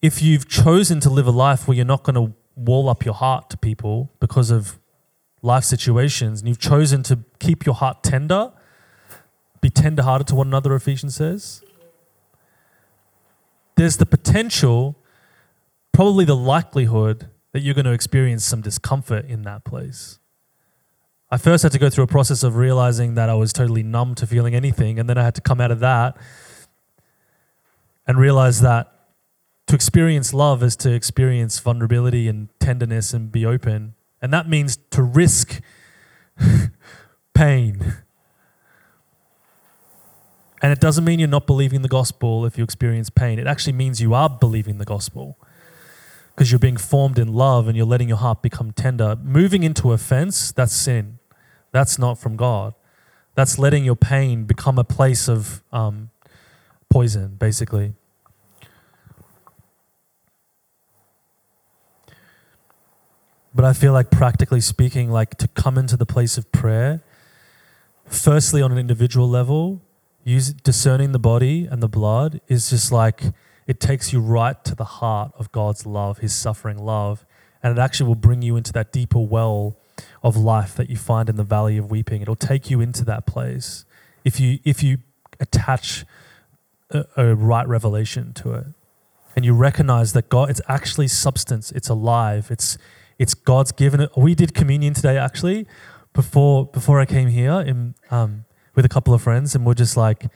if 0.01 0.23
you've 0.23 0.49
chosen 0.49 1.01
to 1.01 1.11
live 1.11 1.27
a 1.27 1.33
life 1.33 1.67
where 1.67 1.77
you're 1.77 1.85
not 1.85 2.05
going 2.05 2.15
to 2.15 2.33
wall 2.59 2.89
up 2.89 3.05
your 3.05 3.15
heart 3.15 3.49
to 3.51 3.57
people 3.57 4.11
because 4.21 4.51
of 4.51 4.79
life 5.43 5.65
situations, 5.65 6.41
and 6.41 6.49
you've 6.49 6.59
chosen 6.59 7.03
to 7.05 7.21
keep 7.39 7.65
your 7.65 7.75
heart 7.75 8.03
tender, 8.03 8.53
be 9.61 9.71
tender 9.71 10.03
hearted 10.03 10.27
to 10.27 10.35
one 10.35 10.49
another, 10.49 10.75
Ephesians 10.75 11.15
says, 11.15 11.63
there's 13.77 13.99
the 13.99 14.07
potential, 14.07 14.97
probably 15.93 16.25
the 16.25 16.37
likelihood, 16.37 17.29
that 17.53 17.61
you're 17.61 17.75
going 17.75 17.85
to 17.85 17.93
experience 17.93 18.45
some 18.45 18.61
discomfort 18.61 19.25
in 19.27 19.43
that 19.43 19.65
place. 19.65 20.19
I 21.31 21.37
first 21.37 21.63
had 21.63 21.73
to 21.73 21.79
go 21.79 21.89
through 21.89 22.05
a 22.05 22.09
process 22.09 22.43
of 22.43 22.57
realizing 22.57 23.15
that 23.15 23.29
I 23.29 23.35
was 23.35 23.53
totally 23.53 23.83
numb 23.85 24.15
to 24.17 24.27
feeling 24.27 24.55
anything, 24.55 24.99
and 24.99 25.09
then 25.09 25.17
I 25.17 25.23
had 25.23 25.35
to 25.37 25.41
come 25.41 25.61
out 25.61 25.71
of 25.71 25.79
that 25.81 26.17
and 28.07 28.19
realize 28.19 28.61
that 28.63 28.93
to 29.69 29.75
experience 29.75 30.33
love 30.33 30.63
is 30.63 30.77
to 30.77 30.93
experience 30.93 31.59
vulnerability 31.59 32.27
and 32.27 32.49
tenderness 32.59 33.13
and 33.13 33.31
be 33.31 33.45
open. 33.45 33.95
And 34.21 34.33
that 34.33 34.49
means 34.49 34.79
to 34.91 35.03
risk 35.03 35.61
pain. 37.35 37.95
And 40.63 40.73
it 40.73 40.81
doesn't 40.81 41.05
mean 41.05 41.19
you're 41.19 41.29
not 41.29 41.47
believing 41.47 41.83
the 41.83 41.89
gospel 41.89 42.47
if 42.47 42.57
you 42.57 42.65
experience 42.65 43.11
pain. 43.11 43.39
It 43.39 43.47
actually 43.47 43.75
means 43.75 44.01
you 44.01 44.15
are 44.15 44.29
believing 44.29 44.79
the 44.79 44.87
gospel 44.87 45.39
because 46.35 46.51
you're 46.51 46.59
being 46.59 46.79
formed 46.79 47.19
in 47.19 47.35
love 47.35 47.69
and 47.69 47.77
you're 47.77 47.87
letting 47.87 48.09
your 48.09 48.19
heart 48.19 48.41
become 48.41 48.73
tender. 48.73 49.17
Moving 49.23 49.65
into 49.65 49.93
offense, 49.93 50.51
that's 50.51 50.73
sin. 50.73 51.19
That's 51.73 51.99
not 51.99 52.19
from 52.19 52.37
God. 52.37 52.75
That's 53.35 53.59
letting 53.59 53.85
your 53.85 53.97
pain 53.97 54.45
become 54.45 54.79
a 54.79 54.85
place 54.85 55.29
of 55.29 55.63
um, 55.73 56.11
poison, 56.89 57.37
basically. 57.37 57.93
But 63.55 63.65
I 63.65 63.73
feel 63.73 63.93
like, 63.93 64.11
practically 64.11 64.61
speaking, 64.61 65.11
like 65.11 65.37
to 65.39 65.49
come 65.49 65.79
into 65.79 65.97
the 65.97 66.07
place 66.07 66.37
of 66.39 66.51
prayer, 66.53 67.03
firstly, 68.07 68.63
on 68.63 68.73
an 68.73 68.79
individual 68.79 69.29
level, 69.29 69.81
use, 70.25 70.53
discerning 70.53 71.13
the 71.13 71.19
body 71.19 71.67
and 71.67 71.83
the 71.83 71.89
blood 71.89 72.41
is 72.49 72.71
just 72.71 72.93
like 72.93 73.23
it 73.67 73.81
takes 73.81 74.13
you 74.13 74.21
right 74.21 74.63
to 74.65 74.75
the 74.75 74.85
heart 74.85 75.33
of 75.39 75.51
God's 75.53 75.87
love, 75.87 76.19
His 76.19 76.35
suffering 76.35 76.79
love. 76.79 77.25
And 77.63 77.77
it 77.77 77.81
actually 77.81 78.07
will 78.07 78.15
bring 78.15 78.43
you 78.43 78.57
into 78.57 78.73
that 78.73 78.93
deeper 78.93 79.19
well 79.19 79.77
of 80.23 80.37
life 80.37 80.75
that 80.77 80.89
you 80.89 80.97
find 80.97 81.29
in 81.29 81.37
the 81.37 81.45
valley 81.45 81.77
of 81.77 81.91
weeping. 81.91 82.23
It'll 82.23 82.37
take 82.37 82.71
you 82.71 82.81
into 82.81 83.05
that 83.07 83.27
place 83.27 83.85
if 84.25 84.39
you, 84.39 84.59
if 84.65 84.83
you 84.83 84.99
attach 85.41 86.05
a, 86.91 87.05
a 87.17 87.35
right 87.35 87.67
revelation 87.67 88.33
to 88.35 88.53
it 88.53 88.67
and 89.35 89.45
you 89.45 89.55
recognize 89.55 90.13
that 90.13 90.29
God, 90.29 90.51
it's 90.51 90.61
actually 90.69 91.09
substance, 91.09 91.73
it's 91.73 91.89
alive, 91.89 92.49
it's, 92.51 92.79
it's 93.19 93.35
God's 93.35 93.73
given 93.73 94.01
it. 94.01 94.11
We 94.17 94.35
did 94.35 94.55
communion 94.55 94.95
today 94.95 95.19
actually 95.19 95.67
before 96.13 96.67
before 96.67 97.01
I 97.01 97.07
came 97.07 97.29
here 97.29 97.61
in, 97.61 97.95
um, 98.11 98.45
with 98.75 98.85
a 98.85 98.89
couple 98.89 99.13
of 99.13 99.23
friends, 99.23 99.55
and 99.55 99.67
we're 99.67 99.75
just 99.75 99.97
like 99.97 100.27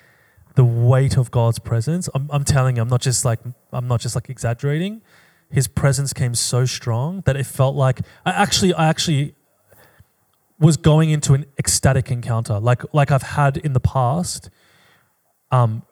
the 0.55 0.65
weight 0.65 1.17
of 1.17 1.31
God's 1.31 1.59
presence. 1.59 2.09
I'm, 2.15 2.29
I'm 2.31 2.45
telling 2.45 2.77
you, 2.77 2.83
I'm 2.83 2.89
not 2.89 3.01
just 3.01 3.25
like 3.25 3.41
I'm 3.73 3.89
not 3.89 4.01
just 4.01 4.15
like 4.15 4.29
exaggerating. 4.29 5.03
His 5.51 5.69
presence 5.69 6.13
came 6.13 6.35
so 6.35 6.65
strong 6.65 7.23
that 7.27 7.37
it 7.37 7.47
felt 7.47 7.77
like 7.77 8.01
I 8.27 8.31
actually 8.31 8.75
I 8.75 8.89
actually 8.89 9.35
was 10.59 10.77
going 10.77 11.11
into 11.11 11.35
an 11.35 11.47
ecstatic 11.59 12.11
encounter, 12.11 12.59
like 12.59 12.83
like 12.93 13.11
I've 13.11 13.23
had 13.23 13.57
in 13.57 13.73
the 13.73 13.81
past. 13.81 14.51
Um, 15.51 15.83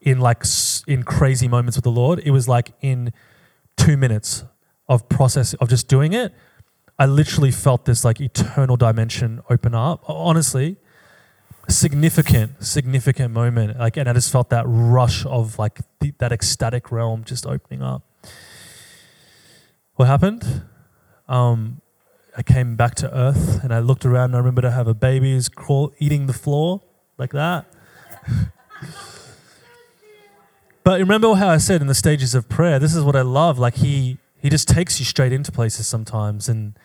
in 0.00 0.20
like 0.20 0.44
in 0.86 1.02
crazy 1.02 1.48
moments 1.48 1.76
with 1.78 1.84
the 1.84 1.90
Lord, 1.90 2.20
it 2.24 2.30
was 2.30 2.46
like 2.46 2.72
in 2.82 3.12
two 3.76 3.96
minutes 3.96 4.44
of 4.88 5.08
process 5.08 5.54
of 5.54 5.68
just 5.68 5.88
doing 5.88 6.12
it, 6.12 6.32
I 6.98 7.06
literally 7.06 7.50
felt 7.50 7.84
this 7.86 8.04
like 8.04 8.20
eternal 8.20 8.76
dimension 8.76 9.42
open 9.50 9.74
up. 9.74 10.04
Honestly, 10.06 10.76
significant, 11.68 12.64
significant 12.64 13.32
moment. 13.32 13.78
Like, 13.78 13.96
and 13.96 14.08
I 14.08 14.12
just 14.12 14.30
felt 14.30 14.50
that 14.50 14.64
rush 14.66 15.26
of 15.26 15.58
like 15.58 15.80
the, 16.00 16.12
that 16.18 16.32
ecstatic 16.32 16.92
realm 16.92 17.24
just 17.24 17.46
opening 17.46 17.82
up. 17.82 18.02
What 19.96 20.06
happened? 20.06 20.62
Um, 21.28 21.80
I 22.36 22.42
came 22.42 22.76
back 22.76 22.94
to 22.96 23.16
earth 23.16 23.62
and 23.62 23.72
I 23.72 23.78
looked 23.78 24.04
around 24.04 24.26
and 24.26 24.36
I 24.36 24.38
remember 24.38 24.62
to 24.62 24.70
have 24.70 24.88
a 24.88 24.94
baby 24.94 25.32
who's 25.32 25.48
crawl, 25.48 25.92
eating 25.98 26.26
the 26.26 26.32
floor 26.32 26.82
like 27.16 27.30
that. 27.30 27.66
but 30.84 30.98
remember 31.00 31.34
how 31.34 31.48
I 31.48 31.58
said 31.58 31.80
in 31.80 31.86
the 31.86 31.94
stages 31.94 32.34
of 32.34 32.48
prayer, 32.48 32.78
this 32.78 32.94
is 32.94 33.04
what 33.04 33.14
I 33.14 33.22
love. 33.22 33.58
Like 33.58 33.76
he 33.76 34.18
he 34.44 34.50
just 34.50 34.68
takes 34.68 34.98
you 34.98 35.06
straight 35.06 35.32
into 35.32 35.50
places 35.50 35.86
sometimes 35.86 36.50
and 36.50 36.78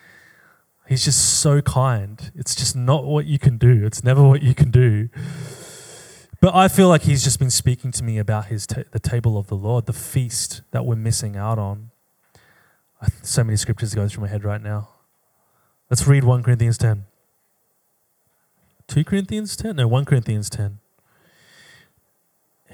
he's 0.88 1.04
just 1.04 1.40
so 1.40 1.60
kind. 1.60 2.32
It's 2.34 2.54
just 2.54 2.74
not 2.74 3.04
what 3.04 3.26
you 3.26 3.38
can 3.38 3.58
do. 3.58 3.84
It's 3.84 4.02
never 4.02 4.26
what 4.26 4.42
you 4.42 4.54
can 4.54 4.70
do. 4.70 5.10
But 6.40 6.54
I 6.54 6.68
feel 6.68 6.88
like 6.88 7.02
he's 7.02 7.22
just 7.22 7.38
been 7.38 7.50
speaking 7.50 7.92
to 7.92 8.02
me 8.02 8.16
about 8.16 8.46
his 8.46 8.66
ta- 8.66 8.84
the 8.92 8.98
table 8.98 9.36
of 9.36 9.48
the 9.48 9.56
Lord, 9.56 9.84
the 9.84 9.92
feast 9.92 10.62
that 10.70 10.86
we're 10.86 10.96
missing 10.96 11.36
out 11.36 11.58
on. 11.58 11.90
So 13.20 13.44
many 13.44 13.58
scriptures 13.58 13.94
going 13.94 14.08
through 14.08 14.22
my 14.22 14.28
head 14.28 14.42
right 14.42 14.62
now. 14.62 14.88
Let's 15.90 16.06
read 16.06 16.24
1 16.24 16.42
Corinthians 16.42 16.78
10. 16.78 17.04
2 18.88 19.04
Corinthians 19.04 19.54
10? 19.54 19.76
No, 19.76 19.86
1 19.86 20.06
Corinthians 20.06 20.48
10. 20.48 20.78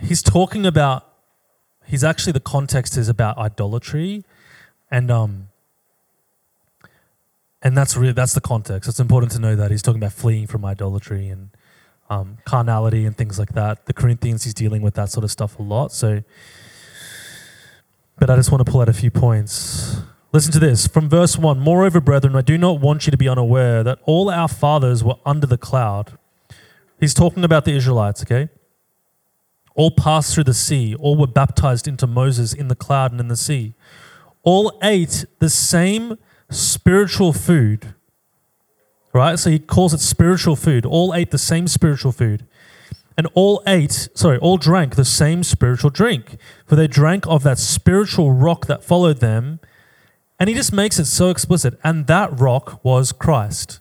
He's 0.01 0.23
talking 0.23 0.65
about, 0.65 1.13
he's 1.87 2.05
actually, 2.05 2.35
the 2.35 2.39
context 2.39 2.97
is 2.97 3.09
about 3.09 3.37
idolatry 3.37 4.25
and 4.91 5.11
um, 5.11 5.49
and 7.63 7.77
that's 7.77 7.97
really 7.97 8.13
that's 8.13 8.35
the 8.35 8.41
context. 8.41 8.89
It's 8.89 9.01
important 9.01 9.33
to 9.33 9.39
know 9.41 9.57
that 9.57 9.71
he's 9.71 9.83
talking 9.83 10.01
about 10.01 10.13
fleeing 10.13 10.47
from 10.47 10.65
idolatry 10.65 11.29
and 11.29 11.51
um, 12.09 12.39
carnality 12.45 13.05
and 13.05 13.17
things 13.17 13.39
like 13.39 13.55
that. 13.55 13.87
The 13.87 13.93
Corinthians, 13.93 14.45
he's 14.45 14.55
dealing 14.55 14.83
with 14.83 14.95
that 14.95 15.11
sort 15.11 15.25
of 15.25 15.31
stuff 15.31 15.59
a 15.59 15.63
lot. 15.63 15.93
So, 15.93 16.23
but 18.19 18.31
I 18.31 18.37
just 18.37 18.53
want 18.53 18.65
to 18.65 18.71
pull 18.71 18.81
out 18.81 18.89
a 18.89 18.93
few 18.93 19.11
points. 19.11 19.97
Listen 20.33 20.53
to 20.53 20.59
this 20.59 20.87
from 20.87 21.09
verse 21.09 21.39
one. 21.39 21.59
Moreover, 21.59 22.01
brethren, 22.01 22.37
I 22.37 22.43
do 22.43 22.59
not 22.59 22.81
want 22.81 23.07
you 23.07 23.11
to 23.11 23.17
be 23.17 23.29
unaware 23.29 23.83
that 23.83 23.99
all 24.05 24.31
our 24.31 24.49
fathers 24.49 25.03
were 25.03 25.17
under 25.25 25.47
the 25.47 25.59
cloud. 25.59 26.19
He's 27.01 27.15
talking 27.15 27.45
about 27.45 27.65
the 27.65 27.73
Israelites. 27.73 28.23
Okay, 28.23 28.49
All 29.75 29.91
passed 29.91 30.35
through 30.35 30.45
the 30.45 30.55
sea. 30.55 30.95
All 30.95 31.17
were 31.17 31.27
baptized 31.27 31.89
into 31.89 32.07
Moses 32.07 32.53
in 32.53 32.69
the 32.69 32.77
cloud 32.77 33.13
and 33.13 33.21
in 33.21 33.29
the 33.29 33.37
sea. 33.37 33.75
All 34.47 34.79
ate 34.81 35.25
the 35.41 35.51
same 35.51 36.19
spiritual 36.51 37.33
food. 37.33 37.95
Right? 39.13 39.39
So 39.39 39.51
he 39.51 39.59
calls 39.59 39.93
it 39.93 39.99
spiritual 39.99 40.55
food. 40.55 40.87
All 40.87 41.13
ate 41.15 41.33
the 41.33 41.39
same 41.39 41.67
spiritual 41.67 42.13
food. 42.13 42.47
And 43.19 43.27
all 43.35 43.61
ate, 43.67 44.09
sorry, 44.15 44.39
all 44.39 44.57
drank 44.57 44.95
the 44.95 45.05
same 45.05 45.43
spiritual 45.43 45.91
drink. 45.91 46.37
For 46.65 46.77
they 46.77 46.87
drank 46.87 47.27
of 47.27 47.43
that 47.43 47.59
spiritual 47.59 48.33
rock 48.33 48.67
that 48.67 48.85
followed 48.85 49.19
them. 49.19 49.59
And 50.39 50.49
he 50.49 50.55
just 50.55 50.73
makes 50.73 51.01
it 51.01 51.07
so 51.07 51.31
explicit. 51.31 51.81
And 51.83 52.07
that 52.07 52.39
rock 52.39 52.85
was 52.85 53.11
Christ. 53.11 53.81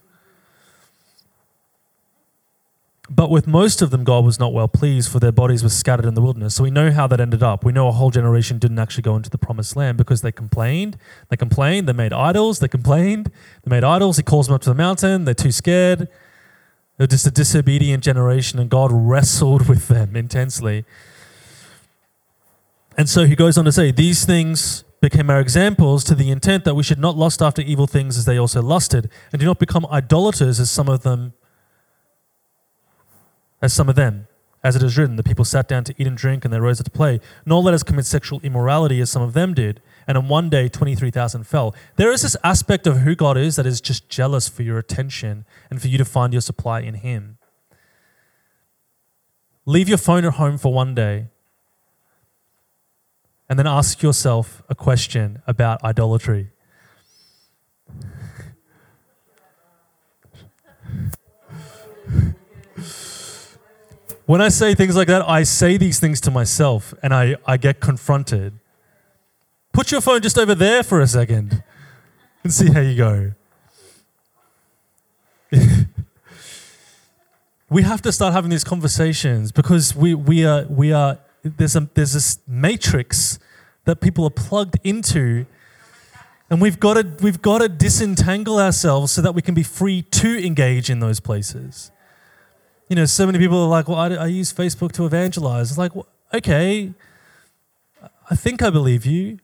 But 3.08 3.30
with 3.30 3.46
most 3.46 3.82
of 3.82 3.90
them, 3.90 4.02
God 4.02 4.24
was 4.24 4.40
not 4.40 4.52
well 4.52 4.66
pleased, 4.66 5.12
for 5.12 5.20
their 5.20 5.30
bodies 5.30 5.62
were 5.62 5.68
scattered 5.68 6.06
in 6.06 6.14
the 6.14 6.20
wilderness. 6.20 6.56
So 6.56 6.64
we 6.64 6.72
know 6.72 6.90
how 6.90 7.06
that 7.06 7.20
ended 7.20 7.42
up. 7.42 7.64
We 7.64 7.72
know 7.72 7.86
a 7.86 7.92
whole 7.92 8.10
generation 8.10 8.58
didn't 8.58 8.80
actually 8.80 9.02
go 9.02 9.14
into 9.14 9.30
the 9.30 9.38
promised 9.38 9.76
land 9.76 9.96
because 9.96 10.22
they 10.22 10.32
complained. 10.32 10.98
They 11.28 11.36
complained. 11.36 11.88
They 11.88 11.92
made 11.92 12.12
idols. 12.12 12.58
They 12.58 12.68
complained. 12.68 13.30
They 13.62 13.70
made 13.70 13.84
idols. 13.84 14.16
He 14.16 14.24
calls 14.24 14.48
them 14.48 14.56
up 14.56 14.62
to 14.62 14.70
the 14.70 14.74
mountain. 14.74 15.24
They're 15.24 15.34
too 15.34 15.52
scared. 15.52 16.08
They're 16.96 17.06
just 17.06 17.26
a 17.26 17.30
disobedient 17.30 18.02
generation, 18.02 18.58
and 18.58 18.70
God 18.70 18.90
wrestled 18.92 19.68
with 19.68 19.86
them 19.88 20.16
intensely. 20.16 20.84
And 22.96 23.08
so 23.08 23.26
he 23.26 23.36
goes 23.36 23.58
on 23.58 23.66
to 23.66 23.72
say, 23.72 23.92
These 23.92 24.24
things 24.24 24.82
became 25.00 25.28
our 25.28 25.40
examples 25.40 26.02
to 26.04 26.14
the 26.14 26.30
intent 26.30 26.64
that 26.64 26.74
we 26.74 26.82
should 26.82 26.98
not 26.98 27.16
lust 27.16 27.42
after 27.42 27.60
evil 27.62 27.86
things 27.86 28.16
as 28.16 28.24
they 28.24 28.38
also 28.38 28.62
lusted, 28.62 29.10
and 29.30 29.38
do 29.38 29.46
not 29.46 29.58
become 29.58 29.86
idolaters 29.86 30.58
as 30.58 30.70
some 30.70 30.88
of 30.88 31.02
them 31.02 31.34
as 33.60 33.72
some 33.72 33.88
of 33.88 33.96
them. 33.96 34.28
As 34.64 34.74
it 34.74 34.82
is 34.82 34.98
written, 34.98 35.16
the 35.16 35.22
people 35.22 35.44
sat 35.44 35.68
down 35.68 35.84
to 35.84 35.94
eat 35.96 36.06
and 36.06 36.16
drink, 36.16 36.44
and 36.44 36.52
they 36.52 36.58
rose 36.58 36.80
up 36.80 36.86
to 36.86 36.90
play. 36.90 37.20
Nor 37.44 37.62
let 37.62 37.74
us 37.74 37.82
commit 37.82 38.04
sexual 38.04 38.40
immorality 38.42 39.00
as 39.00 39.10
some 39.10 39.22
of 39.22 39.32
them 39.32 39.54
did. 39.54 39.80
And 40.08 40.18
in 40.18 40.28
one 40.28 40.50
day, 40.50 40.68
23,000 40.68 41.44
fell. 41.44 41.74
There 41.96 42.10
is 42.10 42.22
this 42.22 42.36
aspect 42.42 42.86
of 42.86 42.98
who 42.98 43.14
God 43.14 43.36
is 43.36 43.56
that 43.56 43.66
is 43.66 43.80
just 43.80 44.08
jealous 44.08 44.48
for 44.48 44.62
your 44.62 44.78
attention 44.78 45.44
and 45.70 45.80
for 45.80 45.88
you 45.88 45.98
to 45.98 46.04
find 46.04 46.32
your 46.32 46.42
supply 46.42 46.80
in 46.80 46.94
Him. 46.94 47.38
Leave 49.66 49.88
your 49.88 49.98
phone 49.98 50.24
at 50.24 50.34
home 50.34 50.58
for 50.58 50.72
one 50.72 50.94
day 50.94 51.26
and 53.48 53.58
then 53.58 53.66
ask 53.66 54.02
yourself 54.02 54.62
a 54.68 54.74
question 54.74 55.42
about 55.46 55.82
idolatry. 55.84 56.50
When 64.26 64.40
I 64.40 64.48
say 64.48 64.74
things 64.74 64.96
like 64.96 65.08
that, 65.08 65.26
I 65.28 65.44
say 65.44 65.76
these 65.76 66.00
things 66.00 66.20
to 66.22 66.30
myself 66.30 66.92
and 67.02 67.14
I, 67.14 67.36
I 67.46 67.56
get 67.56 67.80
confronted. 67.80 68.58
Put 69.72 69.92
your 69.92 70.00
phone 70.00 70.20
just 70.20 70.36
over 70.36 70.54
there 70.54 70.82
for 70.82 71.00
a 71.00 71.06
second 71.06 71.62
and 72.42 72.52
see 72.52 72.72
how 72.72 72.80
you 72.80 72.96
go. 72.96 73.32
we 77.70 77.82
have 77.82 78.02
to 78.02 78.10
start 78.10 78.32
having 78.32 78.50
these 78.50 78.64
conversations 78.64 79.52
because 79.52 79.94
we, 79.94 80.12
we 80.14 80.44
are, 80.44 80.66
we 80.68 80.92
are 80.92 81.18
there's, 81.44 81.76
a, 81.76 81.88
there's 81.94 82.12
this 82.12 82.40
matrix 82.48 83.38
that 83.84 84.00
people 84.00 84.24
are 84.24 84.30
plugged 84.30 84.76
into 84.82 85.46
and 86.50 86.60
we've 86.60 86.80
got 86.80 86.94
to 86.94 87.06
we've 87.22 87.42
got 87.42 87.58
to 87.58 87.68
disentangle 87.68 88.58
ourselves 88.58 89.12
so 89.12 89.22
that 89.22 89.34
we 89.34 89.42
can 89.42 89.54
be 89.54 89.62
free 89.62 90.02
to 90.02 90.44
engage 90.44 90.90
in 90.90 91.00
those 91.00 91.20
places 91.20 91.90
you 92.88 92.94
know, 92.94 93.04
so 93.04 93.26
many 93.26 93.38
people 93.38 93.62
are 93.62 93.68
like, 93.68 93.88
well, 93.88 93.98
I, 93.98 94.08
I 94.14 94.26
use 94.26 94.52
Facebook 94.52 94.92
to 94.92 95.06
evangelize. 95.06 95.70
It's 95.70 95.78
like, 95.78 95.94
well, 95.94 96.06
okay, 96.32 96.92
I 98.30 98.36
think 98.36 98.62
I 98.62 98.70
believe 98.70 99.04
you. 99.04 99.38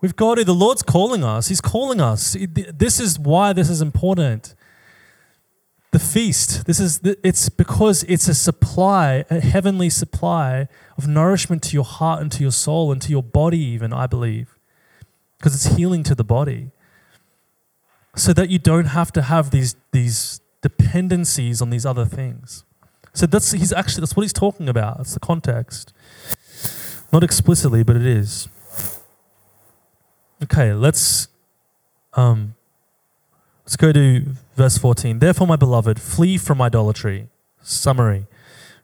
We've 0.00 0.16
got 0.16 0.34
to, 0.34 0.44
the 0.44 0.52
Lord's 0.52 0.82
calling 0.82 1.22
us. 1.22 1.46
He's 1.46 1.60
calling 1.60 2.00
us. 2.00 2.36
This 2.50 2.98
is 2.98 3.20
why 3.20 3.52
this 3.52 3.70
is 3.70 3.80
important. 3.80 4.56
The 5.92 6.00
feast, 6.00 6.66
this 6.66 6.80
is, 6.80 7.00
it's 7.22 7.48
because 7.48 8.02
it's 8.04 8.26
a 8.26 8.34
supply, 8.34 9.24
a 9.30 9.38
heavenly 9.38 9.90
supply 9.90 10.66
of 10.96 11.06
nourishment 11.06 11.62
to 11.64 11.74
your 11.74 11.84
heart 11.84 12.20
and 12.20 12.32
to 12.32 12.42
your 12.42 12.50
soul 12.50 12.90
and 12.90 13.00
to 13.02 13.10
your 13.10 13.22
body, 13.22 13.60
even, 13.60 13.92
I 13.92 14.08
believe, 14.08 14.58
because 15.38 15.54
it's 15.54 15.76
healing 15.76 16.02
to 16.04 16.16
the 16.16 16.24
body 16.24 16.72
so 18.14 18.32
that 18.32 18.50
you 18.50 18.58
don't 18.58 18.86
have 18.86 19.12
to 19.12 19.22
have 19.22 19.50
these, 19.50 19.76
these 19.92 20.40
dependencies 20.60 21.62
on 21.62 21.70
these 21.70 21.86
other 21.86 22.04
things. 22.04 22.64
So 23.14 23.26
that's 23.26 23.52
he's 23.52 23.72
actually 23.72 24.00
that's 24.00 24.16
what 24.16 24.22
he's 24.22 24.32
talking 24.32 24.68
about. 24.68 24.98
That's 24.98 25.14
the 25.14 25.20
context. 25.20 25.92
Not 27.12 27.22
explicitly, 27.22 27.82
but 27.82 27.96
it 27.96 28.06
is. 28.06 28.48
Okay, 30.42 30.72
let's 30.72 31.28
um 32.14 32.54
let's 33.64 33.76
go 33.76 33.92
to 33.92 34.24
verse 34.56 34.78
14. 34.78 35.18
Therefore, 35.18 35.46
my 35.46 35.56
beloved, 35.56 36.00
flee 36.00 36.38
from 36.38 36.62
idolatry. 36.62 37.28
Summary. 37.60 38.26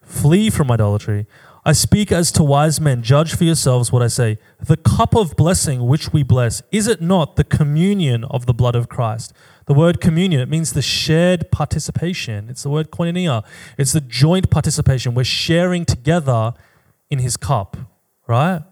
Flee 0.03 0.51
from 0.51 0.71
idolatry. 0.71 1.27
I 1.69 1.73
speak 1.73 2.11
as 2.11 2.33
to 2.33 2.43
wise 2.43 2.81
men. 2.81 3.03
Judge 3.03 3.35
for 3.37 3.45
yourselves 3.45 3.93
what 3.93 4.01
I 4.01 4.07
say. 4.07 4.39
The 4.59 4.79
cup 4.79 5.15
of 5.15 5.37
blessing 5.37 5.87
which 5.87 6.15
we 6.15 6.23
bless, 6.23 6.63
is 6.73 6.87
it 6.87 7.03
not 7.03 7.37
the 7.37 7.45
communion 7.45 8.25
of 8.25 8.47
the 8.47 8.55
blood 8.55 8.75
of 8.75 8.89
Christ? 8.89 9.35
The 9.67 9.75
word 9.75 10.01
communion, 10.01 10.41
it 10.41 10.49
means 10.49 10.73
the 10.73 10.81
shared 10.81 11.51
participation. 11.51 12.49
It's 12.49 12.63
the 12.63 12.71
word 12.71 12.91
koinonia. 12.91 13.45
It's 13.77 13.93
the 13.93 14.01
joint 14.01 14.49
participation. 14.49 15.13
We're 15.13 15.25
sharing 15.25 15.85
together 15.85 16.55
in 17.11 17.19
his 17.19 17.37
cup, 17.37 17.77
right? 18.27 18.63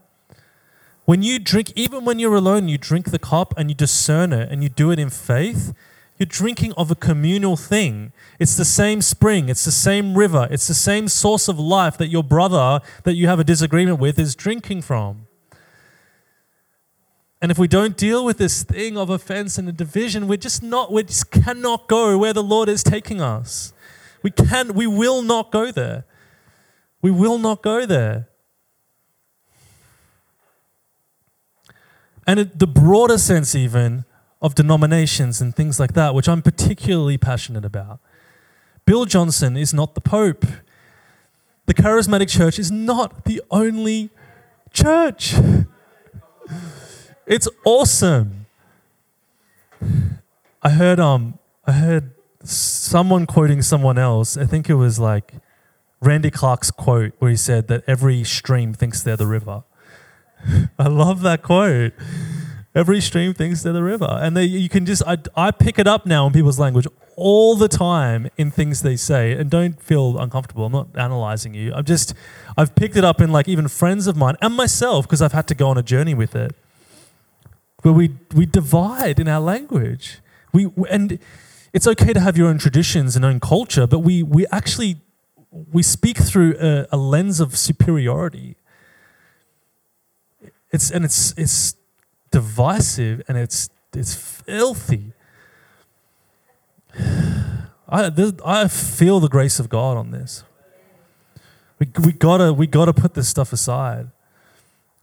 When 1.05 1.23
you 1.23 1.39
drink, 1.39 1.73
even 1.77 2.07
when 2.07 2.19
you're 2.19 2.37
alone, 2.37 2.67
you 2.67 2.79
drink 2.79 3.11
the 3.11 3.19
cup 3.19 3.53
and 3.59 3.69
you 3.69 3.75
discern 3.75 4.33
it 4.33 4.51
and 4.51 4.63
you 4.63 4.71
do 4.71 4.91
it 4.91 4.99
in 4.99 5.11
faith, 5.11 5.75
you're 6.19 6.27
drinking 6.27 6.73
of 6.73 6.91
a 6.91 6.95
communal 6.95 7.57
thing. 7.57 8.13
It's 8.39 8.57
the 8.57 8.65
same 8.65 9.03
spring, 9.03 9.49
it's 9.49 9.65
the 9.65 9.71
same 9.71 10.17
river, 10.17 10.49
it's 10.51 10.67
the 10.67 10.75
same 10.75 11.09
source 11.09 11.49
of 11.49 11.59
life 11.59 11.99
that 11.99 12.09
your 12.09 12.25
brother 12.25 12.81
that 13.05 13.15
you 13.15 13.27
have 13.27 13.39
a 13.39 13.45
disagreement 13.45 13.99
with 13.99 14.19
is 14.19 14.35
drinking 14.35 14.83
from. 14.83 15.27
And 17.43 17.51
if 17.51 17.59
we 17.59 17.69
don't 17.69 17.97
deal 17.97 18.25
with 18.25 18.39
this 18.39 18.63
thing 18.63 18.97
of 18.97 19.11
offense 19.11 19.59
and 19.59 19.77
division, 19.77 20.27
we're 20.27 20.39
just 20.39 20.63
not, 20.63 20.91
we 20.91 21.03
just 21.03 21.31
cannot 21.31 21.87
go 21.87 22.17
where 22.17 22.33
the 22.33 22.43
Lord 22.43 22.69
is 22.69 22.83
taking 22.83 23.21
us. 23.21 23.75
We 24.23 24.31
can, 24.31 24.73
we 24.73 24.87
will 24.87 25.21
not 25.21 25.53
go 25.53 25.71
there. 25.71 26.07
We 27.03 27.11
will 27.11 27.39
not 27.39 27.63
go 27.63 27.85
there. 27.85 28.29
And 32.27 32.41
it, 32.41 32.59
the 32.59 32.67
broader 32.67 33.19
sense, 33.19 33.55
even, 33.55 34.06
of 34.47 34.55
denominations 34.55 35.41
and 35.41 35.55
things 35.55 35.79
like 35.81 35.93
that, 35.95 36.15
which 36.15 36.29
I'm 36.29 36.41
particularly 36.41 37.19
passionate 37.19 37.65
about. 37.65 37.99
Bill 38.85 39.05
Johnson 39.05 39.57
is 39.57 39.75
not 39.75 39.97
the 39.97 40.01
Pope. 40.01 40.47
The 41.67 41.75
charismatic 41.75 42.29
church 42.29 42.59
is 42.59 42.71
not 42.71 43.25
the 43.25 43.43
only 43.51 44.11
church. 44.73 45.35
It's 47.27 47.49
awesome. 47.65 48.47
I 50.63 50.71
heard 50.71 51.01
um 51.01 51.41
I 51.67 51.73
heard 51.73 52.13
someone 52.45 53.27
quoting 53.27 53.63
someone 53.63 53.99
else. 53.99 54.37
I 54.37 54.45
think 54.45 54.71
it 54.71 54.75
was 54.75 55.01
like 55.01 55.35
Randy 56.01 56.31
Clark's 56.31 56.71
quote 56.71 57.15
where 57.19 57.33
he 57.33 57.37
said 57.37 57.67
that 57.67 57.83
every 57.89 58.23
stream 58.23 58.73
thinks 58.73 59.03
they're 59.03 59.17
the 59.17 59.27
river. 59.27 59.65
I 60.79 60.87
love 60.87 61.23
that 61.23 61.43
quote. 61.43 61.95
Every 62.77 63.01
stream 63.01 63.33
thinks 63.33 63.63
they're 63.63 63.73
the 63.73 63.83
river. 63.83 64.19
And 64.21 64.37
they, 64.37 64.45
you 64.45 64.69
can 64.69 64.85
just, 64.85 65.03
I, 65.07 65.17
I 65.35 65.51
pick 65.51 65.79
it 65.79 65.87
up 65.87 66.05
now 66.05 66.27
in 66.27 66.35
people's 66.35 66.59
language 66.59 66.87
all 67.17 67.57
the 67.57 67.69
time 67.69 68.29
in 68.37 68.51
things 68.51 68.83
they 68.83 68.97
say. 68.97 69.33
And 69.33 69.51
don't 69.51 69.81
feel 69.83 70.19
uncomfortable. 70.19 70.67
I'm 70.67 70.73
not 70.73 70.89
analyzing 70.95 71.55
you. 71.55 71.73
I'm 71.73 71.87
just, 71.87 72.13
I've 72.55 72.75
picked 72.75 72.97
it 72.97 73.03
up 73.03 73.23
in 73.23 73.33
like 73.33 73.49
even 73.49 73.67
friends 73.67 74.07
of 74.07 74.15
mine 74.15 74.37
and 74.43 74.55
myself 74.55 75.07
because 75.07 75.23
I've 75.23 75.33
had 75.33 75.49
to 75.49 75.55
go 75.55 75.69
on 75.69 75.79
a 75.79 75.83
journey 75.83 76.13
with 76.13 76.37
it. 76.37 76.55
Where 77.81 77.95
we, 77.95 78.15
we 78.35 78.45
divide 78.45 79.19
in 79.19 79.27
our 79.27 79.41
language. 79.41 80.19
We, 80.53 80.69
and 80.91 81.19
it's 81.73 81.87
okay 81.87 82.13
to 82.13 82.21
have 82.21 82.37
your 82.37 82.49
own 82.49 82.59
traditions 82.59 83.17
and 83.17 83.25
own 83.25 83.41
culture, 83.41 83.87
but 83.87 84.01
we, 84.01 84.23
we 84.23 84.47
actually, 84.53 85.01
we 85.51 85.83
speak 85.83 86.19
through 86.19 86.57
a, 86.61 86.87
a 86.93 86.99
lens 86.99 87.41
of 87.41 87.57
superiority. 87.57 88.57
It's, 90.73 90.91
and 90.91 91.07
it's, 91.07 91.33
it's, 91.39 91.75
divisive 92.31 93.23
and 93.29 93.37
it's 93.39 93.69
it's 93.95 94.15
filthy. 94.15 95.13
I 97.89 98.09
this, 98.11 98.33
I 98.45 98.69
feel 98.69 99.21
the 99.21 99.29
grace 99.29 99.61
of 99.61 99.69
God 99.69 99.97
on 99.97 100.11
this. 100.11 100.45
We 101.79 101.89
we 102.05 102.13
gotta 102.13 102.53
we 102.53 102.67
gotta 102.67 102.93
put 102.93 103.15
this 103.15 103.29
stuff 103.29 103.53
aside. 103.53 104.11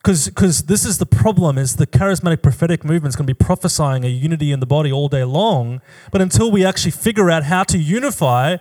because 0.03 0.63
this 0.63 0.85
is 0.85 0.97
the 0.97 1.05
problem 1.05 1.57
is 1.57 1.77
the 1.77 1.87
charismatic 1.87 2.41
prophetic 2.41 2.83
movement 2.83 3.11
is 3.11 3.15
going 3.15 3.25
to 3.25 3.33
be 3.33 3.45
prophesying 3.45 4.03
a 4.03 4.09
unity 4.09 4.51
in 4.51 4.59
the 4.59 4.65
body 4.65 4.91
all 4.91 5.07
day 5.07 5.23
long 5.23 5.79
but 6.11 6.21
until 6.21 6.51
we 6.51 6.65
actually 6.65 6.91
figure 6.91 7.31
out 7.31 7.43
how 7.43 7.63
to 7.63 7.77
unify 7.77 8.57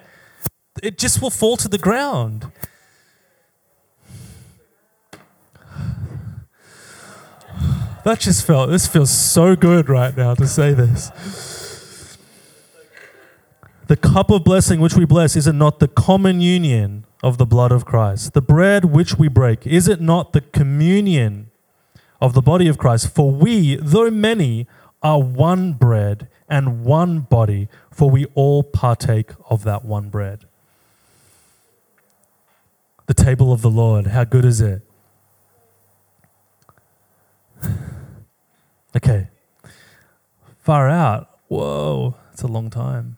it 0.83 0.97
just 0.99 1.21
will 1.21 1.31
fall 1.31 1.57
to 1.57 1.69
the 1.69 1.79
ground 1.79 2.47
that 8.05 8.21
just 8.21 8.47
felt 8.47 8.71
this 8.71 8.87
feels 8.87 9.11
so 9.11 9.57
good 9.57 9.89
right 9.89 10.17
now 10.17 10.35
to 10.35 10.47
say 10.47 10.73
this 10.73 12.19
the 13.87 13.97
cup 13.97 14.31
of 14.31 14.45
blessing 14.45 14.81
which 14.81 14.95
we 14.95 15.05
bless 15.05 15.37
is 15.37 15.47
it 15.47 15.55
not 15.55 15.79
the 15.79 15.89
common 15.89 16.41
union 16.41 17.05
of 17.23 17.39
the 17.39 17.47
blood 17.47 17.71
of 17.71 17.85
Christ. 17.85 18.35
The 18.35 18.43
bread 18.43 18.87
which 18.87 19.19
we 19.19 19.29
break, 19.29 19.67
is 19.67 19.87
it 19.87 20.01
not 20.01 20.33
the 20.33 20.41
communion 20.41 21.51
of 22.21 22.35
the 22.35 22.43
body 22.43 22.69
of 22.69 22.79
Christ? 22.79 23.15
For 23.15 23.31
we, 23.31 23.77
though 23.77 24.11
many, 24.11 24.67
are 25.03 25.23
one 25.23 25.73
bread 25.75 26.29
and 26.49 26.85
one 26.85 27.21
body, 27.21 27.69
for 27.91 28.11
we 28.11 28.27
all 28.35 28.63
partake 28.63 29.31
of 29.49 29.65
that 29.65 29.85
one 29.85 30.09
bread. 30.09 30.47
The 33.07 33.15
table 33.15 33.53
of 33.53 33.63
the 33.63 33.71
Lord, 33.71 34.09
how 34.09 34.25
good 34.25 34.45
is 34.45 34.61
it? 34.61 34.83
Okay. 38.97 39.29
Far 40.61 40.89
out. 40.89 41.29
Whoa, 41.49 42.17
it's 42.33 42.43
a 42.43 42.47
long 42.47 42.71
time. 42.71 43.17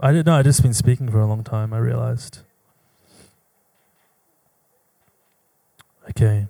I 0.00 0.12
didn't 0.12 0.26
know. 0.26 0.34
I 0.34 0.42
just 0.42 0.62
been 0.62 0.74
speaking 0.74 1.10
for 1.10 1.20
a 1.20 1.26
long 1.26 1.42
time. 1.42 1.72
I 1.72 1.78
realized. 1.78 2.40
Okay. 6.10 6.46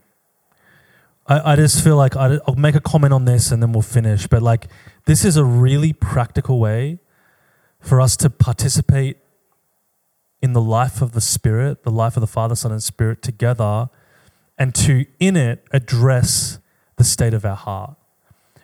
I, 1.26 1.52
I 1.52 1.56
just 1.56 1.82
feel 1.82 1.96
like 1.96 2.14
I, 2.14 2.38
I'll 2.46 2.54
make 2.54 2.74
a 2.74 2.80
comment 2.80 3.12
on 3.12 3.24
this 3.24 3.50
and 3.50 3.62
then 3.62 3.72
we'll 3.72 3.82
finish. 3.82 4.26
But 4.26 4.42
like, 4.42 4.68
this 5.06 5.24
is 5.24 5.36
a 5.36 5.44
really 5.44 5.92
practical 5.92 6.58
way 6.58 6.98
for 7.80 8.00
us 8.00 8.16
to 8.18 8.30
participate 8.30 9.18
in 10.40 10.52
the 10.52 10.60
life 10.60 11.02
of 11.02 11.12
the 11.12 11.20
Spirit, 11.20 11.82
the 11.82 11.90
life 11.90 12.16
of 12.16 12.20
the 12.20 12.26
Father, 12.26 12.54
Son, 12.54 12.70
and 12.70 12.82
Spirit 12.82 13.22
together, 13.22 13.88
and 14.58 14.74
to, 14.74 15.06
in 15.18 15.36
it, 15.36 15.64
address 15.70 16.58
the 16.96 17.04
state 17.04 17.32
of 17.32 17.44
our 17.44 17.56
heart. 17.56 17.94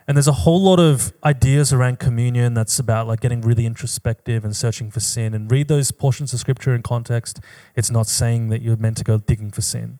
And 0.07 0.17
there's 0.17 0.29
a 0.29 0.33
whole 0.33 0.63
lot 0.63 0.79
of 0.81 1.15
ideas 1.25 1.73
around 1.73 1.99
communion 1.99 2.53
that's 2.53 2.79
about 2.79 3.07
like 3.07 3.21
getting 3.21 3.41
really 3.41 3.65
introspective 3.65 4.45
and 4.45 4.55
searching 4.55 4.91
for 4.91 5.01
sin. 5.01 5.33
And 5.33 5.51
read 5.51 5.69
those 5.69 5.91
portions 5.93 6.35
of 6.35 6.41
scripture 6.41 6.75
in 6.75 6.83
context. 6.83 7.41
It's 7.75 7.91
not 7.91 8.07
saying 8.07 8.51
that 8.51 8.61
you're 8.61 8.77
meant 8.77 8.99
to 8.99 9.05
go 9.05 9.19
digging 9.19 9.51
for 9.51 9.63
sin 9.63 9.99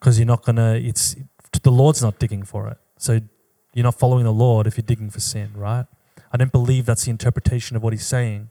because 0.00 0.18
you're 0.18 0.26
not 0.26 0.44
going 0.44 0.56
to, 0.56 0.74
it's 0.76 1.14
the 1.62 1.70
Lord's 1.70 2.02
not 2.02 2.18
digging 2.18 2.42
for 2.42 2.66
it. 2.66 2.78
So 2.96 3.20
you're 3.74 3.84
not 3.84 3.98
following 3.98 4.24
the 4.24 4.32
Lord 4.32 4.66
if 4.66 4.76
you're 4.76 4.82
digging 4.82 5.10
for 5.10 5.20
sin, 5.20 5.52
right? 5.54 5.86
I 6.32 6.36
don't 6.36 6.50
believe 6.50 6.86
that's 6.86 7.04
the 7.04 7.10
interpretation 7.10 7.76
of 7.76 7.82
what 7.82 7.92
he's 7.92 8.06
saying. 8.06 8.50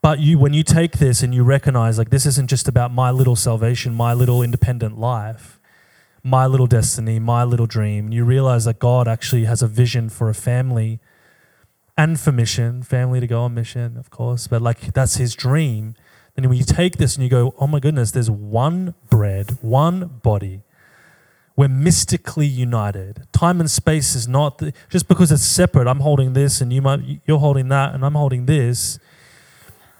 But 0.00 0.20
you, 0.20 0.38
when 0.38 0.52
you 0.52 0.62
take 0.62 0.98
this 0.98 1.22
and 1.22 1.34
you 1.34 1.42
recognize, 1.42 1.98
like, 1.98 2.10
this 2.10 2.26
isn't 2.26 2.48
just 2.48 2.68
about 2.68 2.92
my 2.92 3.10
little 3.10 3.36
salvation, 3.36 3.94
my 3.94 4.12
little 4.14 4.42
independent 4.42 4.98
life 4.98 5.58
my 6.22 6.46
little 6.46 6.66
destiny, 6.66 7.18
my 7.18 7.44
little 7.44 7.66
dream. 7.66 8.12
You 8.12 8.24
realize 8.24 8.64
that 8.64 8.78
God 8.78 9.08
actually 9.08 9.44
has 9.44 9.62
a 9.62 9.68
vision 9.68 10.08
for 10.08 10.28
a 10.28 10.34
family 10.34 11.00
and 11.96 12.18
for 12.18 12.32
mission, 12.32 12.82
family 12.82 13.20
to 13.20 13.26
go 13.26 13.42
on 13.42 13.54
mission, 13.54 13.96
of 13.96 14.10
course, 14.10 14.46
but 14.46 14.62
like 14.62 14.92
that's 14.94 15.16
his 15.16 15.34
dream. 15.34 15.94
Then 16.34 16.48
when 16.48 16.56
you 16.56 16.64
take 16.64 16.96
this 16.96 17.16
and 17.16 17.24
you 17.24 17.28
go, 17.28 17.54
oh 17.58 17.66
my 17.66 17.80
goodness, 17.80 18.12
there's 18.12 18.30
one 18.30 18.94
bread, 19.10 19.58
one 19.60 20.20
body. 20.22 20.62
We're 21.54 21.68
mystically 21.68 22.46
united. 22.46 23.26
Time 23.32 23.60
and 23.60 23.70
space 23.70 24.14
is 24.14 24.26
not 24.26 24.58
the, 24.58 24.72
just 24.88 25.06
because 25.06 25.30
it's 25.30 25.42
separate. 25.42 25.86
I'm 25.86 26.00
holding 26.00 26.32
this, 26.32 26.62
and 26.62 26.72
you 26.72 26.80
might 26.80 27.20
you're 27.26 27.38
holding 27.38 27.68
that, 27.68 27.94
and 27.94 28.06
I'm 28.06 28.14
holding 28.14 28.46
this 28.46 28.98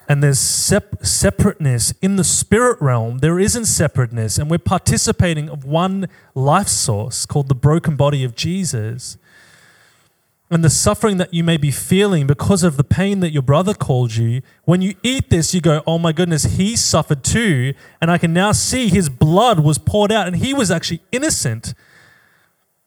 and 0.09 0.23
there's 0.23 0.39
sep- 0.39 1.05
separateness 1.05 1.95
in 2.03 2.17
the 2.17 2.25
spirit 2.25 2.81
realm. 2.81 3.19
There 3.19 3.39
isn't 3.39 3.67
separateness. 3.67 4.39
And 4.39 4.51
we're 4.51 4.59
participating 4.59 5.49
of 5.49 5.65
one 5.65 6.09
life 6.35 6.69
source 6.69 7.27
called 7.27 7.49
the 7.49 7.55
broken 7.55 7.97
body 7.97 8.25
of 8.25 8.35
jesus. 8.35 9.17
And 10.51 10.63
the 10.63 10.71
suffering 10.71 11.17
that 11.17 11.33
you 11.33 11.43
may 11.43 11.57
be 11.57 11.71
feeling 11.71 12.27
because 12.27 12.63
of 12.63 12.77
the 12.77 12.85
pain 12.85 13.21
that 13.21 13.31
your 13.31 13.43
brother 13.43 13.73
called 13.73 14.17
you 14.17 14.43
when 14.65 14.83
you 14.83 14.95
eat 15.03 15.31
this 15.31 15.55
you 15.55 15.63
go 15.63 15.83
oh 15.87 15.99
my 15.99 16.13
goodness 16.13 16.45
he 16.45 16.77
suffered 16.77 17.25
too. 17.25 17.73
And 18.01 18.11
i 18.11 18.19
can 18.19 18.33
now 18.33 18.53
see 18.53 18.89
his 18.89 19.09
blood 19.09 19.61
was 19.61 19.79
poured 19.79 20.13
out 20.13 20.27
and 20.27 20.37
he 20.37 20.53
was 20.53 20.71
actually 20.71 21.01
innocent. 21.11 21.75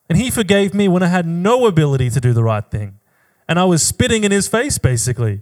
And 0.07 0.19
he 0.19 0.29
forgave 0.29 0.73
me 0.73 0.87
when 0.87 1.01
i 1.01 1.07
had 1.07 1.25
no 1.25 1.65
ability 1.65 2.09
to 2.11 2.19
do 2.19 2.33
the 2.33 2.43
right 2.43 2.69
thing. 2.69 2.99
And 3.47 3.57
i 3.57 3.63
was 3.63 3.81
spitting 3.81 4.23
in 4.23 4.31
his 4.31 4.47
face 4.47 4.77
basically 4.77 5.41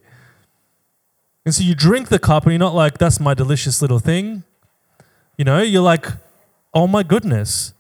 and 1.46 1.54
so 1.54 1.64
you 1.64 1.76
drink 1.76 2.10
the 2.10 2.20
cup 2.20 2.44
and 2.44 2.54
you're 2.54 2.60
not 2.60 2.76
like, 2.76 2.98
that's 2.98 3.20
my 3.20 3.34
delicious 3.34 3.82
little 3.82 4.00
thing. 4.00 4.44
You 5.38 5.46
know, 5.46 5.62
you're 5.62 5.82
like, 5.82 6.08
oh 6.74 6.88
my 6.88 7.04
goodness. 7.04 7.74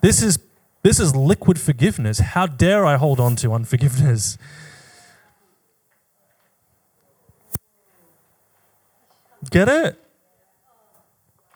This 0.00 0.22
is 0.22 0.38
this 0.82 0.98
is 0.98 1.14
liquid 1.14 1.60
forgiveness. 1.60 2.20
How 2.20 2.46
dare 2.46 2.86
I 2.86 2.96
hold 2.96 3.20
on 3.20 3.36
to 3.36 3.52
unforgiveness? 3.52 4.38
Get 9.50 9.68
it? 9.68 9.98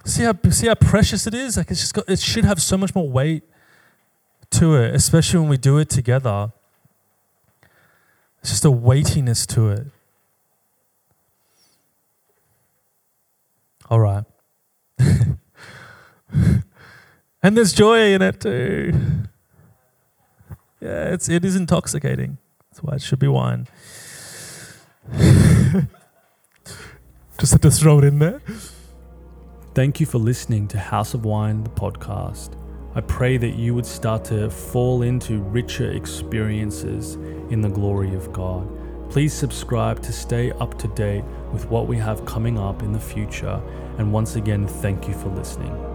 See 0.04 0.24
how 0.24 0.34
see 0.50 0.66
how 0.66 0.74
precious 0.74 1.26
it 1.26 1.32
is? 1.32 1.56
Like 1.56 1.70
it's 1.70 1.80
just 1.80 1.94
got, 1.94 2.08
it 2.08 2.18
should 2.18 2.44
have 2.44 2.60
so 2.60 2.76
much 2.76 2.94
more 2.94 3.08
weight 3.08 3.44
to 4.50 4.74
it, 4.76 4.94
especially 4.94 5.40
when 5.40 5.48
we 5.48 5.56
do 5.56 5.78
it 5.78 5.88
together. 5.88 6.52
It's 8.40 8.50
just 8.50 8.64
a 8.64 8.70
weightiness 8.70 9.46
to 9.46 9.70
it. 9.70 9.86
All 13.90 14.00
right. 14.00 14.24
and 14.98 15.36
there's 17.42 17.72
joy 17.72 18.14
in 18.14 18.22
it 18.22 18.40
too. 18.40 18.92
Yeah, 20.80 21.12
it's 21.12 21.28
it 21.28 21.44
is 21.44 21.56
intoxicating. 21.56 22.38
That's 22.70 22.82
why 22.82 22.94
it 22.94 23.02
should 23.02 23.18
be 23.18 23.28
wine. 23.28 23.68
Just 27.38 27.52
had 27.52 27.62
to 27.62 27.70
throw 27.70 27.98
it 27.98 28.04
in 28.04 28.18
there. 28.18 28.40
Thank 29.74 30.00
you 30.00 30.06
for 30.06 30.18
listening 30.18 30.68
to 30.68 30.78
House 30.78 31.14
of 31.14 31.24
Wine, 31.24 31.64
the 31.64 31.70
podcast. 31.70 32.56
I 32.94 33.00
pray 33.00 33.36
that 33.38 33.56
you 33.56 33.74
would 33.74 33.86
start 33.86 34.24
to 34.26 34.48
fall 34.48 35.02
into 35.02 35.40
richer 35.40 35.90
experiences 35.90 37.16
in 37.50 37.60
the 37.60 37.68
glory 37.68 38.14
of 38.14 38.32
God. 38.32 38.68
Please 39.14 39.32
subscribe 39.32 40.02
to 40.02 40.12
stay 40.12 40.50
up 40.50 40.76
to 40.76 40.88
date 40.88 41.22
with 41.52 41.70
what 41.70 41.86
we 41.86 41.96
have 41.96 42.26
coming 42.26 42.58
up 42.58 42.82
in 42.82 42.90
the 42.90 42.98
future. 42.98 43.62
And 43.96 44.12
once 44.12 44.34
again, 44.34 44.66
thank 44.66 45.06
you 45.06 45.14
for 45.14 45.28
listening. 45.28 45.93